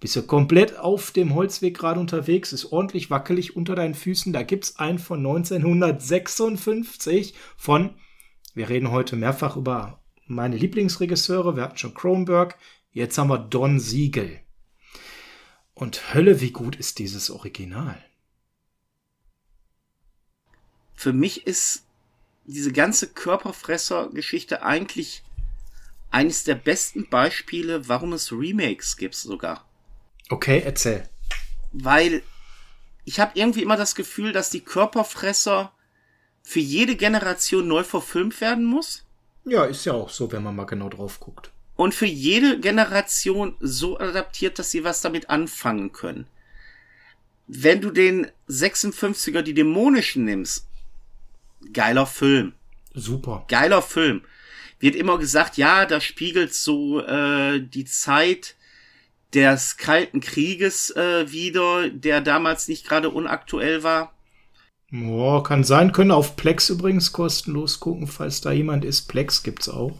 Bist 0.00 0.16
du 0.16 0.24
komplett 0.24 0.78
auf 0.78 1.10
dem 1.10 1.34
Holzweg 1.34 1.78
gerade 1.78 1.98
unterwegs, 1.98 2.52
ist 2.52 2.72
ordentlich 2.72 3.08
wackelig 3.08 3.56
unter 3.56 3.74
deinen 3.74 3.94
Füßen. 3.94 4.34
Da 4.34 4.42
gibt's 4.42 4.78
einen 4.78 4.98
von 4.98 5.20
1956 5.20 7.32
von, 7.56 7.94
wir 8.52 8.68
reden 8.68 8.90
heute 8.90 9.16
mehrfach 9.16 9.56
über 9.56 10.02
meine 10.26 10.58
Lieblingsregisseure, 10.58 11.56
wir 11.56 11.62
hatten 11.62 11.78
schon 11.78 11.94
Kronberg, 11.94 12.58
jetzt 12.96 13.18
haben 13.18 13.28
wir 13.28 13.38
Don 13.38 13.78
Siegel. 13.78 14.40
Und 15.74 16.14
Hölle, 16.14 16.40
wie 16.40 16.50
gut 16.50 16.76
ist 16.76 16.98
dieses 16.98 17.30
Original? 17.30 18.02
Für 20.94 21.12
mich 21.12 21.46
ist 21.46 21.84
diese 22.46 22.72
ganze 22.72 23.08
Körperfresser-Geschichte 23.08 24.62
eigentlich 24.62 25.22
eines 26.10 26.44
der 26.44 26.54
besten 26.54 27.08
Beispiele, 27.10 27.86
warum 27.88 28.14
es 28.14 28.32
Remakes 28.32 28.96
gibt 28.96 29.14
sogar. 29.14 29.68
Okay, 30.30 30.62
erzähl. 30.64 31.06
Weil 31.72 32.22
ich 33.04 33.20
habe 33.20 33.32
irgendwie 33.34 33.62
immer 33.62 33.76
das 33.76 33.94
Gefühl, 33.94 34.32
dass 34.32 34.48
die 34.48 34.60
Körperfresser 34.62 35.70
für 36.42 36.60
jede 36.60 36.96
Generation 36.96 37.68
neu 37.68 37.84
verfilmt 37.84 38.40
werden 38.40 38.64
muss 38.64 39.04
Ja, 39.44 39.64
ist 39.64 39.84
ja 39.84 39.92
auch 39.92 40.08
so, 40.08 40.32
wenn 40.32 40.42
man 40.42 40.56
mal 40.56 40.64
genau 40.64 40.88
drauf 40.88 41.20
guckt. 41.20 41.50
Und 41.76 41.94
für 41.94 42.06
jede 42.06 42.58
Generation 42.58 43.54
so 43.60 43.98
adaptiert, 43.98 44.58
dass 44.58 44.70
sie 44.70 44.84
was 44.84 45.02
damit 45.02 45.30
anfangen 45.30 45.92
können. 45.92 46.26
Wenn 47.46 47.80
du 47.80 47.90
den 47.90 48.26
56er, 48.48 49.42
die 49.42 49.54
dämonischen 49.54 50.24
nimmst, 50.24 50.66
geiler 51.72 52.06
Film. 52.06 52.54
Super. 52.94 53.44
geiler 53.48 53.82
Film. 53.82 54.22
Wird 54.80 54.96
immer 54.96 55.18
gesagt, 55.18 55.58
ja, 55.58 55.84
das 55.86 56.02
spiegelt 56.02 56.54
so 56.54 57.00
äh, 57.00 57.60
die 57.60 57.84
Zeit 57.84 58.56
des 59.34 59.76
Kalten 59.76 60.20
Krieges 60.20 60.90
äh, 60.90 61.30
wieder, 61.30 61.90
der 61.90 62.20
damals 62.20 62.68
nicht 62.68 62.86
gerade 62.86 63.10
unaktuell 63.10 63.82
war. 63.82 64.12
Boah, 64.90 65.42
kann 65.42 65.64
sein, 65.64 65.92
können 65.92 66.10
auf 66.10 66.36
Plex 66.36 66.70
übrigens 66.70 67.12
kostenlos 67.12 67.80
gucken, 67.80 68.06
falls 68.06 68.40
da 68.40 68.52
jemand 68.52 68.84
ist. 68.84 69.08
Plex 69.08 69.42
gibt's 69.42 69.68
auch. 69.68 69.98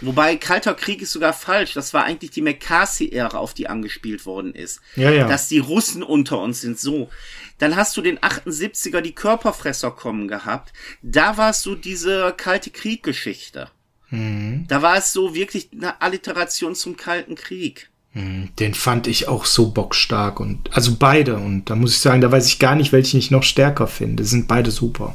Wobei 0.00 0.36
Kalter 0.36 0.74
Krieg 0.74 1.02
ist 1.02 1.12
sogar 1.12 1.32
falsch. 1.32 1.74
Das 1.74 1.92
war 1.92 2.04
eigentlich 2.04 2.30
die 2.30 2.42
McCarthy-Ära, 2.42 3.36
auf 3.36 3.54
die 3.54 3.68
angespielt 3.68 4.24
worden 4.26 4.54
ist. 4.54 4.80
Ja, 4.96 5.10
ja. 5.10 5.28
Dass 5.28 5.48
die 5.48 5.58
Russen 5.58 6.02
unter 6.02 6.40
uns 6.40 6.60
sind. 6.62 6.78
So. 6.78 7.10
Dann 7.58 7.76
hast 7.76 7.96
du 7.96 8.02
den 8.02 8.18
78er 8.18 9.00
die 9.00 9.14
Körperfresser 9.14 9.90
kommen 9.90 10.28
gehabt. 10.28 10.72
Da 11.02 11.36
war 11.36 11.50
es 11.50 11.62
so 11.62 11.74
diese 11.74 12.32
Kalte 12.36 12.70
Krieg-Geschichte. 12.70 13.70
Mhm. 14.10 14.64
Da 14.68 14.82
war 14.82 14.96
es 14.96 15.12
so 15.12 15.34
wirklich 15.34 15.68
eine 15.72 16.00
Alliteration 16.00 16.74
zum 16.74 16.96
Kalten 16.96 17.34
Krieg. 17.34 17.90
Mhm. 18.12 18.50
Den 18.58 18.74
fand 18.74 19.06
ich 19.06 19.28
auch 19.28 19.44
so 19.44 19.70
bockstark 19.70 20.40
und 20.40 20.74
also 20.74 20.96
beide 20.98 21.36
und 21.36 21.70
da 21.70 21.76
muss 21.76 21.92
ich 21.92 22.00
sagen, 22.00 22.20
da 22.20 22.32
weiß 22.32 22.46
ich 22.46 22.58
gar 22.58 22.74
nicht, 22.74 22.92
welchen 22.92 23.18
ich 23.18 23.30
noch 23.30 23.44
stärker 23.44 23.86
finde. 23.86 24.24
Sind 24.24 24.48
beide 24.48 24.70
super. 24.70 25.14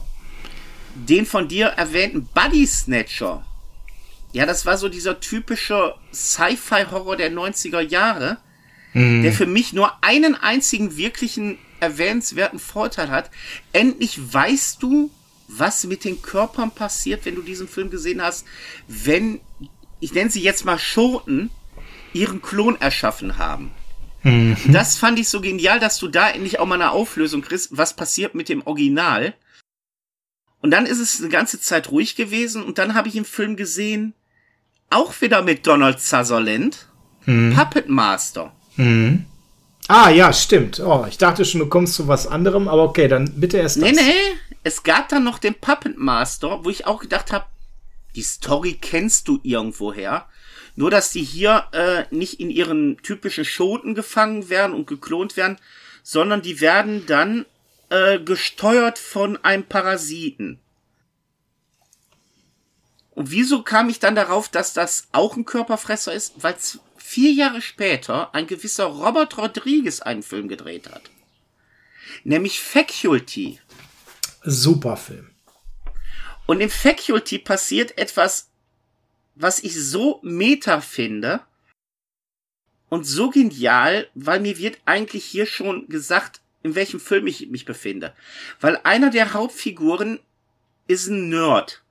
Den 0.96 1.26
von 1.26 1.50
dir 1.50 1.68
erwähnten 1.68 2.28
Buddy 2.34 2.66
Snatcher. 2.66 3.46
Ja, 4.36 4.46
das 4.46 4.66
war 4.66 4.78
so 4.78 4.90
dieser 4.90 5.22
typische 5.22 5.96
Sci-Fi-Horror 6.14 7.16
der 7.16 7.32
90er 7.32 7.80
Jahre, 7.80 8.38
Mhm. 8.94 9.24
der 9.24 9.32
für 9.32 9.46
mich 9.46 9.72
nur 9.72 10.04
einen 10.04 10.36
einzigen 10.36 10.98
wirklichen 10.98 11.58
erwähnenswerten 11.80 12.60
Vorteil 12.60 13.10
hat. 13.10 13.32
Endlich 13.72 14.34
weißt 14.34 14.84
du, 14.84 15.10
was 15.48 15.86
mit 15.86 16.04
den 16.04 16.22
Körpern 16.22 16.72
passiert, 16.72 17.24
wenn 17.24 17.36
du 17.36 17.42
diesen 17.44 17.70
Film 17.70 17.90
gesehen 17.90 18.22
hast, 18.22 18.46
wenn, 18.90 19.40
ich 20.02 20.14
nenne 20.14 20.30
sie 20.30 20.42
jetzt 20.42 20.66
mal 20.66 20.80
Schoten, 20.80 21.50
ihren 22.12 22.42
Klon 22.42 22.76
erschaffen 22.82 23.38
haben. 23.38 23.72
Mhm. 24.24 24.58
Das 24.68 24.98
fand 24.98 25.18
ich 25.18 25.30
so 25.30 25.40
genial, 25.40 25.80
dass 25.80 25.98
du 25.98 26.10
da 26.10 26.30
endlich 26.30 26.60
auch 26.60 26.66
mal 26.66 26.76
eine 26.76 26.92
Auflösung 26.92 27.42
kriegst, 27.42 27.78
was 27.78 27.96
passiert 27.96 28.36
mit 28.36 28.50
dem 28.50 28.68
Original. 28.68 29.34
Und 30.60 30.72
dann 30.72 30.86
ist 30.86 31.00
es 31.00 31.22
eine 31.22 31.30
ganze 31.30 31.62
Zeit 31.62 31.90
ruhig 31.90 32.18
gewesen 32.18 32.64
und 32.64 32.80
dann 32.80 32.96
habe 32.96 33.08
ich 33.08 33.16
im 33.16 33.24
Film 33.24 33.56
gesehen, 33.56 34.14
auch 34.90 35.20
wieder 35.22 35.42
mit 35.42 35.66
Donald 35.68 36.00
Sutherland, 36.00 36.88
Puppet 37.26 37.90
Master. 37.90 38.54
Mhm. 38.76 39.26
Ah, 39.88 40.10
ja, 40.10 40.34
stimmt. 40.34 40.80
Oh, 40.80 41.06
ich 41.08 41.18
dachte 41.18 41.46
schon, 41.46 41.60
du 41.60 41.68
kommst 41.68 41.94
zu 41.96 42.08
was 42.08 42.26
anderem, 42.28 42.68
aber 42.68 42.84
okay, 42.84 43.08
dann 43.08 43.40
bitte 43.40 43.58
erst 43.58 43.78
Nee, 43.78 43.92
das. 43.92 44.02
nee, 44.02 44.14
es 44.64 44.84
gab 44.84 45.10
dann 45.10 45.24
noch 45.24 45.38
den 45.38 45.54
Puppet 45.56 45.98
Master, 45.98 46.64
wo 46.64 46.70
ich 46.70 46.88
auch 46.88 47.00
gedacht 47.02 47.32
habe, 47.32 47.46
die 48.16 48.24
Story 48.24 48.78
kennst 48.80 49.28
du 49.28 49.40
irgendwoher. 49.44 50.28
Nur, 50.76 50.92
dass 50.92 51.12
die 51.12 51.24
hier 51.24 51.66
äh, 51.72 52.04
nicht 52.12 52.40
in 52.40 52.50
ihren 52.50 52.98
typischen 52.98 53.46
Schoten 53.46 53.96
gefangen 53.96 54.50
werden 54.50 54.74
und 54.76 54.88
geklont 54.88 55.38
werden, 55.38 55.58
sondern 56.04 56.42
die 56.42 56.62
werden 56.62 57.06
dann 57.06 57.46
äh, 57.90 58.20
gesteuert 58.20 59.00
von 59.00 59.38
einem 59.44 59.64
Parasiten. 59.64 60.60
Und 63.16 63.32
wieso 63.32 63.64
kam 63.64 63.90
ich 63.90 64.00
dann 64.00 64.16
darauf, 64.16 64.50
dass 64.50 64.74
das 64.74 65.08
auch 65.14 65.38
ein 65.38 65.46
Körperfresser 65.46 66.14
ist? 66.14 66.34
Weil 66.44 66.56
vier 66.98 67.32
Jahre 67.32 67.62
später 67.62 68.36
ein 68.36 68.46
gewisser 68.46 68.86
Robert 68.86 69.38
Rodriguez 69.38 70.02
einen 70.02 70.22
Film 70.22 70.50
gedreht 70.50 70.90
hat. 70.92 71.04
Nämlich 72.26 72.60
Faculty. 72.60 73.60
Super 74.44 74.98
Film. 74.98 75.32
Und 76.46 76.60
im 76.60 76.70
Faculty 76.70 77.40
passiert 77.40 77.98
etwas, 77.98 78.50
was 79.36 79.64
ich 79.64 79.82
so 79.82 80.20
meta 80.22 80.82
finde 80.82 81.42
und 82.90 83.06
so 83.06 83.30
genial, 83.30 84.10
weil 84.14 84.42
mir 84.42 84.58
wird 84.58 84.80
eigentlich 84.86 85.24
hier 85.26 85.46
schon 85.46 85.88
gesagt, 85.88 86.42
in 86.64 86.76
welchem 86.76 87.00
Film 87.00 87.28
ich 87.28 87.48
mich 87.48 87.66
befinde. 87.66 88.14
Weil 88.60 88.80
einer 88.84 89.10
der 89.10 89.34
Hauptfiguren 89.34 90.20
ist 90.88 91.08
ein 91.08 91.30
Nerd. 91.30 91.85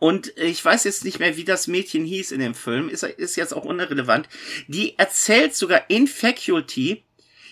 Und 0.00 0.32
ich 0.38 0.64
weiß 0.64 0.84
jetzt 0.84 1.04
nicht 1.04 1.20
mehr, 1.20 1.36
wie 1.36 1.44
das 1.44 1.68
Mädchen 1.68 2.04
hieß 2.04 2.32
in 2.32 2.40
dem 2.40 2.54
Film, 2.54 2.88
ist, 2.88 3.04
ist 3.04 3.36
jetzt 3.36 3.54
auch 3.54 3.64
unrelevant. 3.64 4.28
Die 4.66 4.98
erzählt 4.98 5.54
sogar 5.54 5.84
in 5.88 6.08
Faculty, 6.08 7.04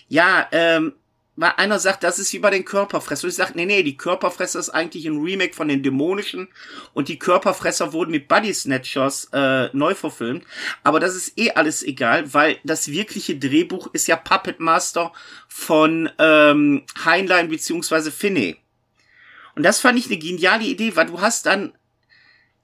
ja, 0.07 0.47
ähm, 0.51 0.93
weil 1.35 1.53
einer 1.57 1.77
sagt, 1.79 2.03
das 2.03 2.17
ist 2.17 2.33
wie 2.33 2.39
bei 2.39 2.49
den 2.49 2.65
Körperfresser. 2.65 3.25
Und 3.25 3.29
ich 3.29 3.35
sage, 3.35 3.53
nee, 3.55 3.65
nee, 3.65 3.83
die 3.83 3.95
Körperfresser 3.95 4.59
ist 4.59 4.71
eigentlich 4.71 5.05
ein 5.05 5.21
Remake 5.21 5.53
von 5.53 5.67
den 5.67 5.83
Dämonischen 5.83 6.49
und 6.93 7.07
die 7.07 7.19
Körperfresser 7.19 7.93
wurden 7.93 8.11
mit 8.11 8.27
Body 8.27 8.53
Snatchers 8.53 9.29
äh, 9.31 9.69
neu 9.71 9.93
verfilmt. 9.93 10.43
Aber 10.83 10.99
das 10.99 11.15
ist 11.15 11.37
eh 11.37 11.51
alles 11.51 11.83
egal, 11.83 12.33
weil 12.33 12.57
das 12.63 12.89
wirkliche 12.89 13.37
Drehbuch 13.37 13.93
ist 13.93 14.07
ja 14.07 14.15
Puppet 14.15 14.59
Master 14.59 15.13
von 15.47 16.09
ähm, 16.17 16.83
Heinlein 17.05 17.47
beziehungsweise 17.47 18.11
Finney. 18.11 18.57
Und 19.55 19.63
das 19.63 19.79
fand 19.79 19.99
ich 19.99 20.07
eine 20.07 20.17
geniale 20.17 20.63
Idee, 20.63 20.95
weil 20.95 21.05
du 21.05 21.21
hast 21.21 21.45
dann 21.45 21.73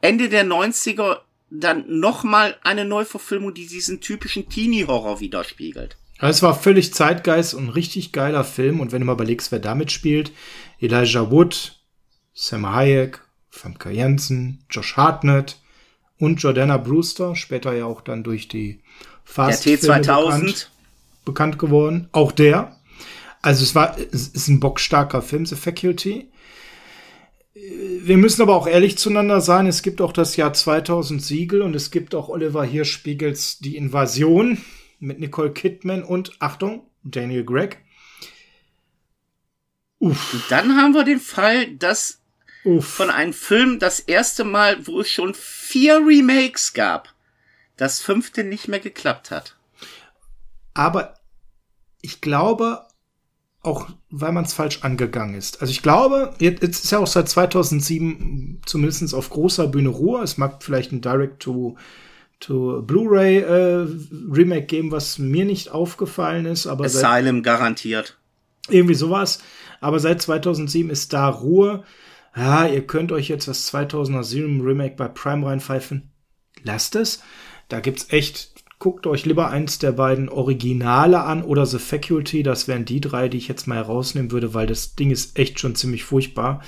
Ende 0.02 0.30
der 0.30 0.46
90er 0.46 1.20
dann 1.50 1.86
nochmal 1.88 2.58
eine 2.64 2.86
Neuverfilmung, 2.86 3.54
die 3.54 3.68
diesen 3.68 4.02
typischen 4.02 4.50
Teenie-Horror 4.50 5.20
widerspiegelt. 5.20 5.98
Es 6.20 6.42
war 6.42 6.58
völlig 6.58 6.94
Zeitgeist 6.94 7.54
und 7.54 7.66
ein 7.66 7.70
richtig 7.70 8.12
geiler 8.12 8.44
Film. 8.44 8.80
Und 8.80 8.92
wenn 8.92 9.02
du 9.02 9.06
mal 9.06 9.14
überlegst, 9.14 9.52
wer 9.52 9.60
damit 9.60 9.92
spielt, 9.92 10.32
Elijah 10.80 11.30
Wood, 11.30 11.80
Sam 12.34 12.74
Hayek, 12.74 13.22
Famke 13.50 13.90
Jensen, 13.90 14.66
Josh 14.70 14.96
Hartnett 14.98 15.58
und 16.18 16.42
Jordana 16.42 16.78
Brewster, 16.78 17.36
später 17.36 17.74
ja 17.74 17.86
auch 17.86 18.02
dann 18.02 18.24
durch 18.24 18.48
die 18.48 18.82
Fast 19.24 19.66
der 19.66 19.78
Filme 19.78 19.96
T2000. 19.98 20.06
bekannt, 20.06 20.72
bekannt 21.26 21.60
geworden. 21.60 22.10
Auch 22.12 22.32
der. 22.32 22.78
Also 23.42 23.64
es 23.64 23.76
war, 23.76 23.98
es 23.98 24.30
ist 24.30 24.48
ein 24.48 24.60
bockstarker 24.60 25.22
Film, 25.22 25.46
The 25.46 25.56
Faculty. 25.56 26.30
Wir 27.56 28.18
müssen 28.18 28.42
aber 28.42 28.54
auch 28.54 28.68
ehrlich 28.68 28.98
zueinander 28.98 29.40
sein. 29.40 29.66
Es 29.66 29.82
gibt 29.82 30.02
auch 30.02 30.12
das 30.12 30.36
Jahr 30.36 30.52
2000 30.52 31.24
Siegel 31.24 31.62
und 31.62 31.74
es 31.74 31.90
gibt 31.90 32.14
auch 32.14 32.28
Oliver 32.28 32.66
Hirschspiegels 32.66 33.60
Die 33.60 33.78
Invasion 33.78 34.58
mit 35.00 35.20
Nicole 35.22 35.54
Kidman 35.54 36.04
und 36.04 36.34
Achtung, 36.40 36.86
Daniel 37.04 37.46
Gregg. 37.46 37.78
Uff, 40.00 40.34
Und 40.34 40.44
dann 40.50 40.76
haben 40.76 40.94
wir 40.94 41.06
den 41.06 41.22
Fall, 41.22 41.72
dass 41.76 42.22
uff. 42.66 42.86
von 42.86 43.10
einem 43.10 43.32
Film 43.32 43.80
das 43.80 44.02
erste 44.02 44.44
Mal, 44.44 44.86
wo 44.86 45.00
es 45.00 45.10
schon 45.10 45.34
vier 45.34 45.96
Remakes 46.06 46.74
gab, 46.74 47.14
das 47.78 48.02
fünfte 48.02 48.44
nicht 48.44 48.68
mehr 48.68 48.82
geklappt 48.82 49.32
hat. 49.32 49.56
Aber 50.74 51.14
ich 52.02 52.20
glaube, 52.20 52.86
auch 53.66 53.90
weil 54.10 54.32
man 54.32 54.46
es 54.46 54.54
falsch 54.54 54.80
angegangen 54.84 55.36
ist. 55.36 55.62
Also 55.62 55.72
ich 55.72 55.82
glaube, 55.82 56.34
jetzt 56.40 56.62
jetzt 56.62 56.86
ist 56.86 56.92
ja 56.92 57.00
auch 57.00 57.08
seit 57.08 57.28
2007 57.28 58.62
zumindest 58.66 59.14
auf 59.14 59.30
großer 59.30 59.68
Bühne 59.68 59.90
Ruhe. 59.90 60.24
Es 60.24 60.38
mag 60.38 60.64
vielleicht 60.64 60.92
ein 60.92 61.02
Direct-to 61.02 61.76
to 62.40 62.82
Blu-ray 62.82 63.40
äh, 63.40 63.88
Remake 64.32 64.66
geben, 64.66 64.92
was 64.92 65.18
mir 65.18 65.46
nicht 65.46 65.72
aufgefallen 65.72 66.46
ist, 66.46 66.68
aber 66.68 66.86
Asylum 66.86 67.44
garantiert. 67.44 68.18
irgendwie 68.70 68.94
sowas. 68.94 69.40
Aber 69.82 70.00
seit 70.00 70.22
2007 70.22 70.90
ist 70.90 71.14
da 71.14 71.30
Ruhe. 71.30 71.84
Ja, 72.36 72.68
ihr 72.68 72.86
könnt 72.86 73.12
euch 73.12 73.30
jetzt 73.30 73.48
das 73.48 73.66
2007 73.68 74.62
Remake 74.62 74.96
bei 74.96 75.08
Prime 75.08 75.46
reinpfeifen. 75.46 76.12
Lasst 76.64 76.96
es. 76.96 77.22
Da 77.70 77.80
gibt's 77.80 78.08
echt, 78.10 78.52
guckt 78.80 79.08
euch 79.08 79.26
lieber 79.26 79.50
eins 79.50 79.80
der 79.80 79.92
beiden 79.92 80.30
Originale 80.30 81.24
an 81.24 81.44
oder 81.44 81.66
The 81.66 81.80
Faculty. 81.80 82.44
Das 82.44 82.68
wären 82.68 82.86
die 82.86 83.02
drei, 83.02 83.30
die 83.30 83.38
ich 83.38 83.48
jetzt 83.48 83.68
mal 83.68 83.76
herausnehmen 83.76 84.32
würde, 84.32 84.54
weil 84.54 84.68
das 84.68 84.96
Ding 84.96 85.12
ist 85.12 85.38
echt 85.38 85.60
schon 85.60 85.76
ziemlich 85.76 86.04
furchtbar. 86.04 86.62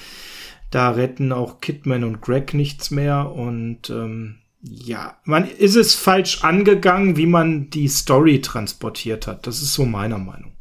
Da 0.71 0.91
retten 0.91 1.31
auch 1.31 1.61
Kidman 1.61 2.03
und 2.03 2.21
Greg 2.21 2.53
nichts 2.53 2.91
mehr 2.91 3.31
und 3.31 3.89
ähm, 3.89 4.39
ja, 4.61 5.17
man 5.23 5.49
ist 5.49 5.75
es 5.75 5.95
falsch 5.95 6.43
angegangen, 6.43 7.15
wie 7.15 7.25
man 7.25 7.69
die 7.69 7.87
Story 7.87 8.41
transportiert 8.41 9.27
hat. 9.27 9.47
Das 9.47 9.61
ist 9.61 9.73
so 9.73 9.85
meiner 9.85 10.17
Meinung. 10.17 10.53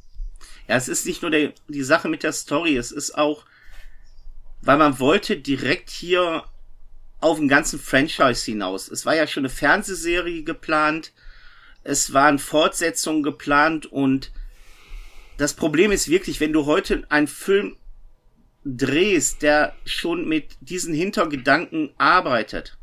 Ja, 0.68 0.76
es 0.76 0.88
ist 0.88 1.06
nicht 1.06 1.22
nur 1.22 1.30
der, 1.30 1.52
die 1.68 1.82
Sache 1.82 2.08
mit 2.08 2.22
der 2.22 2.32
Story, 2.32 2.76
es 2.76 2.92
ist 2.92 3.16
auch, 3.16 3.44
weil 4.62 4.78
man 4.78 4.98
wollte 4.98 5.36
direkt 5.36 5.90
hier 5.90 6.44
auf 7.20 7.38
den 7.38 7.48
ganzen 7.48 7.78
Franchise 7.78 8.44
hinaus. 8.44 8.88
Es 8.88 9.06
war 9.06 9.14
ja 9.14 9.26
schon 9.26 9.42
eine 9.42 9.48
Fernsehserie 9.48 10.42
geplant, 10.42 11.12
es 11.86 12.12
waren 12.12 12.38
Fortsetzungen 12.38 13.22
geplant 13.22 13.86
und 13.86 14.32
das 15.38 15.54
Problem 15.54 15.92
ist 15.92 16.08
wirklich, 16.08 16.40
wenn 16.40 16.52
du 16.52 16.66
heute 16.66 17.04
einen 17.10 17.26
Film 17.26 17.76
drehst, 18.64 19.42
der 19.42 19.74
schon 19.84 20.28
mit 20.28 20.56
diesen 20.60 20.92
Hintergedanken 20.94 21.90
arbeitet 21.98 22.76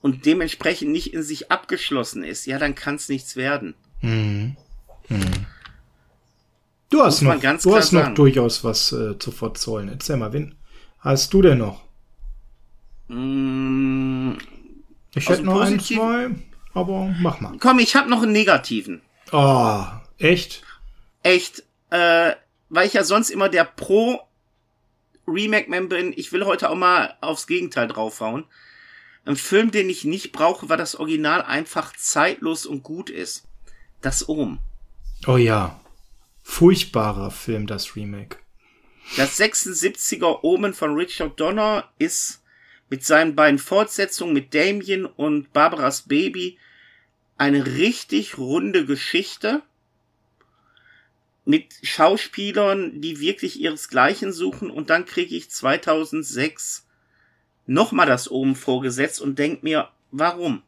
und 0.00 0.24
dementsprechend 0.24 0.92
nicht 0.92 1.12
in 1.12 1.22
sich 1.22 1.50
abgeschlossen 1.50 2.24
ist, 2.24 2.46
ja, 2.46 2.58
dann 2.58 2.74
kann 2.74 2.94
es 2.94 3.08
nichts 3.08 3.36
werden. 3.36 3.74
Mhm. 4.00 4.56
Mhm. 5.08 5.46
Du 6.90 7.02
hast 7.02 7.22
noch, 7.22 7.40
ganz 7.40 7.64
du 7.64 7.74
hast 7.74 7.92
noch 7.92 8.14
durchaus 8.14 8.62
was 8.62 8.92
äh, 8.92 9.18
zu 9.18 9.32
verzollen. 9.32 9.88
Erzähl 9.88 10.16
mal, 10.16 10.32
wen 10.32 10.54
hast 11.00 11.34
du 11.34 11.42
denn 11.42 11.58
noch? 11.58 11.82
Mm, 13.08 14.32
Ich 15.14 15.28
hätte 15.28 15.42
noch 15.42 15.60
ein, 15.60 15.80
zwei, 15.80 16.30
aber 16.74 17.14
mach 17.20 17.40
mal. 17.40 17.56
Komm, 17.60 17.78
ich 17.78 17.96
habe 17.96 18.10
noch 18.10 18.22
einen 18.22 18.32
negativen. 18.32 19.00
Oh, 19.32 19.84
echt? 20.18 20.62
Echt, 21.22 21.62
äh, 21.90 22.32
weil 22.68 22.86
ich 22.86 22.92
ja 22.92 23.04
sonst 23.04 23.30
immer 23.30 23.48
der 23.48 23.64
Pro 23.64 24.20
Remake 25.26 25.70
Man 25.70 25.88
bin. 25.88 26.12
Ich 26.16 26.32
will 26.32 26.44
heute 26.44 26.70
auch 26.70 26.76
mal 26.76 27.16
aufs 27.20 27.46
Gegenteil 27.46 27.88
draufhauen. 27.88 28.44
Ein 29.24 29.36
Film, 29.36 29.70
den 29.70 29.88
ich 29.88 30.04
nicht 30.04 30.32
brauche, 30.32 30.68
weil 30.68 30.76
das 30.76 30.96
Original 30.96 31.42
einfach 31.42 31.94
zeitlos 31.96 32.66
und 32.66 32.82
gut 32.82 33.08
ist. 33.08 33.44
Das 34.02 34.28
Ohm. 34.28 34.58
Oh 35.26 35.38
ja. 35.38 35.80
Furchtbarer 36.42 37.30
Film, 37.30 37.66
das 37.66 37.96
Remake. 37.96 38.36
Das 39.16 39.38
76er 39.38 40.40
Omen 40.42 40.74
von 40.74 40.94
Richard 40.94 41.40
Donner 41.40 41.88
ist 41.98 42.42
mit 42.90 43.04
seinen 43.04 43.34
beiden 43.34 43.58
Fortsetzungen 43.58 44.34
mit 44.34 44.54
Damien 44.54 45.06
und 45.06 45.52
Barbaras 45.54 46.02
Baby 46.02 46.58
eine 47.36 47.66
richtig 47.66 48.38
runde 48.38 48.86
Geschichte 48.86 49.62
mit 51.44 51.74
Schauspielern, 51.82 53.00
die 53.00 53.20
wirklich 53.20 53.60
ihresgleichen 53.60 54.32
suchen. 54.32 54.70
Und 54.70 54.90
dann 54.90 55.04
kriege 55.04 55.36
ich 55.36 55.50
2006 55.50 56.86
nochmal 57.66 58.06
das 58.06 58.30
oben 58.30 58.56
vorgesetzt 58.56 59.20
und 59.20 59.38
denk 59.38 59.62
mir, 59.62 59.90
warum? 60.10 60.62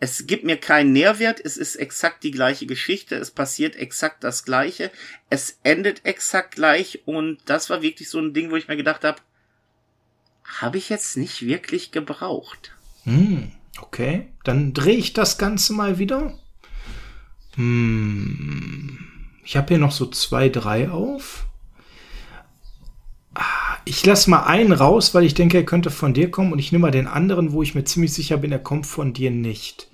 Es 0.00 0.28
gibt 0.28 0.44
mir 0.44 0.56
keinen 0.56 0.92
Nährwert, 0.92 1.40
es 1.44 1.56
ist 1.56 1.74
exakt 1.74 2.22
die 2.22 2.30
gleiche 2.30 2.66
Geschichte, 2.66 3.16
es 3.16 3.32
passiert 3.32 3.74
exakt 3.74 4.22
das 4.22 4.44
gleiche, 4.44 4.92
es 5.28 5.58
endet 5.64 6.04
exakt 6.04 6.54
gleich. 6.54 7.00
Und 7.04 7.40
das 7.46 7.68
war 7.68 7.82
wirklich 7.82 8.08
so 8.08 8.20
ein 8.20 8.32
Ding, 8.32 8.52
wo 8.52 8.56
ich 8.56 8.68
mir 8.68 8.76
gedacht 8.76 9.02
habe, 9.02 9.20
habe 10.44 10.78
ich 10.78 10.88
jetzt 10.88 11.16
nicht 11.16 11.42
wirklich 11.42 11.90
gebraucht. 11.90 12.72
Hm, 13.02 13.50
okay, 13.82 14.28
dann 14.44 14.72
drehe 14.72 14.96
ich 14.96 15.12
das 15.12 15.38
Ganze 15.38 15.72
mal 15.72 15.98
wieder. 15.98 16.34
Hm, 17.54 18.98
ich 19.44 19.56
habe 19.56 19.68
hier 19.68 19.78
noch 19.78 19.92
so 19.92 20.06
zwei, 20.06 20.48
drei 20.48 20.90
auf. 20.90 21.46
Ah, 23.34 23.76
ich 23.84 24.04
lasse 24.04 24.30
mal 24.30 24.44
einen 24.44 24.72
raus, 24.72 25.14
weil 25.14 25.24
ich 25.24 25.34
denke, 25.34 25.58
er 25.58 25.64
könnte 25.64 25.90
von 25.90 26.14
dir 26.14 26.30
kommen. 26.30 26.52
Und 26.52 26.58
ich 26.58 26.72
nehme 26.72 26.82
mal 26.82 26.90
den 26.90 27.06
anderen, 27.06 27.52
wo 27.52 27.62
ich 27.62 27.74
mir 27.74 27.84
ziemlich 27.84 28.12
sicher 28.12 28.36
bin, 28.36 28.52
er 28.52 28.58
kommt 28.58 28.86
von 28.86 29.12
dir 29.12 29.30
nicht. 29.30 29.88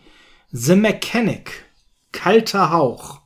The 0.51 0.77
Mechanic. 0.77 1.65
Kalter 2.13 2.71
Hauch. 2.71 3.21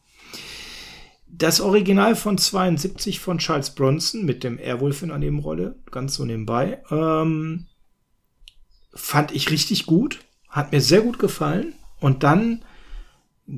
Das 1.27 1.61
Original 1.61 2.17
von 2.17 2.37
72 2.37 3.21
von 3.21 3.39
Charles 3.39 3.75
Bronson 3.75 4.25
mit 4.25 4.43
dem 4.43 4.59
Airwolf 4.59 5.03
in 5.03 5.11
der 5.11 5.19
Nebenrolle, 5.19 5.77
ganz 5.91 6.15
so 6.15 6.25
nebenbei, 6.25 6.83
ähm, 6.91 7.67
fand 8.93 9.31
ich 9.33 9.51
richtig 9.51 9.87
gut. 9.87 10.21
Hat 10.49 10.72
mir 10.72 10.80
sehr 10.80 11.01
gut 11.03 11.18
gefallen. 11.18 11.74
Und 12.01 12.22
dann 12.22 12.62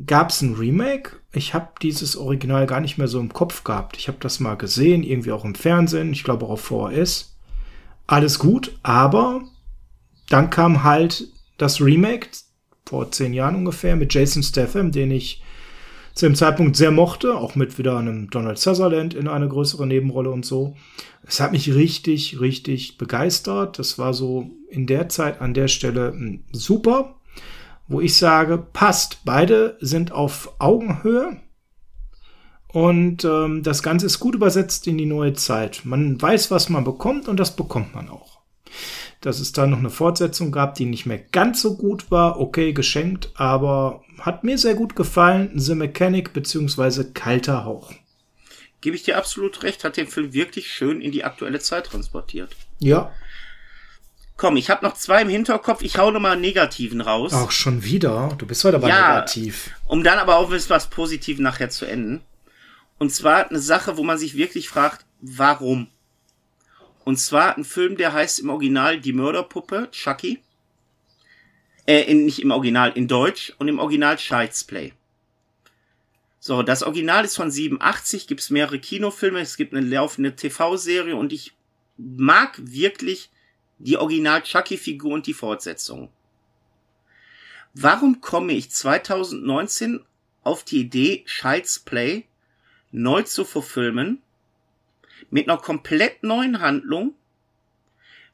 gab 0.07 0.31
es 0.31 0.41
ein 0.43 0.55
Remake. 0.55 1.17
Ich 1.33 1.55
habe 1.55 1.69
dieses 1.83 2.17
Original 2.17 2.67
gar 2.67 2.81
nicht 2.81 2.99
mehr 2.99 3.09
so 3.09 3.21
im 3.21 3.33
Kopf 3.33 3.65
gehabt. 3.65 3.97
Ich 3.97 4.09
habe 4.09 4.19
das 4.21 4.41
mal 4.41 4.57
gesehen, 4.57 5.03
irgendwie 5.03 5.33
auch 5.33 5.45
im 5.45 5.55
Fernsehen, 5.55 6.13
ich 6.13 6.25
glaube 6.25 6.47
auch 6.47 6.51
auf 6.51 6.63
VHS. 6.63 7.37
Alles 8.07 8.39
gut, 8.39 8.79
aber 8.83 9.43
dann 10.29 10.51
kam 10.51 10.83
halt 10.83 11.29
das 11.59 11.81
Remake 11.81 12.29
vor 12.87 13.11
zehn 13.13 13.33
Jahren 13.33 13.57
ungefähr 13.57 13.95
mit 13.95 14.13
Jason 14.13 14.43
Statham, 14.43 14.91
den 14.91 15.11
ich 15.11 15.43
zu 16.21 16.27
dem 16.27 16.35
Zeitpunkt 16.37 16.77
sehr 16.77 16.91
mochte, 16.91 17.35
auch 17.35 17.55
mit 17.55 17.79
wieder 17.79 17.99
einem 17.99 18.31
Donald 18.31 18.59
Sutherland 18.59 19.15
in 19.15 19.29
einer 19.29 19.49
größeren 19.49 19.89
Nebenrolle 19.89 20.31
und 20.31 20.45
so. 20.45 20.77
Es 21.27 21.41
hat 21.41 21.53
mich 21.53 21.75
richtig, 21.75 22.41
richtig 22.41 22.99
begeistert. 22.99 23.79
Das 23.79 23.99
war 23.99 24.15
so 24.15 24.51
in 24.69 24.87
der 24.87 25.09
Zeit 25.09 25.41
an 25.41 25.55
der 25.55 25.69
Stelle 25.69 26.13
hm, 26.13 26.45
super 26.53 27.17
wo 27.91 28.01
ich 28.01 28.17
sage, 28.17 28.57
passt, 28.57 29.25
beide 29.25 29.77
sind 29.81 30.13
auf 30.13 30.55
Augenhöhe 30.61 31.37
und 32.69 33.25
ähm, 33.25 33.65
das 33.65 33.83
Ganze 33.83 34.07
ist 34.07 34.21
gut 34.21 34.37
übersetzt 34.37 34.87
in 34.87 34.97
die 34.97 35.07
neue 35.07 35.33
Zeit. 35.33 35.83
Man 35.85 36.23
weiß, 36.23 36.53
was 36.53 36.69
man 36.69 36.85
bekommt 36.85 37.27
und 37.27 37.41
das 37.41 37.57
bekommt 37.57 37.93
man 37.93 38.09
auch. 38.09 38.40
Dass 39.21 39.39
es 39.39 39.53
da 39.53 39.67
noch 39.67 39.79
eine 39.79 39.91
Fortsetzung 39.91 40.51
gab, 40.51 40.75
die 40.75 40.87
nicht 40.87 41.05
mehr 41.05 41.19
ganz 41.19 41.61
so 41.61 41.77
gut 41.77 42.11
war, 42.11 42.41
okay, 42.41 42.73
geschenkt, 42.73 43.31
aber 43.35 44.03
hat 44.19 44.45
mir 44.45 44.57
sehr 44.57 44.75
gut 44.75 44.97
gefallen. 44.97 45.51
The 45.55 45.75
Mechanic 45.75 46.33
beziehungsweise 46.33 47.13
Kalter 47.13 47.65
Hauch. 47.65 47.93
Gebe 48.81 48.97
ich 48.97 49.03
dir 49.03 49.19
absolut 49.19 49.63
recht, 49.63 49.85
hat 49.85 49.99
den 49.99 50.09
Film 50.09 50.33
wirklich 50.33 50.73
schön 50.73 51.03
in 51.03 51.13
die 51.13 51.25
aktuelle 51.25 51.61
Zeit 51.61 51.87
transportiert. 51.87 52.57
Ja, 52.79 53.13
Komm, 54.41 54.57
ich 54.57 54.71
habe 54.71 54.87
noch 54.87 54.95
zwei 54.95 55.21
im 55.21 55.29
Hinterkopf. 55.29 55.83
Ich 55.83 55.99
hau 55.99 56.11
noch 56.11 56.19
mal 56.19 56.33
einen 56.33 56.41
negativen 56.41 57.03
raus. 57.03 57.35
Auch 57.35 57.51
schon 57.51 57.85
wieder? 57.85 58.35
Du 58.39 58.47
bist 58.47 58.65
heute 58.65 58.79
aber 58.79 58.89
ja, 58.89 59.17
negativ. 59.17 59.71
Um 59.85 60.03
dann 60.03 60.19
aber 60.19 60.37
auch 60.37 60.49
mit 60.49 60.71
was 60.71 60.87
Positives 60.87 61.43
nachher 61.43 61.69
zu 61.69 61.85
enden. 61.85 62.23
Und 62.97 63.13
zwar 63.13 63.51
eine 63.51 63.59
Sache, 63.59 63.99
wo 63.99 64.03
man 64.03 64.17
sich 64.17 64.39
wirklich 64.39 64.71
fragt, 64.71 65.05
warum? 65.21 65.89
Und 67.05 67.17
zwar 67.17 67.57
ein 67.57 67.65
Film, 67.65 67.97
der 67.97 68.13
heißt 68.13 68.41
im 68.41 68.51
Original 68.51 69.01
Die 69.01 69.13
Mörderpuppe, 69.13 69.89
Chucky. 69.91 70.41
Äh, 71.87 72.03
in, 72.03 72.25
nicht 72.25 72.41
im 72.41 72.51
Original, 72.51 72.93
in 72.95 73.09
Deutsch 73.09 73.53
und 73.59 73.69
im 73.69 73.79
Original 73.79 74.17
Child's 74.17 74.65
Play. 74.65 74.93
So, 76.39 76.63
das 76.63 76.83
Original 76.83 77.25
ist 77.25 77.37
von 77.37 77.51
87, 77.51 78.27
gibt's 78.27 78.51
mehrere 78.51 78.79
Kinofilme, 78.79 79.41
es 79.41 79.57
gibt 79.57 79.75
eine 79.75 79.87
laufende 79.87 80.37
TV-Serie 80.37 81.17
und 81.17 81.33
ich 81.33 81.53
mag 81.99 82.55
wirklich 82.59 83.31
die 83.79 83.99
Original 83.99 84.43
Chucky-Figur 84.43 85.13
und 85.13 85.27
die 85.27 85.35
Fortsetzung. 85.35 86.11
Warum 87.75 88.21
komme 88.21 88.53
ich 88.53 88.71
2019 88.71 90.01
auf 90.43 90.65
die 90.65 90.81
Idee, 90.81 91.25
Child's 91.27 91.79
Play 91.79 92.25
neu 92.91 93.23
zu 93.23 93.45
verfilmen, 93.45 94.23
mit 95.31 95.49
einer 95.49 95.59
komplett 95.59 96.23
neuen 96.23 96.61
Handlung, 96.61 97.15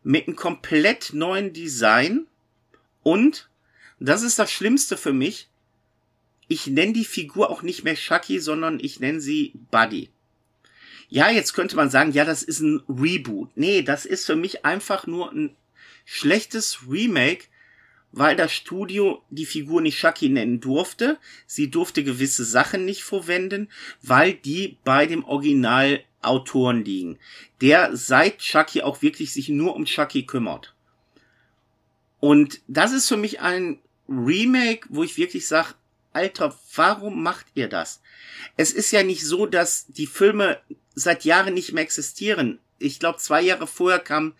mit 0.03 0.27
einem 0.27 0.37
komplett 0.37 1.13
neuen 1.13 1.53
Design 1.53 2.27
und, 3.03 3.49
das 3.99 4.23
ist 4.23 4.39
das 4.39 4.51
Schlimmste 4.51 4.97
für 4.97 5.13
mich, 5.13 5.49
ich 6.49 6.67
nenne 6.67 6.93
die 6.93 7.05
Figur 7.05 7.51
auch 7.51 7.63
nicht 7.63 7.85
mehr 7.85 7.95
Chucky, 7.95 8.39
sondern 8.39 8.79
ich 8.81 9.01
nenne 9.01 9.21
sie 9.21 9.53
Buddy. 9.71 10.11
Ja, 11.09 11.31
jetzt 11.31 11.55
könnte 11.55 11.77
man 11.77 11.91
sagen, 11.91 12.13
ja, 12.13 12.25
das 12.25 12.43
ist 12.43 12.61
ein 12.61 12.83
Reboot. 12.89 13.51
Nee, 13.57 13.83
das 13.83 14.07
ist 14.07 14.27
für 14.27 14.37
mich 14.37 14.65
einfach 14.65 15.07
nur 15.07 15.33
ein 15.33 15.57
schlechtes 16.05 16.81
Remake, 16.89 17.45
weil 18.13 18.35
das 18.35 18.53
Studio 18.53 19.23
die 19.31 19.47
Figur 19.47 19.81
nicht 19.81 19.99
Chucky 19.99 20.29
nennen 20.29 20.61
durfte. 20.61 21.19
Sie 21.47 21.71
durfte 21.71 22.03
gewisse 22.03 22.45
Sachen 22.45 22.85
nicht 22.85 23.03
verwenden, 23.03 23.69
weil 24.03 24.35
die 24.35 24.79
bei 24.85 25.07
dem 25.07 25.25
Original 25.25 26.03
Autoren 26.23 26.85
liegen, 26.85 27.19
der 27.61 27.97
seit 27.97 28.39
Chucky 28.39 28.83
auch 28.83 29.03
wirklich 29.03 29.33
sich 29.33 29.49
nur 29.49 29.75
um 29.75 29.85
Chucky 29.85 30.27
kümmert. 30.27 30.75
Und 32.21 32.61
das 32.67 32.93
ist 32.93 33.09
für 33.09 33.17
mich 33.17 33.41
ein 33.41 33.79
Remake, 34.09 34.87
wo 34.91 35.03
ich 35.03 35.17
wirklich 35.17 35.47
sage, 35.47 35.75
Alter, 36.13 36.57
warum 36.75 37.23
macht 37.23 37.47
ihr 37.55 37.69
das? 37.69 38.01
Es 38.57 38.73
ist 38.73 38.91
ja 38.91 39.03
nicht 39.03 39.25
so, 39.25 39.47
dass 39.47 39.87
die 39.89 40.07
Filme 40.07 40.59
seit 40.95 41.25
Jahren 41.25 41.55
nicht 41.55 41.73
mehr 41.73 41.83
existieren. 41.83 42.59
Ich 42.79 42.99
glaube, 42.99 43.19
zwei 43.19 43.43
Jahre 43.43 43.67
vorher 43.67 43.99
kam 43.99 44.35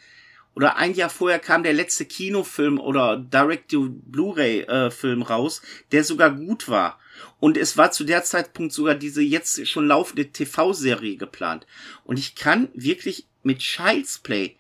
oder 0.57 0.77
ein 0.77 0.95
Jahr 0.95 1.11
vorher 1.11 1.39
kam 1.39 1.63
der 1.63 1.75
letzte 1.75 2.07
Kinofilm 2.07 2.81
oder 2.81 3.19
Direct-to-Blu-ray-Film 3.19 5.21
äh, 5.21 5.25
raus, 5.25 5.61
der 5.93 6.03
sogar 6.03 6.31
gut 6.31 6.69
war. 6.69 6.99
Und 7.39 7.59
es 7.59 7.77
war 7.77 7.93
zu 7.93 8.05
der 8.05 8.25
Zeitpunkt 8.25 8.73
sogar 8.73 8.95
diese 8.95 9.23
jetzt 9.23 9.69
schon 9.69 9.87
laufende 9.87 10.33
TV-Serie 10.33 11.17
geplant. 11.17 11.67
Und 12.05 12.19
ich 12.19 12.35
kann 12.35 12.69
wirklich 12.73 13.27
mit 13.43 13.59
Child's 13.59 14.19
Play 14.19 14.57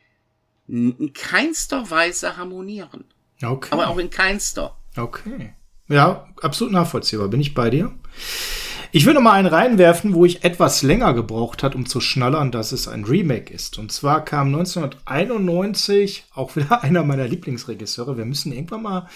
in 0.68 1.12
keinster 1.14 1.90
Weise 1.90 2.36
harmonieren. 2.36 3.04
Okay. 3.42 3.70
Aber 3.72 3.88
auch 3.88 3.98
in 3.98 4.10
keinster. 4.10 4.76
Okay. 4.96 5.54
Ja, 5.88 6.28
absolut 6.42 6.72
nachvollziehbar. 6.72 7.28
Bin 7.28 7.40
ich 7.40 7.54
bei 7.54 7.70
dir? 7.70 7.92
Ich 8.92 9.06
würde 9.06 9.20
mal 9.20 9.32
einen 9.32 9.48
reinwerfen, 9.48 10.14
wo 10.14 10.24
ich 10.24 10.44
etwas 10.44 10.82
länger 10.82 11.14
gebraucht 11.14 11.62
hat, 11.62 11.74
um 11.74 11.86
zu 11.86 12.00
schnallern, 12.00 12.50
dass 12.50 12.72
es 12.72 12.88
ein 12.88 13.04
Remake 13.04 13.52
ist. 13.52 13.78
Und 13.78 13.92
zwar 13.92 14.24
kam 14.24 14.48
1991 14.48 16.24
auch 16.34 16.56
wieder 16.56 16.82
einer 16.82 17.04
meiner 17.04 17.26
Lieblingsregisseure. 17.26 18.16
Wir 18.16 18.24
müssen 18.24 18.52
irgendwann 18.52 18.82
mal 18.82 19.08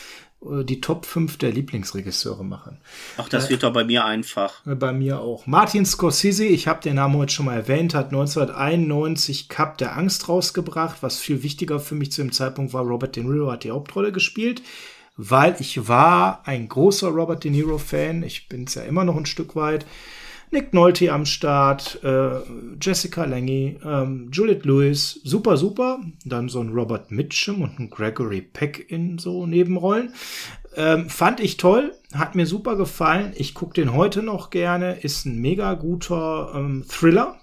äh, 0.42 0.64
die 0.64 0.80
Top 0.80 1.06
5 1.06 1.38
der 1.38 1.52
Lieblingsregisseure 1.52 2.44
machen. 2.44 2.78
Ach, 3.16 3.28
das 3.28 3.46
äh, 3.46 3.50
wird 3.50 3.62
doch 3.62 3.72
bei 3.72 3.84
mir 3.84 4.04
einfach. 4.04 4.66
Äh, 4.66 4.74
bei 4.74 4.92
mir 4.92 5.20
auch. 5.20 5.46
Martin 5.46 5.86
Scorsese, 5.86 6.44
ich 6.44 6.66
habe 6.66 6.82
den 6.82 6.96
Namen 6.96 7.16
heute 7.16 7.32
schon 7.32 7.46
mal 7.46 7.56
erwähnt, 7.56 7.94
hat 7.94 8.06
1991 8.06 9.48
Cup 9.48 9.78
der 9.78 9.96
Angst 9.96 10.28
rausgebracht. 10.28 11.02
Was 11.02 11.18
viel 11.18 11.42
wichtiger 11.42 11.78
für 11.78 11.94
mich 11.94 12.12
zu 12.12 12.22
dem 12.22 12.32
Zeitpunkt 12.32 12.72
war, 12.72 12.82
Robert 12.82 13.16
De 13.16 13.22
Niro 13.22 13.50
hat 13.50 13.64
die 13.64 13.70
Hauptrolle 13.70 14.12
gespielt 14.12 14.62
weil 15.16 15.56
ich 15.58 15.88
war 15.88 16.46
ein 16.46 16.68
großer 16.68 17.08
Robert 17.08 17.44
De 17.44 17.50
Niro-Fan. 17.50 18.22
Ich 18.22 18.48
bin 18.48 18.64
es 18.64 18.74
ja 18.74 18.82
immer 18.82 19.04
noch 19.04 19.16
ein 19.16 19.26
Stück 19.26 19.56
weit. 19.56 19.86
Nick 20.52 20.74
Nolte 20.74 21.12
am 21.12 21.26
Start, 21.26 22.02
äh, 22.02 22.40
Jessica 22.80 23.24
Lange, 23.24 23.78
ähm, 23.84 24.30
Juliette 24.32 24.66
Lewis, 24.66 25.20
super, 25.22 25.56
super. 25.56 26.00
Dann 26.24 26.48
so 26.48 26.60
ein 26.60 26.70
Robert 26.70 27.12
Mitchum 27.12 27.62
und 27.62 27.78
ein 27.78 27.90
Gregory 27.90 28.42
Peck 28.42 28.90
in 28.90 29.18
so 29.18 29.46
Nebenrollen. 29.46 30.12
Ähm, 30.74 31.08
fand 31.08 31.38
ich 31.38 31.56
toll, 31.56 31.94
hat 32.12 32.34
mir 32.34 32.46
super 32.46 32.74
gefallen. 32.76 33.32
Ich 33.36 33.54
gucke 33.54 33.74
den 33.74 33.94
heute 33.94 34.24
noch 34.24 34.50
gerne, 34.50 34.98
ist 35.00 35.24
ein 35.24 35.38
mega 35.38 35.74
guter 35.74 36.52
ähm, 36.54 36.84
Thriller. 36.88 37.38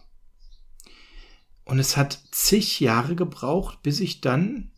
Und 1.64 1.80
es 1.80 1.96
hat 1.96 2.20
zig 2.32 2.82
Jahre 2.82 3.16
gebraucht, 3.16 3.84
bis 3.84 4.02
ich 4.02 4.20
dann 4.20 4.72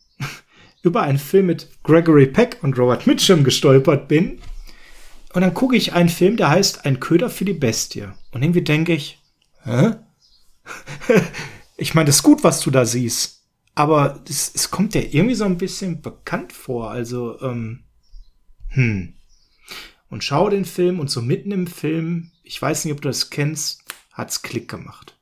über 0.82 1.02
einen 1.02 1.18
Film 1.18 1.46
mit 1.46 1.68
Gregory 1.82 2.26
Peck 2.26 2.58
und 2.62 2.78
Robert 2.78 3.06
Mitchum 3.06 3.44
gestolpert 3.44 4.08
bin. 4.08 4.40
Und 5.32 5.42
dann 5.42 5.54
gucke 5.54 5.76
ich 5.76 5.92
einen 5.92 6.08
Film, 6.08 6.36
der 6.36 6.50
heißt 6.50 6.84
Ein 6.84 7.00
Köder 7.00 7.30
für 7.30 7.44
die 7.44 7.52
Bestie. 7.52 8.08
Und 8.32 8.42
irgendwie 8.42 8.62
denke 8.62 8.94
ich, 8.94 9.18
hä? 9.64 9.92
ich 11.76 11.94
meine, 11.94 12.06
das 12.06 12.16
ist 12.16 12.22
gut, 12.22 12.42
was 12.42 12.60
du 12.60 12.70
da 12.70 12.84
siehst. 12.84 13.42
Aber 13.74 14.22
es, 14.28 14.52
es 14.54 14.70
kommt 14.70 14.94
ja 14.94 15.00
irgendwie 15.00 15.34
so 15.34 15.44
ein 15.44 15.58
bisschen 15.58 16.02
bekannt 16.02 16.52
vor. 16.52 16.90
Also, 16.90 17.40
ähm, 17.40 17.84
hm. 18.68 19.14
Und 20.08 20.24
schau 20.24 20.50
den 20.50 20.64
Film 20.64 20.98
und 20.98 21.08
so 21.08 21.22
mitten 21.22 21.52
im 21.52 21.66
Film, 21.66 22.32
ich 22.42 22.60
weiß 22.60 22.84
nicht, 22.84 22.94
ob 22.94 23.00
du 23.00 23.08
das 23.08 23.30
kennst, 23.30 23.84
hat's 24.12 24.42
Klick 24.42 24.68
gemacht. 24.68 25.16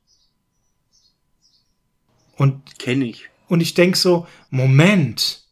Und 2.37 2.79
kenne 2.79 3.05
ich. 3.05 3.29
Und 3.47 3.61
ich 3.61 3.73
denk 3.73 3.95
so, 3.97 4.27
Moment. 4.49 5.43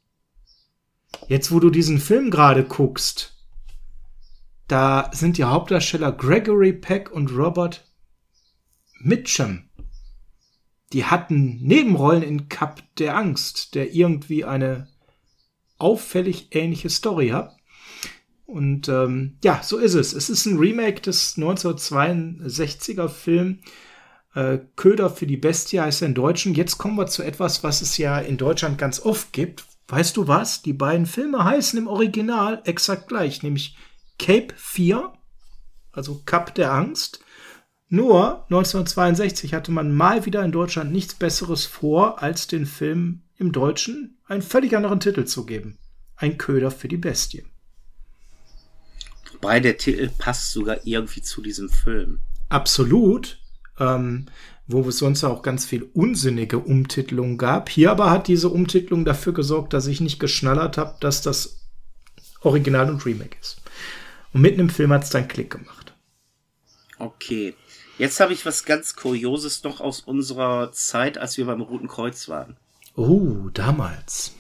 Jetzt, 1.28 1.52
wo 1.52 1.60
du 1.60 1.70
diesen 1.70 2.00
Film 2.00 2.32
gerade 2.32 2.64
guckst, 2.64 3.36
da 4.68 5.12
sind 5.14 5.38
die 5.38 5.44
Hauptdarsteller 5.44 6.12
Gregory 6.12 6.74
Peck 6.74 7.12
und 7.12 7.32
Robert 7.32 7.86
Mitchum. 9.00 9.70
Die 10.94 11.06
hatten 11.06 11.62
Nebenrollen 11.62 12.24
in 12.24 12.50
Cup 12.50 12.82
der 12.98 13.18
Angst, 13.18 13.76
der 13.76 13.94
irgendwie 13.94 14.46
eine 14.46 14.88
auffällig 15.78 16.56
ähnliche 16.56 16.90
Story 16.90 17.30
hat. 17.30 17.58
Und 18.46 18.88
ähm, 18.88 19.38
ja, 19.44 19.62
so 19.62 19.78
ist 19.78 19.96
es. 19.96 20.14
Es 20.14 20.30
ist 20.30 20.46
ein 20.46 20.58
Remake 20.58 21.02
des 21.02 21.38
1962er 21.38 23.10
Film 23.10 23.60
äh, 24.38 24.60
Köder 24.76 25.10
für 25.10 25.26
die 25.26 25.36
Bestie 25.36 25.80
heißt 25.80 26.04
er 26.04 26.10
in 26.10 26.14
Deutschen. 26.14 26.54
Jetzt 26.54 26.78
kommen 26.78 26.96
wir 26.96 27.08
zu 27.08 27.24
etwas, 27.24 27.64
was 27.64 27.82
es 27.82 27.98
ja 27.98 28.20
in 28.20 28.38
Deutschland 28.38 28.78
ganz 28.78 29.00
oft 29.00 29.34
gibt. 29.34 29.66
Weißt 29.88 30.18
du 30.18 30.28
was? 30.28 30.62
Die 30.62 30.74
beiden 30.74 31.06
Filme 31.06 31.44
heißen 31.44 31.80
im 31.80 31.88
Original 31.88 32.62
exakt 32.66 33.08
gleich, 33.08 33.42
nämlich 33.42 33.78
Cape 34.20 34.54
4, 34.56 35.14
also 35.92 36.22
Cup 36.26 36.56
der 36.56 36.74
Angst. 36.74 37.22
Nur 37.90 38.44
1962 38.46 39.54
hatte 39.54 39.72
man 39.72 39.96
mal 39.96 40.26
wieder 40.26 40.44
in 40.44 40.52
Deutschland 40.52 40.92
nichts 40.92 41.14
Besseres 41.14 41.66
vor, 41.66 42.22
als 42.22 42.48
den 42.48 42.66
Film 42.66 43.22
im 43.38 43.54
Deutschen 43.54 44.18
einen 44.26 44.42
völlig 44.42 44.76
anderen 44.76 45.00
Titel 45.00 45.24
zu 45.24 45.46
geben. 45.46 45.78
Ein 46.18 46.38
Köder 46.38 46.72
für 46.72 46.90
die 46.90 46.98
Bestie. 46.98 47.46
Wobei 49.32 49.60
der 49.62 49.78
Titel 49.78 50.10
passt 50.18 50.52
sogar 50.52 50.86
irgendwie 50.86 51.22
zu 51.22 51.42
diesem 51.42 51.70
Film. 51.70 52.20
Absolut. 52.50 53.40
Ähm, 53.80 54.26
wo 54.68 54.88
es 54.88 54.98
sonst 54.98 55.24
auch 55.24 55.42
ganz 55.42 55.66
viel 55.66 55.90
unsinnige 55.94 56.60
Umtitelung 56.60 57.38
gab. 57.38 57.70
Hier 57.70 57.92
aber 57.92 58.12
hat 58.12 58.28
diese 58.28 58.50
Umtitelung 58.50 59.06
dafür 59.06 59.34
gesorgt, 59.34 59.74
dass 59.74 59.88
ich 59.88 60.02
nicht 60.02 60.20
geschnallert 60.20 60.78
habe, 60.78 60.98
dass 61.00 61.22
das 61.22 61.68
Original 62.42 62.90
und 62.90 63.06
Remake 63.06 63.38
ist. 63.40 63.62
Und 64.34 64.42
mitten 64.42 64.60
im 64.60 64.70
Film 64.70 64.92
hat 64.92 65.04
es 65.04 65.10
dann 65.10 65.28
Klick 65.28 65.52
gemacht. 65.52 65.96
Okay. 67.00 67.56
Jetzt 67.98 68.20
habe 68.20 68.34
ich 68.34 68.46
was 68.46 68.66
ganz 68.66 68.96
Kurioses 68.96 69.64
noch 69.64 69.80
aus 69.80 70.02
unserer 70.02 70.72
Zeit, 70.72 71.18
als 71.18 71.38
wir 71.38 71.46
beim 71.46 71.62
Roten 71.62 71.88
Kreuz 71.88 72.28
waren. 72.28 72.58
Oh, 72.96 73.50
damals. 73.54 74.34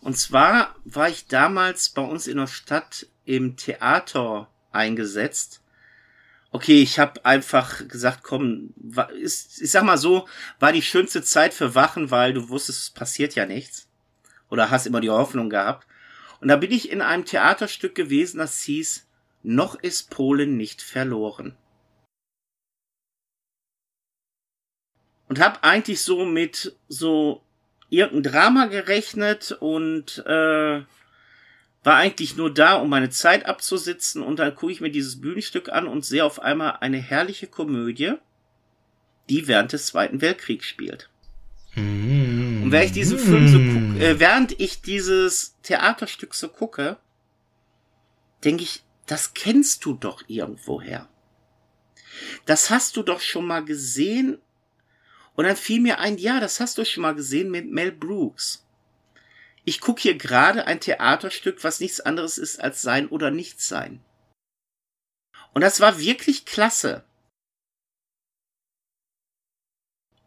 Und 0.00 0.16
zwar 0.16 0.74
war 0.84 1.08
ich 1.08 1.26
damals 1.26 1.88
bei 1.88 2.02
uns 2.02 2.26
in 2.26 2.36
der 2.36 2.46
Stadt 2.46 3.06
im 3.24 3.56
Theater 3.56 4.48
eingesetzt. 4.70 5.60
Okay, 6.56 6.80
ich 6.80 6.98
habe 6.98 7.22
einfach 7.26 7.86
gesagt, 7.86 8.22
komm, 8.22 8.72
ist, 9.20 9.60
ich 9.60 9.70
sag 9.70 9.84
mal 9.84 9.98
so, 9.98 10.26
war 10.58 10.72
die 10.72 10.80
schönste 10.80 11.22
Zeit 11.22 11.52
für 11.52 11.74
Wachen, 11.74 12.10
weil 12.10 12.32
du 12.32 12.48
wusstest, 12.48 12.80
es 12.80 12.90
passiert 12.90 13.34
ja 13.34 13.44
nichts. 13.44 13.90
Oder 14.48 14.70
hast 14.70 14.86
immer 14.86 15.02
die 15.02 15.10
Hoffnung 15.10 15.50
gehabt. 15.50 15.86
Und 16.40 16.48
da 16.48 16.56
bin 16.56 16.72
ich 16.72 16.90
in 16.90 17.02
einem 17.02 17.26
Theaterstück 17.26 17.94
gewesen, 17.94 18.38
das 18.38 18.62
hieß, 18.62 19.06
noch 19.42 19.74
ist 19.74 20.08
Polen 20.08 20.56
nicht 20.56 20.80
verloren. 20.80 21.58
Und 25.28 25.38
habe 25.38 25.62
eigentlich 25.62 26.00
so 26.00 26.24
mit 26.24 26.74
so 26.88 27.42
irgendein 27.90 28.32
Drama 28.32 28.64
gerechnet 28.64 29.52
und 29.52 30.24
äh, 30.24 30.84
war 31.86 31.94
eigentlich 31.94 32.36
nur 32.36 32.52
da, 32.52 32.74
um 32.74 32.90
meine 32.90 33.10
Zeit 33.10 33.46
abzusitzen 33.46 34.20
und 34.20 34.40
dann 34.40 34.56
gucke 34.56 34.72
ich 34.72 34.80
mir 34.80 34.90
dieses 34.90 35.20
Bühnenstück 35.20 35.68
an 35.68 35.86
und 35.86 36.04
sehe 36.04 36.24
auf 36.24 36.40
einmal 36.40 36.78
eine 36.80 36.96
herrliche 36.96 37.46
Komödie, 37.46 38.14
die 39.28 39.46
während 39.46 39.72
des 39.72 39.86
Zweiten 39.86 40.20
Weltkriegs 40.20 40.66
spielt. 40.66 41.08
Mm. 41.76 42.64
Und 42.64 42.72
während 42.72 42.86
ich 42.86 42.92
diesen 42.92 43.20
Film 43.20 43.46
so 43.46 43.58
gucke, 43.58 44.04
äh, 44.04 44.18
während 44.18 44.60
ich 44.60 44.82
dieses 44.82 45.54
Theaterstück 45.62 46.34
so 46.34 46.48
gucke, 46.48 46.96
denke 48.42 48.64
ich, 48.64 48.82
das 49.06 49.32
kennst 49.34 49.84
du 49.84 49.94
doch 49.94 50.24
irgendwoher. 50.26 51.08
Das 52.46 52.68
hast 52.68 52.96
du 52.96 53.04
doch 53.04 53.20
schon 53.20 53.46
mal 53.46 53.64
gesehen. 53.64 54.38
Und 55.36 55.44
dann 55.44 55.54
fiel 55.54 55.80
mir 55.80 56.00
ein, 56.00 56.18
ja, 56.18 56.40
das 56.40 56.58
hast 56.58 56.78
du 56.78 56.84
schon 56.84 57.02
mal 57.02 57.14
gesehen 57.14 57.48
mit 57.52 57.70
Mel 57.70 57.92
Brooks. 57.92 58.65
Ich 59.66 59.80
gucke 59.80 60.00
hier 60.02 60.16
gerade 60.16 60.66
ein 60.66 60.80
Theaterstück, 60.80 61.64
was 61.64 61.80
nichts 61.80 62.00
anderes 62.00 62.38
ist 62.38 62.60
als 62.60 62.82
sein 62.82 63.08
oder 63.08 63.32
nichts 63.32 63.66
sein. 63.66 64.00
Und 65.52 65.62
das 65.62 65.80
war 65.80 65.98
wirklich 65.98 66.46
klasse. 66.46 67.04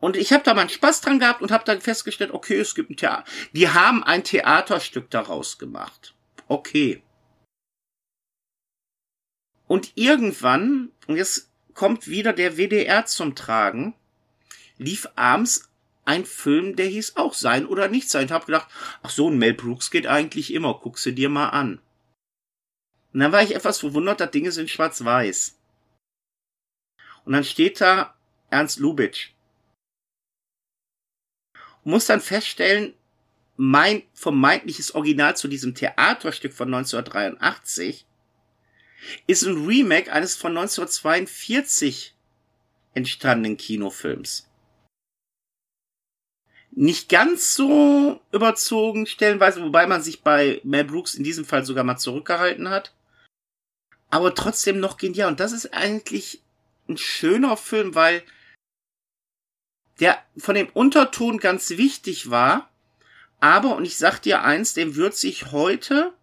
Und 0.02 0.18
ich 0.18 0.34
habe 0.34 0.44
da 0.44 0.54
meinen 0.54 0.70
Spaß 0.70 1.00
dran 1.02 1.20
gehabt 1.20 1.42
und 1.42 1.52
habe 1.52 1.64
dann 1.64 1.80
festgestellt, 1.80 2.32
okay, 2.32 2.60
es 2.60 2.76
gibt 2.76 2.90
ein 2.90 2.98
Theater. 2.98 3.24
Die 3.54 3.70
haben 3.70 4.04
ein 4.04 4.26
Theaterstück 4.26 5.10
daraus 5.10 5.58
gemacht. 5.58 6.16
Okay. 6.50 7.02
Und 9.68 9.94
irgendwann, 9.96 10.92
und 11.08 11.16
jetzt 11.16 11.50
kommt 11.74 12.08
wieder 12.08 12.34
der 12.34 12.58
WDR 12.58 13.06
zum 13.06 13.36
Tragen, 13.36 13.94
lief 14.78 15.08
abends 15.16 15.68
ein 16.10 16.26
Film, 16.26 16.76
der 16.76 16.88
hieß 16.88 17.18
auch 17.18 17.36
Sein 17.36 17.68
oder 17.68 17.88
Nicht 17.88 18.10
Sein. 18.10 18.26
Ich 18.26 18.32
habe 18.32 18.47
gedacht, 18.47 18.68
ach 19.03 19.12
so, 19.12 19.30
ein 19.30 19.38
Mel 19.38 19.53
Brooks 19.53 19.91
geht 19.91 20.07
eigentlich 20.07 20.51
immer, 20.51 20.74
guck 20.74 20.97
sie 20.97 21.14
dir 21.14 21.30
mal 21.30 21.49
an. 21.49 21.80
Und 23.14 23.20
dann 23.20 23.32
war 23.32 23.43
ich 23.43 23.53
etwas 23.53 23.80
verwundert, 23.80 24.20
dass 24.20 24.32
Dinge 24.32 24.51
sind 24.51 24.72
schwarz-weiß. 24.72 25.60
Und 27.26 27.34
dann 27.34 27.43
steht 27.43 27.80
da 27.80 28.18
Ernst 28.49 28.80
Lubitsch. 28.80 29.34
Und 31.84 31.91
muss 31.91 32.07
dann 32.07 32.22
feststellen, 32.22 32.95
mein 33.55 34.01
vermeintliches 34.14 34.95
Original 34.95 35.38
zu 35.38 35.47
diesem 35.47 35.76
Theaterstück 35.76 36.53
von 36.53 36.74
1983 36.74 38.07
ist 39.28 39.43
ein 39.43 39.64
Remake 39.68 40.12
eines 40.12 40.36
von 40.36 40.57
1942 40.57 42.16
entstandenen 42.95 43.57
Kinofilms 43.57 44.49
nicht 46.80 47.09
ganz 47.09 47.55
so 47.55 48.21
überzogen 48.32 49.05
stellenweise, 49.05 49.61
wobei 49.61 49.86
man 49.86 50.01
sich 50.01 50.21
bei 50.21 50.61
Mel 50.63 50.86
Brooks 50.86 51.13
in 51.13 51.25
diesem 51.25 51.43
Fall 51.43 51.65
sogar 51.65 51.84
mal 51.84 51.97
zurückgehalten 51.97 52.69
hat. 52.69 52.93
Aber 54.09 54.34
trotzdem 54.34 54.80
noch 54.80 54.95
genial. 54.95 55.27
Und 55.27 55.41
das 55.41 55.51
ist 55.51 55.73
eigentlich 55.73 56.41
ein 56.88 56.97
schöner 56.97 57.57
Film, 57.57 57.95
weil 57.95 58.23
der 59.99 60.23
von 60.38 60.55
dem 60.55 60.69
Unterton 60.69 61.39
ganz 61.39 61.71
wichtig 61.71 62.30
war. 62.30 62.69
Aber, 63.41 63.75
und 63.75 63.84
ich 63.84 63.97
sag 63.97 64.19
dir 64.19 64.43
eins, 64.43 64.73
dem 64.73 64.95
wird 64.95 65.15
sich 65.15 65.51
heute 65.51 66.13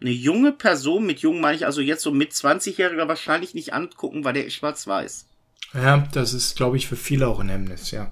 eine 0.00 0.10
junge 0.10 0.52
Person, 0.52 1.04
mit 1.04 1.20
jung 1.20 1.42
meine 1.42 1.56
ich 1.56 1.66
also 1.66 1.82
jetzt 1.82 2.02
so 2.02 2.12
mit 2.12 2.32
20-Jähriger 2.32 3.08
wahrscheinlich 3.08 3.52
nicht 3.52 3.74
angucken, 3.74 4.24
weil 4.24 4.32
der 4.32 4.46
ist 4.46 4.54
schwarz-weiß. 4.54 5.26
Ja, 5.74 6.08
das 6.12 6.32
ist, 6.32 6.56
glaube 6.56 6.78
ich, 6.78 6.88
für 6.88 6.96
viele 6.96 7.28
auch 7.28 7.40
ein 7.40 7.50
Hemmnis, 7.50 7.90
ja. 7.90 8.10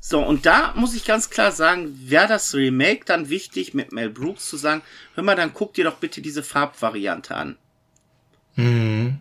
So, 0.00 0.20
und 0.20 0.46
da 0.46 0.72
muss 0.76 0.94
ich 0.94 1.04
ganz 1.04 1.30
klar 1.30 1.52
sagen, 1.52 1.98
wäre 2.08 2.28
das 2.28 2.54
Remake 2.54 3.04
dann 3.04 3.28
wichtig, 3.28 3.74
mit 3.74 3.92
Mel 3.92 4.10
Brooks 4.10 4.48
zu 4.48 4.56
sagen, 4.56 4.82
hör 5.14 5.24
mal, 5.24 5.34
dann 5.34 5.52
guck 5.52 5.74
dir 5.74 5.84
doch 5.84 5.96
bitte 5.96 6.20
diese 6.20 6.42
Farbvariante 6.42 7.34
an. 7.34 7.58
Mhm. 8.54 9.18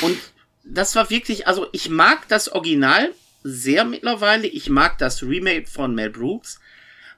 Und 0.00 0.18
das 0.64 0.94
war 0.94 1.10
wirklich, 1.10 1.46
also 1.46 1.68
ich 1.72 1.90
mag 1.90 2.28
das 2.28 2.48
Original 2.48 3.12
sehr 3.42 3.84
mittlerweile. 3.84 4.46
Ich 4.46 4.68
mag 4.68 4.98
das 4.98 5.22
Remake 5.22 5.66
von 5.66 5.94
Mel 5.94 6.10
Brooks, 6.10 6.60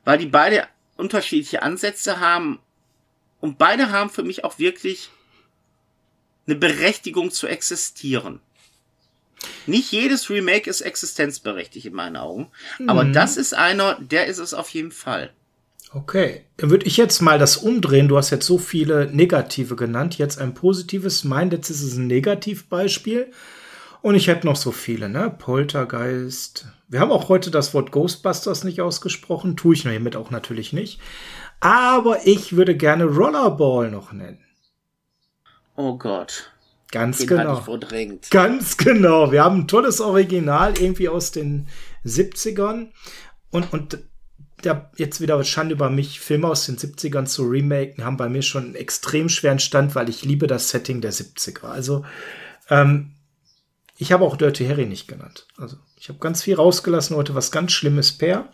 weil 0.05 0.18
die 0.18 0.26
beide 0.26 0.66
unterschiedliche 0.97 1.62
Ansätze 1.62 2.20
haben. 2.20 2.61
Und 3.41 3.59
beide 3.59 3.91
haben 3.91 4.11
für 4.11 4.22
mich 4.22 4.45
auch 4.45 4.59
wirklich 4.59 5.11
eine 6.47 6.57
Berechtigung 6.57 7.30
zu 7.30 7.47
existieren. 7.47 8.41
Nicht 9.66 9.92
jedes 9.92 10.30
Remake 10.30 10.68
ist 10.68 10.80
existenzberechtigt 10.80 11.86
in 11.86 11.95
meinen 11.95 12.16
Augen. 12.16 12.49
Mhm. 12.78 12.88
Aber 12.88 13.05
das 13.05 13.36
ist 13.36 13.55
einer, 13.55 13.99
der 14.01 14.26
ist 14.26 14.38
es 14.38 14.55
auf 14.55 14.68
jeden 14.70 14.92
Fall. 14.92 15.30
Okay, 15.92 16.45
dann 16.57 16.70
würde 16.70 16.86
ich 16.86 16.97
jetzt 16.97 17.20
mal 17.20 17.38
das 17.38 17.57
umdrehen. 17.57 18.09
Du 18.09 18.16
hast 18.16 18.30
jetzt 18.30 18.47
so 18.47 18.59
viele 18.59 19.07
negative 19.07 19.76
genannt. 19.76 20.18
Jetzt 20.18 20.40
ein 20.40 20.55
positives. 20.55 21.22
Mein 21.22 21.51
letztes 21.51 21.82
ist 21.82 21.97
ein 21.97 22.09
Negativbeispiel. 22.09 23.30
Und 24.03 24.16
ich 24.16 24.26
hätte 24.26 24.47
noch 24.47 24.57
so 24.57 24.72
viele, 24.72 25.09
ne? 25.09 25.30
Poltergeist. 25.30 26.66
Wir 26.88 27.01
haben 27.01 27.12
auch 27.12 27.28
heute 27.28 27.51
das 27.51 27.72
Wort 27.74 27.90
Ghostbusters 27.90 28.64
nicht 28.64 28.80
ausgesprochen. 28.80 29.57
Tue 29.57 29.74
ich 29.74 29.82
hiermit 29.82 30.16
auch 30.16 30.30
natürlich 30.30 30.72
nicht. 30.72 31.01
Aber 31.61 32.26
ich 32.26 32.57
würde 32.57 32.76
gerne 32.76 33.05
Rollerball 33.05 33.90
noch 33.90 34.12
nennen. 34.12 34.45
Oh 35.76 35.97
Gott. 35.97 36.51
Ganz 36.95 37.18
Den 37.18 37.26
genau. 37.26 37.51
hatte 37.51 37.59
ich 37.59 37.64
verdrängt. 37.64 38.30
Ganz 38.30 38.76
genau. 38.76 39.32
Wir 39.32 39.42
haben 39.42 39.62
ein 39.62 39.68
tolles 39.68 40.01
Original 40.01 40.74
irgendwie 40.78 41.09
aus 41.09 41.32
den 41.32 41.66
70ern. 42.07 42.90
Und, 43.51 43.72
und 43.72 43.99
da 44.62 44.92
jetzt 44.97 45.20
wieder 45.20 45.42
Schande 45.42 45.74
über 45.74 45.90
mich, 45.90 46.20
Filme 46.20 46.47
aus 46.47 46.66
den 46.66 46.76
70ern 46.76 47.26
zu 47.26 47.49
remaken, 47.49 48.05
haben 48.05 48.16
bei 48.16 48.28
mir 48.28 48.42
schon 48.42 48.66
einen 48.66 48.74
extrem 48.76 49.28
schweren 49.28 49.59
Stand, 49.59 49.97
weil 49.97 50.09
ich 50.09 50.24
liebe 50.24 50.47
das 50.47 50.70
Setting 50.70 51.01
der 51.01 51.12
70er. 51.12 51.64
Also, 51.64 52.05
ähm, 52.70 53.16
ich 53.97 54.12
habe 54.12 54.24
auch 54.24 54.36
Dirty 54.36 54.64
Harry 54.64 54.86
nicht 54.86 55.09
genannt. 55.09 55.49
Also, 55.57 55.76
ich 55.97 56.09
habe 56.09 56.20
ganz 56.20 56.45
viel 56.45 56.55
rausgelassen 56.55 57.16
heute, 57.16 57.34
was 57.34 57.51
ganz 57.51 57.72
Schlimmes 57.72 58.12
per. 58.12 58.53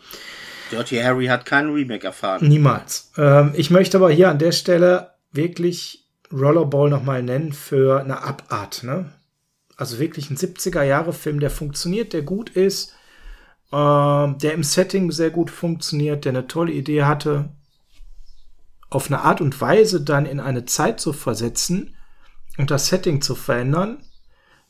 Dirty 0.72 0.96
Harry 0.96 1.26
hat 1.26 1.44
keinen 1.44 1.74
Remake 1.74 2.06
erfahren. 2.06 2.48
Niemals. 2.48 3.12
Ähm, 3.18 3.52
ich 3.54 3.68
möchte 3.70 3.98
aber 3.98 4.10
hier 4.10 4.30
an 4.30 4.38
der 4.38 4.52
Stelle 4.52 5.10
wirklich 5.30 5.99
Rollerball 6.32 6.90
nochmal 6.90 7.22
nennen 7.22 7.52
für 7.52 8.00
eine 8.00 8.22
Abart. 8.22 8.82
Ne? 8.82 9.12
Also 9.76 9.98
wirklich 9.98 10.30
ein 10.30 10.36
70er-Jahre-Film, 10.36 11.40
der 11.40 11.50
funktioniert, 11.50 12.12
der 12.12 12.22
gut 12.22 12.50
ist, 12.50 12.94
ähm, 13.72 14.38
der 14.38 14.54
im 14.54 14.64
Setting 14.64 15.10
sehr 15.10 15.30
gut 15.30 15.50
funktioniert, 15.50 16.24
der 16.24 16.32
eine 16.32 16.46
tolle 16.46 16.72
Idee 16.72 17.04
hatte, 17.04 17.50
auf 18.90 19.06
eine 19.06 19.22
Art 19.22 19.40
und 19.40 19.60
Weise 19.60 20.00
dann 20.00 20.26
in 20.26 20.40
eine 20.40 20.64
Zeit 20.64 21.00
zu 21.00 21.12
versetzen 21.12 21.94
und 22.58 22.70
das 22.70 22.88
Setting 22.88 23.22
zu 23.22 23.34
verändern. 23.34 24.02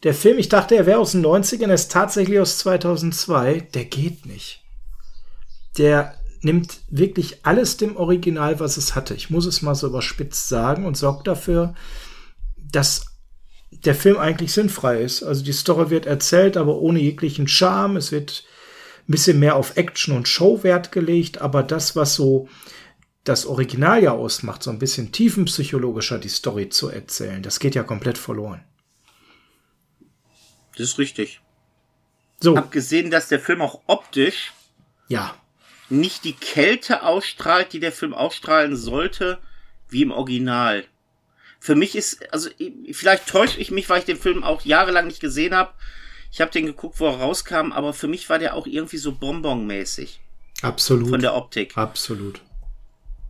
Der 0.03 0.15
Film, 0.15 0.39
ich 0.39 0.49
dachte, 0.49 0.77
er 0.77 0.87
wäre 0.87 0.99
aus 0.99 1.13
den 1.13 1.25
90ern, 1.25 1.69
er 1.69 1.75
ist 1.75 1.93
tatsächlich 1.93 2.39
aus 2.39 2.59
2002. 2.59 3.61
Der 3.75 3.85
geht 3.85 4.27
nicht. 4.27 4.63
Der 5.77 6.20
nimmt 6.43 6.81
wirklich 6.89 7.45
alles 7.45 7.77
dem 7.77 7.97
Original, 7.97 8.61
was 8.61 8.77
es 8.77 8.95
hatte. 8.95 9.15
Ich 9.15 9.31
muss 9.31 9.47
es 9.47 9.63
mal 9.63 9.75
so 9.75 9.87
überspitzt 9.87 10.49
sagen 10.49 10.87
und 10.87 10.97
sorgt 10.97 11.27
dafür, 11.27 11.75
dass 12.57 13.07
der 13.71 13.95
Film 13.95 14.17
eigentlich 14.17 14.53
sinnfrei 14.53 15.01
ist. 15.01 15.23
Also 15.23 15.45
die 15.45 15.53
Story 15.53 15.91
wird 15.91 16.07
erzählt, 16.07 16.57
aber 16.57 16.79
ohne 16.79 17.01
jeglichen 17.01 17.47
Charme. 17.47 17.97
Es 17.97 18.11
wird 18.13 18.45
ein 19.09 19.13
bisschen 19.13 19.39
mehr 19.39 19.57
auf 19.57 19.77
Action 19.77 20.17
und 20.17 20.29
Show 20.29 20.63
Wert 20.63 20.93
gelegt, 20.93 21.41
aber 21.41 21.63
das, 21.63 21.97
was 21.97 22.15
so 22.15 22.49
das 23.25 23.45
Original 23.45 24.03
ja 24.03 24.13
ausmacht, 24.13 24.63
so 24.63 24.71
ein 24.71 24.79
bisschen 24.79 25.13
tiefenpsychologischer 25.13 26.19
die 26.19 26.29
Story 26.29 26.71
zu 26.71 26.89
erzählen, 26.89 27.43
das 27.43 27.61
geht 27.61 27.75
ja 27.75 27.83
komplett 27.83 28.17
verloren. 28.17 28.65
Das 30.73 30.89
ist 30.89 30.99
richtig. 30.99 31.41
So, 32.43 32.57
habe 32.57 32.69
gesehen, 32.69 33.11
dass 33.11 33.29
der 33.29 33.39
Film 33.41 33.61
auch 33.61 33.83
optisch 33.87 34.53
ja, 35.11 35.35
nicht 35.91 36.25
die 36.25 36.33
Kälte 36.33 37.03
ausstrahlt, 37.03 37.73
die 37.73 37.81
der 37.81 37.93
Film 37.93 38.15
ausstrahlen 38.15 38.77
sollte, 38.77 39.39
wie 39.89 40.03
im 40.03 40.13
Original. 40.13 40.85
Für 41.59 41.75
mich 41.75 41.95
ist, 41.95 42.33
also 42.33 42.49
vielleicht 42.93 43.29
täusche 43.29 43.61
ich 43.61 43.71
mich, 43.71 43.89
weil 43.89 43.99
ich 43.99 44.05
den 44.07 44.17
Film 44.17 44.43
auch 44.43 44.63
jahrelang 44.63 45.07
nicht 45.07 45.21
gesehen 45.21 45.55
habe. 45.55 45.73
Ich 46.33 46.41
habe 46.41 46.51
den 46.51 46.67
geguckt, 46.67 47.01
wo 47.01 47.07
er 47.07 47.19
rauskam, 47.19 47.73
aber 47.73 47.93
für 47.93 48.09
mich 48.09 48.29
war 48.31 48.39
der 48.39 48.55
auch 48.55 48.67
irgendwie 48.67 48.97
so 48.97 49.13
bonbonmäßig 49.13 50.21
absolut. 50.63 51.11
von 51.11 51.21
der 51.21 51.35
Optik. 51.35 51.77
absolut. 51.77 52.41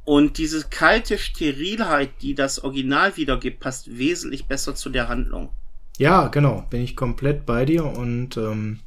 Und 0.05 0.39
diese 0.39 0.65
kalte 0.69 1.19
Sterilheit, 1.19 2.11
die 2.23 2.35
das 2.35 2.63
Original 2.63 3.17
wiedergibt, 3.17 3.61
passt 3.61 3.99
wesentlich 3.99 4.47
besser 4.47 4.75
zu 4.75 4.91
der 4.91 5.09
Handlung. 5.09 5.51
Ja, 5.99 6.29
genau, 6.29 6.67
bin 6.71 6.83
ich 6.83 6.97
komplett 6.97 7.47
bei 7.47 7.65
dir 7.65 7.85
und 7.85 8.37
ähm, 8.37 8.81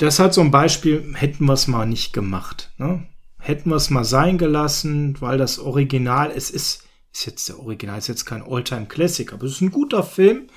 das 0.00 0.18
hat 0.18 0.32
so 0.32 0.40
ein 0.40 0.50
Beispiel, 0.50 1.14
hätten 1.14 1.44
wir 1.44 1.52
es 1.52 1.66
mal 1.66 1.86
nicht 1.86 2.12
gemacht. 2.12 2.70
Ne? 2.78 3.06
Hätten 3.38 3.70
wir 3.70 3.76
es 3.76 3.90
mal 3.90 4.04
sein 4.04 4.38
gelassen, 4.38 5.20
weil 5.20 5.36
das 5.36 5.58
Original, 5.58 6.32
es 6.34 6.50
ist, 6.50 6.84
ist 7.12 7.26
jetzt 7.26 7.48
der 7.48 7.58
Original, 7.58 7.98
ist 7.98 8.08
jetzt 8.08 8.24
kein 8.24 8.42
Alltime 8.42 8.86
Classic, 8.86 9.30
aber 9.32 9.44
es 9.44 9.52
ist 9.52 9.60
ein 9.60 9.70
guter 9.70 10.02
Film. 10.02 10.48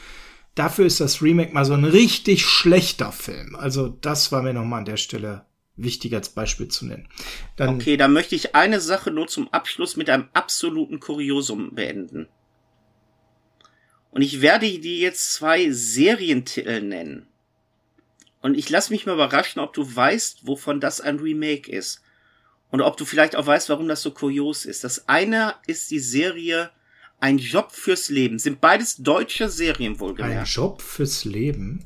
Dafür 0.56 0.86
ist 0.86 1.02
das 1.02 1.22
Remake 1.22 1.54
mal 1.54 1.66
so 1.66 1.74
ein 1.74 1.84
richtig 1.84 2.46
schlechter 2.46 3.12
Film. 3.12 3.56
Also 3.56 3.90
das 3.90 4.32
war 4.32 4.44
mir 4.44 4.54
nochmal 4.54 4.80
an 4.80 4.86
der 4.86 4.98
Stelle 4.98 5.46
wichtig 5.76 6.14
als 6.14 6.30
Beispiel 6.30 6.70
zu 6.70 6.86
nennen. 6.86 7.10
Dann, 7.58 7.76
Okay, 7.76 7.98
da 7.98 8.08
möchte 8.08 8.36
ich 8.36 8.56
eine 8.56 8.80
Sache 8.80 9.12
nur 9.12 9.28
zum 9.28 9.52
Abschluss 9.52 9.98
mit 9.98 10.10
einem 10.10 10.30
absoluten 10.34 11.00
Kuriosum 11.00 11.76
beenden. 11.76 12.28
Und 14.12 14.22
ich 14.22 14.42
werde 14.42 14.70
dir 14.80 14.98
jetzt 14.98 15.34
zwei 15.34 15.72
Serientitel 15.72 16.82
nennen. 16.82 17.28
Und 18.44 18.56
ich 18.58 18.70
lass 18.70 18.90
mich 18.90 19.06
mal 19.06 19.14
überraschen, 19.14 19.62
ob 19.62 19.72
du 19.74 19.96
weißt, 19.96 20.46
wovon 20.46 20.82
das 20.82 21.00
ein 21.00 21.18
Remake 21.18 21.72
ist. 21.72 22.02
Und 22.72 22.82
ob 22.82 22.98
du 22.98 23.06
vielleicht 23.06 23.38
auch 23.38 23.48
weißt, 23.48 23.70
warum 23.70 23.88
das 23.88 24.02
so 24.02 24.12
kurios 24.12 24.66
ist. 24.66 24.84
Das 24.84 25.08
eine 25.08 25.56
ist 25.66 25.90
die 25.92 26.00
Serie 26.00 26.70
Ein 27.22 27.38
Job 27.38 27.72
fürs 27.72 28.10
Leben. 28.10 28.40
Sind 28.40 28.60
beides 28.60 28.98
deutsche 28.98 29.48
Serien 29.48 29.94
ein 29.94 30.00
wohlgemerkt. 30.02 30.50
Job 30.50 30.82
fürs 30.82 31.24
Leben. 31.24 31.86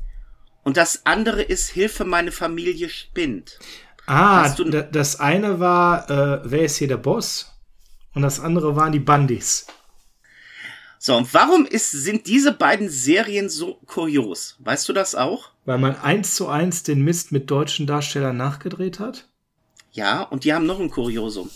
Und 0.64 0.76
das 0.76 1.06
andere 1.06 1.42
ist 1.42 1.68
Hilfe, 1.68 2.04
meine 2.04 2.32
Familie 2.32 2.88
spinnt. 2.88 3.60
Ah, 4.06 4.48
das 4.90 5.20
eine 5.20 5.60
war, 5.60 6.10
äh, 6.10 6.40
wer 6.42 6.64
ist 6.64 6.78
hier 6.78 6.88
der 6.88 6.96
Boss? 6.96 7.56
Und 8.14 8.22
das 8.22 8.40
andere 8.40 8.74
waren 8.74 8.90
die 8.90 8.98
Bandis. 8.98 9.68
So, 10.98 11.16
und 11.16 11.32
warum 11.32 11.64
ist, 11.64 11.92
sind 11.92 12.26
diese 12.26 12.52
beiden 12.52 12.88
Serien 12.88 13.48
so 13.48 13.74
kurios? 13.86 14.56
Weißt 14.58 14.88
du 14.88 14.92
das 14.92 15.14
auch? 15.14 15.50
Weil 15.64 15.78
man 15.78 15.96
eins 15.96 16.34
zu 16.34 16.48
eins 16.48 16.82
den 16.82 17.02
Mist 17.02 17.30
mit 17.30 17.50
deutschen 17.50 17.86
Darstellern 17.86 18.36
nachgedreht 18.36 18.98
hat? 18.98 19.28
Ja, 19.92 20.22
und 20.22 20.44
die 20.44 20.52
haben 20.52 20.66
noch 20.66 20.80
ein 20.80 20.90
Kuriosum. 20.90 21.50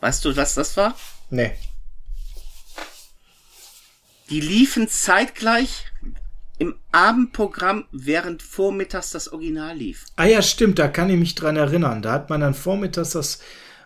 Weißt 0.00 0.24
du, 0.24 0.36
was 0.36 0.54
das 0.54 0.76
war? 0.76 0.96
Nee. 1.30 1.52
Die 4.30 4.40
liefen 4.40 4.88
zeitgleich 4.88 5.86
im 6.58 6.74
Abendprogramm, 6.90 7.86
während 7.92 8.42
vormittags 8.42 9.10
das 9.10 9.32
Original 9.32 9.76
lief. 9.76 10.06
Ah 10.16 10.24
ja, 10.24 10.42
stimmt, 10.42 10.78
da 10.78 10.88
kann 10.88 11.10
ich 11.10 11.18
mich 11.18 11.34
dran 11.34 11.56
erinnern. 11.56 12.02
Da 12.02 12.12
hat 12.12 12.30
man 12.30 12.40
dann 12.40 12.54
vormittags 12.54 13.10
das 13.10 13.40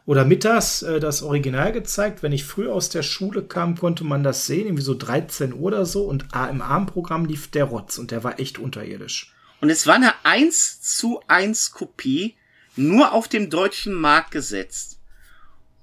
oder 0.06 0.24
mittags 0.24 0.82
äh, 0.82 1.00
das 1.00 1.22
Original 1.22 1.72
gezeigt. 1.72 2.22
Wenn 2.22 2.32
ich 2.32 2.44
früh 2.44 2.68
aus 2.68 2.88
der 2.88 3.02
Schule 3.02 3.42
kam, 3.42 3.76
konnte 3.76 4.04
man 4.04 4.22
das 4.22 4.46
sehen, 4.46 4.66
irgendwie 4.66 4.82
so 4.82 4.94
13 4.94 5.54
Uhr 5.54 5.62
oder 5.62 5.86
so. 5.86 6.04
Und 6.04 6.26
im 6.50 6.62
Abendprogramm 6.62 7.24
lief 7.24 7.50
der 7.50 7.64
Rotz 7.64 7.98
und 7.98 8.10
der 8.10 8.24
war 8.24 8.40
echt 8.40 8.58
unterirdisch. 8.58 9.32
Und 9.60 9.70
es 9.70 9.86
war 9.86 9.94
eine 9.94 10.12
1 10.24 10.80
zu 10.80 11.20
1 11.28 11.70
Kopie, 11.70 12.34
nur 12.74 13.12
auf 13.12 13.28
dem 13.28 13.48
deutschen 13.48 13.94
Markt 13.94 14.32
gesetzt. 14.32 14.98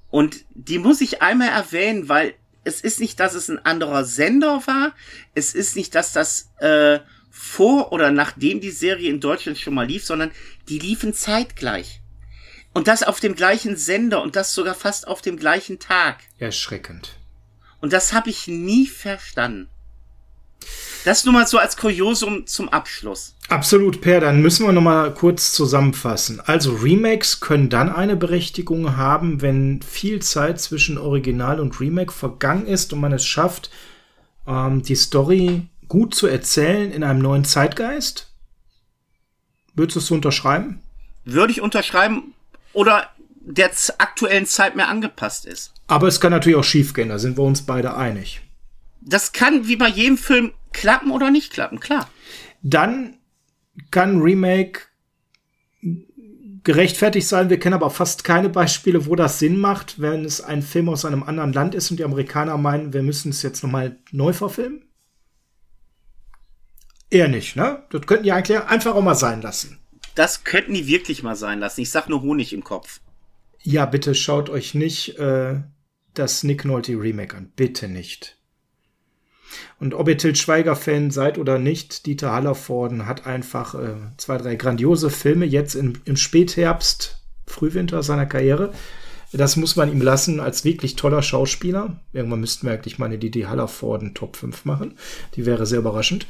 Und 0.09 0.43
die 0.53 0.79
muss 0.79 1.01
ich 1.01 1.21
einmal 1.21 1.49
erwähnen, 1.49 2.09
weil 2.09 2.33
es 2.63 2.81
ist 2.81 2.99
nicht, 2.99 3.19
dass 3.19 3.35
es 3.35 3.47
ein 3.47 3.63
anderer 3.65 4.03
Sender 4.03 4.61
war. 4.65 4.93
Es 5.33 5.53
ist 5.53 5.75
nicht, 5.75 5.95
dass 5.95 6.11
das 6.11 6.51
äh, 6.59 6.99
vor 7.29 7.93
oder 7.93 8.11
nachdem 8.11 8.59
die 8.59 8.71
Serie 8.71 9.09
in 9.09 9.21
Deutschland 9.21 9.57
schon 9.57 9.75
mal 9.75 9.87
lief, 9.87 10.03
sondern 10.03 10.31
die 10.67 10.79
liefen 10.79 11.13
zeitgleich. 11.13 12.01
Und 12.73 12.87
das 12.87 13.03
auf 13.03 13.19
dem 13.19 13.35
gleichen 13.35 13.75
Sender 13.75 14.21
und 14.21 14.35
das 14.35 14.53
sogar 14.53 14.75
fast 14.75 15.07
auf 15.07 15.21
dem 15.21 15.37
gleichen 15.37 15.79
Tag. 15.79 16.17
Erschreckend. 16.37 17.15
Und 17.81 17.93
das 17.93 18.13
habe 18.13 18.29
ich 18.29 18.47
nie 18.47 18.87
verstanden. 18.87 19.69
Das 21.05 21.23
nur 21.23 21.33
mal 21.33 21.47
so 21.47 21.57
als 21.57 21.77
Kuriosum 21.77 22.45
zum 22.45 22.69
Abschluss. 22.69 23.35
Absolut, 23.47 24.01
Per, 24.01 24.19
dann 24.19 24.41
müssen 24.41 24.65
wir 24.65 24.73
noch 24.73 24.81
mal 24.81 25.13
kurz 25.13 25.53
zusammenfassen. 25.53 26.41
Also 26.41 26.75
Remakes 26.75 27.39
können 27.39 27.69
dann 27.69 27.89
eine 27.89 28.15
Berechtigung 28.15 28.97
haben, 28.97 29.41
wenn 29.41 29.81
viel 29.81 30.21
Zeit 30.21 30.59
zwischen 30.59 30.97
Original 30.97 31.59
und 31.59 31.79
Remake 31.79 32.11
vergangen 32.11 32.67
ist 32.67 32.91
und 32.93 32.99
man 32.99 33.13
es 33.13 33.25
schafft, 33.25 33.71
ähm, 34.45 34.83
die 34.83 34.95
Story 34.95 35.67
gut 35.87 36.13
zu 36.13 36.27
erzählen 36.27 36.91
in 36.91 37.03
einem 37.03 37.21
neuen 37.21 37.45
Zeitgeist. 37.45 38.31
Würdest 39.73 39.95
du 39.95 39.99
es 39.99 40.07
so 40.07 40.15
unterschreiben? 40.15 40.81
würde 41.33 41.51
ich 41.51 41.61
unterschreiben 41.61 42.33
oder 42.73 43.09
der 43.41 43.71
aktuellen 43.97 44.45
Zeit 44.45 44.75
mehr 44.75 44.89
angepasst 44.89 45.45
ist. 45.45 45.73
Aber 45.87 46.07
es 46.07 46.19
kann 46.19 46.31
natürlich 46.31 46.57
auch 46.57 46.63
schiefgehen, 46.63 47.09
da 47.09 47.19
sind 47.19 47.37
wir 47.37 47.43
uns 47.43 47.65
beide 47.65 47.95
einig. 47.95 48.41
Das 49.01 49.31
kann 49.31 49.67
wie 49.67 49.75
bei 49.75 49.87
jedem 49.87 50.17
Film 50.17 50.51
klappen 50.71 51.11
oder 51.11 51.31
nicht 51.31 51.51
klappen, 51.51 51.79
klar. 51.79 52.09
Dann 52.61 53.17
kann 53.91 54.21
Remake 54.21 54.81
gerechtfertigt 56.63 57.27
sein. 57.27 57.49
Wir 57.49 57.59
kennen 57.59 57.73
aber 57.73 57.89
fast 57.89 58.23
keine 58.23 58.49
Beispiele, 58.49 59.05
wo 59.05 59.15
das 59.15 59.39
Sinn 59.39 59.57
macht, 59.59 59.99
wenn 60.01 60.25
es 60.25 60.41
ein 60.41 60.61
Film 60.61 60.89
aus 60.89 61.05
einem 61.05 61.23
anderen 61.23 61.53
Land 61.53 61.73
ist 61.73 61.89
und 61.89 61.97
die 61.97 62.03
Amerikaner 62.03 62.57
meinen, 62.57 62.93
wir 62.93 63.01
müssen 63.01 63.29
es 63.29 63.41
jetzt 63.41 63.63
nochmal 63.63 63.97
neu 64.11 64.33
verfilmen. 64.33 64.83
Eher 67.09 67.27
nicht, 67.27 67.55
ne? 67.55 67.83
Das 67.89 68.05
könnten 68.05 68.25
die 68.25 68.31
eigentlich 68.31 68.59
einfach 68.61 68.93
auch 68.93 69.01
mal 69.01 69.15
sein 69.15 69.41
lassen. 69.41 69.79
Das 70.15 70.43
könnten 70.43 70.73
die 70.73 70.87
wirklich 70.87 71.23
mal 71.23 71.35
sein 71.35 71.59
lassen. 71.59 71.81
Ich 71.81 71.91
sag 71.91 72.09
nur 72.09 72.21
Honig 72.21 72.53
im 72.53 72.63
Kopf. 72.63 73.01
Ja, 73.61 73.85
bitte 73.85 74.15
schaut 74.15 74.49
euch 74.49 74.73
nicht 74.73 75.17
äh, 75.19 75.61
das 76.13 76.43
Nick 76.43 76.65
Nolte 76.65 76.93
Remake 76.93 77.35
an. 77.35 77.51
Bitte 77.55 77.87
nicht. 77.87 78.37
Und 79.79 79.93
ob 79.93 80.07
ihr 80.07 80.17
Til 80.17 80.35
Schweiger-Fan 80.35 81.11
seid 81.11 81.37
oder 81.37 81.57
nicht, 81.57 82.05
Dieter 82.05 82.31
Hallervorden 82.31 83.05
hat 83.05 83.25
einfach 83.25 83.75
äh, 83.75 83.95
zwei, 84.17 84.37
drei 84.37 84.55
grandiose 84.55 85.09
Filme 85.09 85.45
jetzt 85.45 85.75
im, 85.75 85.93
im 86.05 86.17
Spätherbst, 86.17 87.21
Frühwinter 87.47 88.03
seiner 88.03 88.25
Karriere. 88.25 88.73
Das 89.31 89.55
muss 89.55 89.75
man 89.75 89.91
ihm 89.91 90.01
lassen 90.01 90.39
als 90.39 90.65
wirklich 90.65 90.95
toller 90.95 91.21
Schauspieler. 91.21 91.99
Irgendwann 92.13 92.39
müssten 92.39 92.65
wir 92.65 92.73
eigentlich 92.73 92.97
mal 92.97 93.05
eine 93.05 93.19
Didi 93.19 93.41
Hallervorden 93.41 94.15
Top 94.15 94.37
5 94.37 94.65
machen. 94.65 94.97
Die 95.35 95.45
wäre 95.45 95.65
sehr 95.65 95.79
überraschend. 95.79 96.25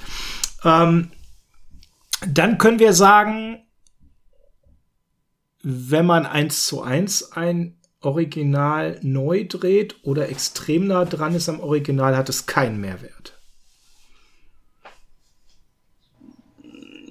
Ähm, 0.64 1.12
dann 2.28 2.58
können 2.58 2.80
wir 2.80 2.94
sagen, 2.94 3.60
wenn 5.62 6.06
man 6.06 6.26
eins 6.26 6.66
zu 6.66 6.82
eins 6.82 7.32
ein 7.34 7.78
Original 8.02 9.00
neu 9.02 9.46
dreht 9.46 9.98
oder 10.04 10.30
extrem 10.30 10.88
nah 10.88 11.06
dran 11.06 11.36
ist 11.36 11.50
am 11.50 11.60
Original, 11.60 12.16
hat 12.16 12.30
es 12.30 12.46
keinen 12.46 12.80
Mehrwert. 12.80 13.38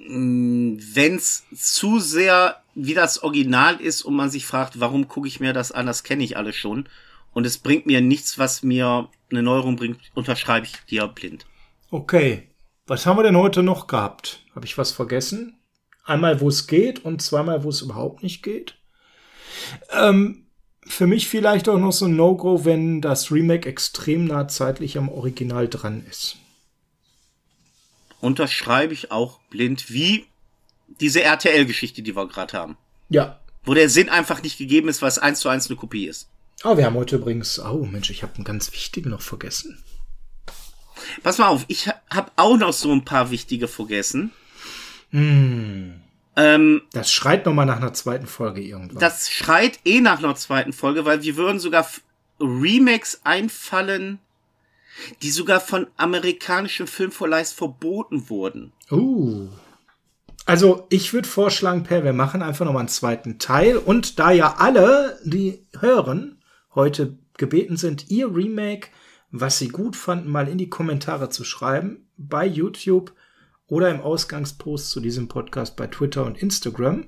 Wenn 0.07 1.15
es 1.15 1.43
zu 1.53 1.99
sehr 1.99 2.63
wie 2.73 2.95
das 2.95 3.21
Original 3.21 3.79
ist 3.79 4.01
und 4.01 4.15
man 4.15 4.31
sich 4.31 4.45
fragt, 4.45 4.79
warum 4.79 5.07
gucke 5.07 5.27
ich 5.27 5.39
mir 5.39 5.53
das 5.53 5.71
an, 5.71 5.85
das 5.85 6.03
kenne 6.03 6.23
ich 6.23 6.37
alles 6.37 6.55
schon. 6.55 6.89
Und 7.31 7.45
es 7.45 7.59
bringt 7.59 7.85
mir 7.85 8.01
nichts, 8.01 8.39
was 8.39 8.63
mir 8.63 9.09
eine 9.29 9.43
Neuerung 9.43 9.75
bringt, 9.75 9.99
unterschreibe 10.15 10.65
ich 10.65 10.73
dir 10.89 11.07
blind. 11.07 11.45
Okay. 11.91 12.49
Was 12.87 13.05
haben 13.05 13.17
wir 13.17 13.23
denn 13.23 13.37
heute 13.37 13.61
noch 13.61 13.85
gehabt? 13.85 14.43
Habe 14.55 14.65
ich 14.65 14.77
was 14.77 14.91
vergessen? 14.91 15.58
Einmal, 16.09 16.41
wo 16.41 16.49
es 16.49 16.65
geht 16.65 17.05
und 17.05 17.21
zweimal, 17.21 17.63
wo 17.63 17.69
es 17.69 17.81
überhaupt 17.81 18.23
nicht 18.23 18.41
geht. 18.41 18.73
Ähm, 19.91 20.47
für 20.81 21.05
mich 21.05 21.27
vielleicht 21.27 21.69
auch 21.69 21.77
noch 21.77 21.91
so 21.91 22.05
ein 22.05 22.15
No-Go, 22.15 22.65
wenn 22.65 22.99
das 22.99 23.31
Remake 23.31 23.69
extrem 23.69 24.25
nah 24.25 24.47
zeitlich 24.47 24.97
am 24.97 25.07
Original 25.07 25.67
dran 25.67 26.03
ist. 26.09 26.37
Unterschreibe 28.21 28.91
ich 28.91 29.11
auch 29.11 29.39
blind, 29.51 29.91
wie 29.91 30.25
diese 30.99 31.21
RTL-Geschichte, 31.21 32.01
die 32.01 32.15
wir 32.15 32.27
gerade 32.27 32.57
haben. 32.57 32.77
Ja. 33.09 33.39
Wo 33.63 33.75
der 33.75 33.87
Sinn 33.87 34.09
einfach 34.09 34.41
nicht 34.41 34.57
gegeben 34.57 34.89
ist, 34.89 35.03
weil 35.03 35.09
es 35.09 35.19
eins 35.19 35.41
zu 35.41 35.49
eins 35.49 35.67
eine 35.67 35.75
Kopie 35.75 36.07
ist. 36.07 36.27
Oh, 36.63 36.75
wir 36.75 36.85
haben 36.85 36.95
heute 36.95 37.17
übrigens, 37.17 37.59
oh 37.59 37.85
Mensch, 37.85 38.09
ich 38.09 38.23
habe 38.23 38.33
einen 38.33 38.45
ganz 38.45 38.73
wichtigen 38.73 39.11
noch 39.11 39.21
vergessen. 39.21 39.83
Pass 41.21 41.37
mal 41.37 41.49
auf, 41.49 41.65
ich 41.67 41.87
habe 41.87 42.31
auch 42.35 42.57
noch 42.57 42.73
so 42.73 42.91
ein 42.91 43.05
paar 43.05 43.29
wichtige 43.29 43.67
vergessen. 43.67 44.31
Hm. 45.11 46.01
Ähm, 46.35 46.81
das 46.93 47.11
schreit 47.11 47.45
noch 47.45 47.53
mal 47.53 47.65
nach 47.65 47.77
einer 47.77 47.93
zweiten 47.93 48.27
Folge 48.27 48.61
irgendwann. 48.61 48.99
Das 48.99 49.29
schreit 49.29 49.79
eh 49.83 49.99
nach 49.99 50.19
einer 50.19 50.35
zweiten 50.35 50.73
Folge, 50.73 51.05
weil 51.05 51.21
wir 51.23 51.35
würden 51.35 51.59
sogar 51.59 51.85
Remakes 52.39 53.21
einfallen, 53.23 54.19
die 55.21 55.31
sogar 55.31 55.59
von 55.59 55.87
amerikanischen 55.97 56.87
Filmverleihs 56.87 57.51
verboten 57.51 58.29
wurden. 58.29 58.71
Uh. 58.91 59.49
Also 60.45 60.87
ich 60.89 61.13
würde 61.13 61.27
vorschlagen, 61.27 61.83
Per, 61.83 62.03
wir 62.03 62.13
machen 62.13 62.41
einfach 62.41 62.65
noch 62.65 62.73
mal 62.73 62.79
einen 62.79 62.87
zweiten 62.87 63.37
Teil. 63.37 63.77
Und 63.77 64.17
da 64.17 64.31
ja 64.31 64.55
alle, 64.57 65.19
die 65.23 65.65
hören, 65.79 66.41
heute 66.73 67.17
gebeten 67.37 67.77
sind, 67.77 68.09
ihr 68.09 68.33
Remake, 68.33 68.89
was 69.31 69.59
sie 69.59 69.67
gut 69.67 69.95
fanden, 69.95 70.31
mal 70.31 70.47
in 70.47 70.57
die 70.57 70.69
Kommentare 70.69 71.29
zu 71.29 71.43
schreiben 71.43 72.07
bei 72.17 72.45
YouTube 72.45 73.13
oder 73.69 73.89
im 73.89 74.01
Ausgangspost 74.01 74.89
zu 74.89 74.99
diesem 74.99 75.27
Podcast 75.27 75.75
bei 75.75 75.87
Twitter 75.87 76.25
und 76.25 76.37
Instagram, 76.37 77.05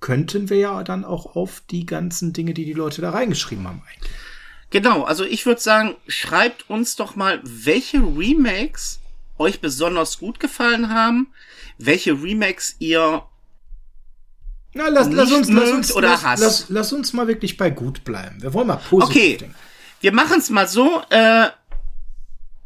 könnten 0.00 0.50
wir 0.50 0.58
ja 0.58 0.82
dann 0.84 1.04
auch 1.04 1.34
auf 1.36 1.62
die 1.70 1.86
ganzen 1.86 2.32
Dinge, 2.32 2.54
die 2.54 2.64
die 2.64 2.72
Leute 2.72 3.00
da 3.00 3.10
reingeschrieben 3.10 3.66
haben, 3.66 3.82
eigentlich. 3.90 4.12
Genau, 4.70 5.02
also 5.04 5.24
ich 5.24 5.44
würde 5.44 5.60
sagen, 5.60 5.96
schreibt 6.06 6.68
uns 6.70 6.96
doch 6.96 7.14
mal, 7.14 7.40
welche 7.44 7.98
Remakes 7.98 9.00
euch 9.38 9.60
besonders 9.60 10.18
gut 10.18 10.40
gefallen 10.40 10.88
haben, 10.88 11.28
welche 11.78 12.12
Remakes 12.12 12.76
ihr 12.78 13.24
na, 14.74 14.88
lass, 14.88 15.08
lass 15.10 15.30
uns, 15.30 15.50
lass 15.50 15.70
uns, 15.70 15.94
oder 15.94 16.08
lass, 16.08 16.22
Hass. 16.22 16.40
Lass, 16.40 16.66
lass, 16.70 16.92
uns 16.94 17.12
mal 17.12 17.28
wirklich 17.28 17.58
bei 17.58 17.68
gut 17.68 18.04
bleiben. 18.04 18.42
Wir 18.42 18.54
wollen 18.54 18.68
mal 18.68 18.76
positiv 18.76 19.16
okay. 19.16 19.36
denken. 19.36 19.54
Wir 20.00 20.12
machen 20.12 20.38
es 20.38 20.48
mal 20.48 20.66
so. 20.66 21.02
Äh, 21.10 21.48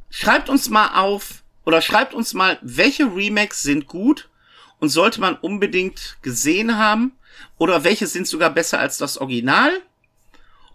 schreibt 0.09 0.49
uns 0.49 0.71
mal 0.71 0.95
auf 0.95 1.43
oder 1.67 1.83
schreibt 1.83 2.15
uns 2.15 2.33
mal, 2.33 2.59
welche 2.63 3.05
Remakes 3.05 3.63
sind 3.63 3.87
gut 3.87 4.31
und 4.79 4.89
sollte 4.89 5.21
man 5.21 5.35
unbedingt 5.35 6.17
gesehen 6.23 6.79
haben 6.79 7.13
oder 7.59 7.85
welche 7.85 8.07
sind 8.07 8.27
sogar 8.27 8.51
besser 8.51 8.79
als 8.79 8.97
das 8.97 9.19
Original. 9.19 9.71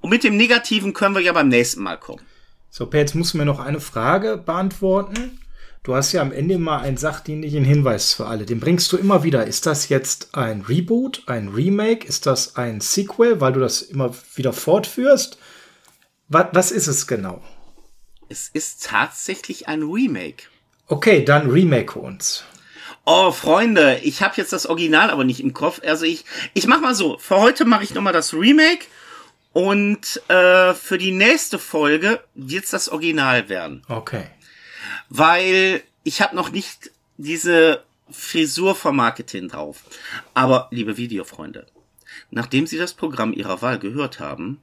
Und 0.02 0.10
mit 0.10 0.24
dem 0.24 0.38
Negativen 0.38 0.94
können 0.94 1.16
wir 1.16 1.22
ja 1.22 1.34
beim 1.34 1.48
nächsten 1.48 1.82
Mal 1.82 1.98
kommen. 1.98 2.24
So, 2.70 2.86
Per, 2.86 3.00
jetzt 3.00 3.16
musst 3.16 3.34
du 3.34 3.38
mir 3.38 3.46
noch 3.46 3.60
eine 3.60 3.80
Frage 3.80 4.38
beantworten. 4.38 5.40
Du 5.84 5.96
hast 5.96 6.12
ja 6.12 6.22
am 6.22 6.32
Ende 6.32 6.60
mal 6.60 6.82
einen 6.82 6.98
sachdienlichen 6.98 7.64
Hinweis 7.64 8.14
für 8.14 8.28
alle. 8.28 8.46
Den 8.46 8.60
bringst 8.60 8.92
du 8.92 8.98
immer 8.98 9.24
wieder. 9.24 9.48
Ist 9.48 9.66
das 9.66 9.90
jetzt 9.90 10.36
ein 10.36 10.62
Reboot, 10.62 11.24
ein 11.28 11.50
Remake? 11.50 12.06
Ist 12.06 12.26
das 12.26 12.56
ein 12.56 12.82
Sequel, 12.82 13.42
weil 13.42 13.54
du 13.54 13.60
das 13.60 13.82
immer 13.82 14.14
wieder 14.36 14.54
fortführst? 14.54 15.38
Was, 16.28 16.48
was 16.54 16.72
ist 16.72 16.88
es 16.88 17.08
genau? 17.08 17.44
Es 18.30 18.50
ist 18.50 18.84
tatsächlich 18.84 19.68
ein 19.68 19.84
Remake. 19.84 20.51
Okay, 20.92 21.24
dann 21.24 21.50
remake 21.50 21.98
uns. 21.98 22.44
Oh, 23.06 23.32
Freunde, 23.32 24.00
ich 24.04 24.22
habe 24.22 24.34
jetzt 24.36 24.52
das 24.52 24.66
Original 24.66 25.10
aber 25.10 25.24
nicht 25.24 25.40
im 25.40 25.54
Kopf. 25.54 25.80
Also 25.86 26.04
ich, 26.04 26.26
ich 26.54 26.68
mach 26.68 26.82
mal 26.82 26.94
so. 26.94 27.18
Für 27.18 27.38
heute 27.38 27.64
mache 27.64 27.86
ich 27.86 27.94
nochmal 27.94 28.12
das 28.12 28.34
Remake 28.34 28.88
und 29.54 30.22
äh, 30.28 30.74
für 30.74 30.98
die 30.98 31.14
nächste 31.14 31.60
Folge 31.60 32.20
wird's 32.36 32.72
das 32.72 32.90
Original 32.90 33.48
werden. 33.48 33.84
Okay. 33.88 34.26
Weil 35.08 35.82
ich 36.04 36.22
habe 36.22 36.36
noch 36.36 36.52
nicht 36.52 36.92
diese 37.16 37.86
Frisur 38.10 38.76
vom 38.76 38.98
Marketing 38.98 39.48
drauf. 39.48 39.86
Aber, 40.34 40.68
liebe 40.72 40.98
Videofreunde, 40.98 41.68
nachdem 42.32 42.68
Sie 42.68 42.78
das 42.78 42.94
Programm 42.94 43.32
Ihrer 43.32 43.62
Wahl 43.62 43.80
gehört 43.80 44.20
haben, 44.20 44.62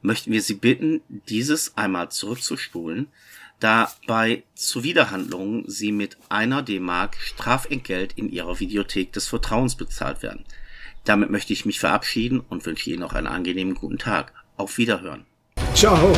möchten 0.00 0.30
wir 0.30 0.42
Sie 0.42 0.54
bitten, 0.54 1.02
dieses 1.08 1.76
einmal 1.76 2.12
zurückzuspulen, 2.12 3.08
da 3.60 3.90
bei 4.06 4.42
Zuwiderhandlungen 4.54 5.64
Sie 5.66 5.92
mit 5.92 6.16
einer 6.28 6.62
D-Mark 6.62 7.16
Strafentgelt 7.16 8.12
in 8.14 8.30
Ihrer 8.30 8.60
Videothek 8.60 9.12
des 9.12 9.28
Vertrauens 9.28 9.76
bezahlt 9.76 10.22
werden. 10.22 10.44
Damit 11.04 11.30
möchte 11.30 11.52
ich 11.52 11.64
mich 11.64 11.80
verabschieden 11.80 12.40
und 12.40 12.66
wünsche 12.66 12.90
Ihnen 12.90 13.00
noch 13.00 13.14
einen 13.14 13.28
angenehmen 13.28 13.74
guten 13.74 13.98
Tag. 13.98 14.32
Auf 14.56 14.78
Wiederhören. 14.78 15.24
Ciao. 15.74 16.12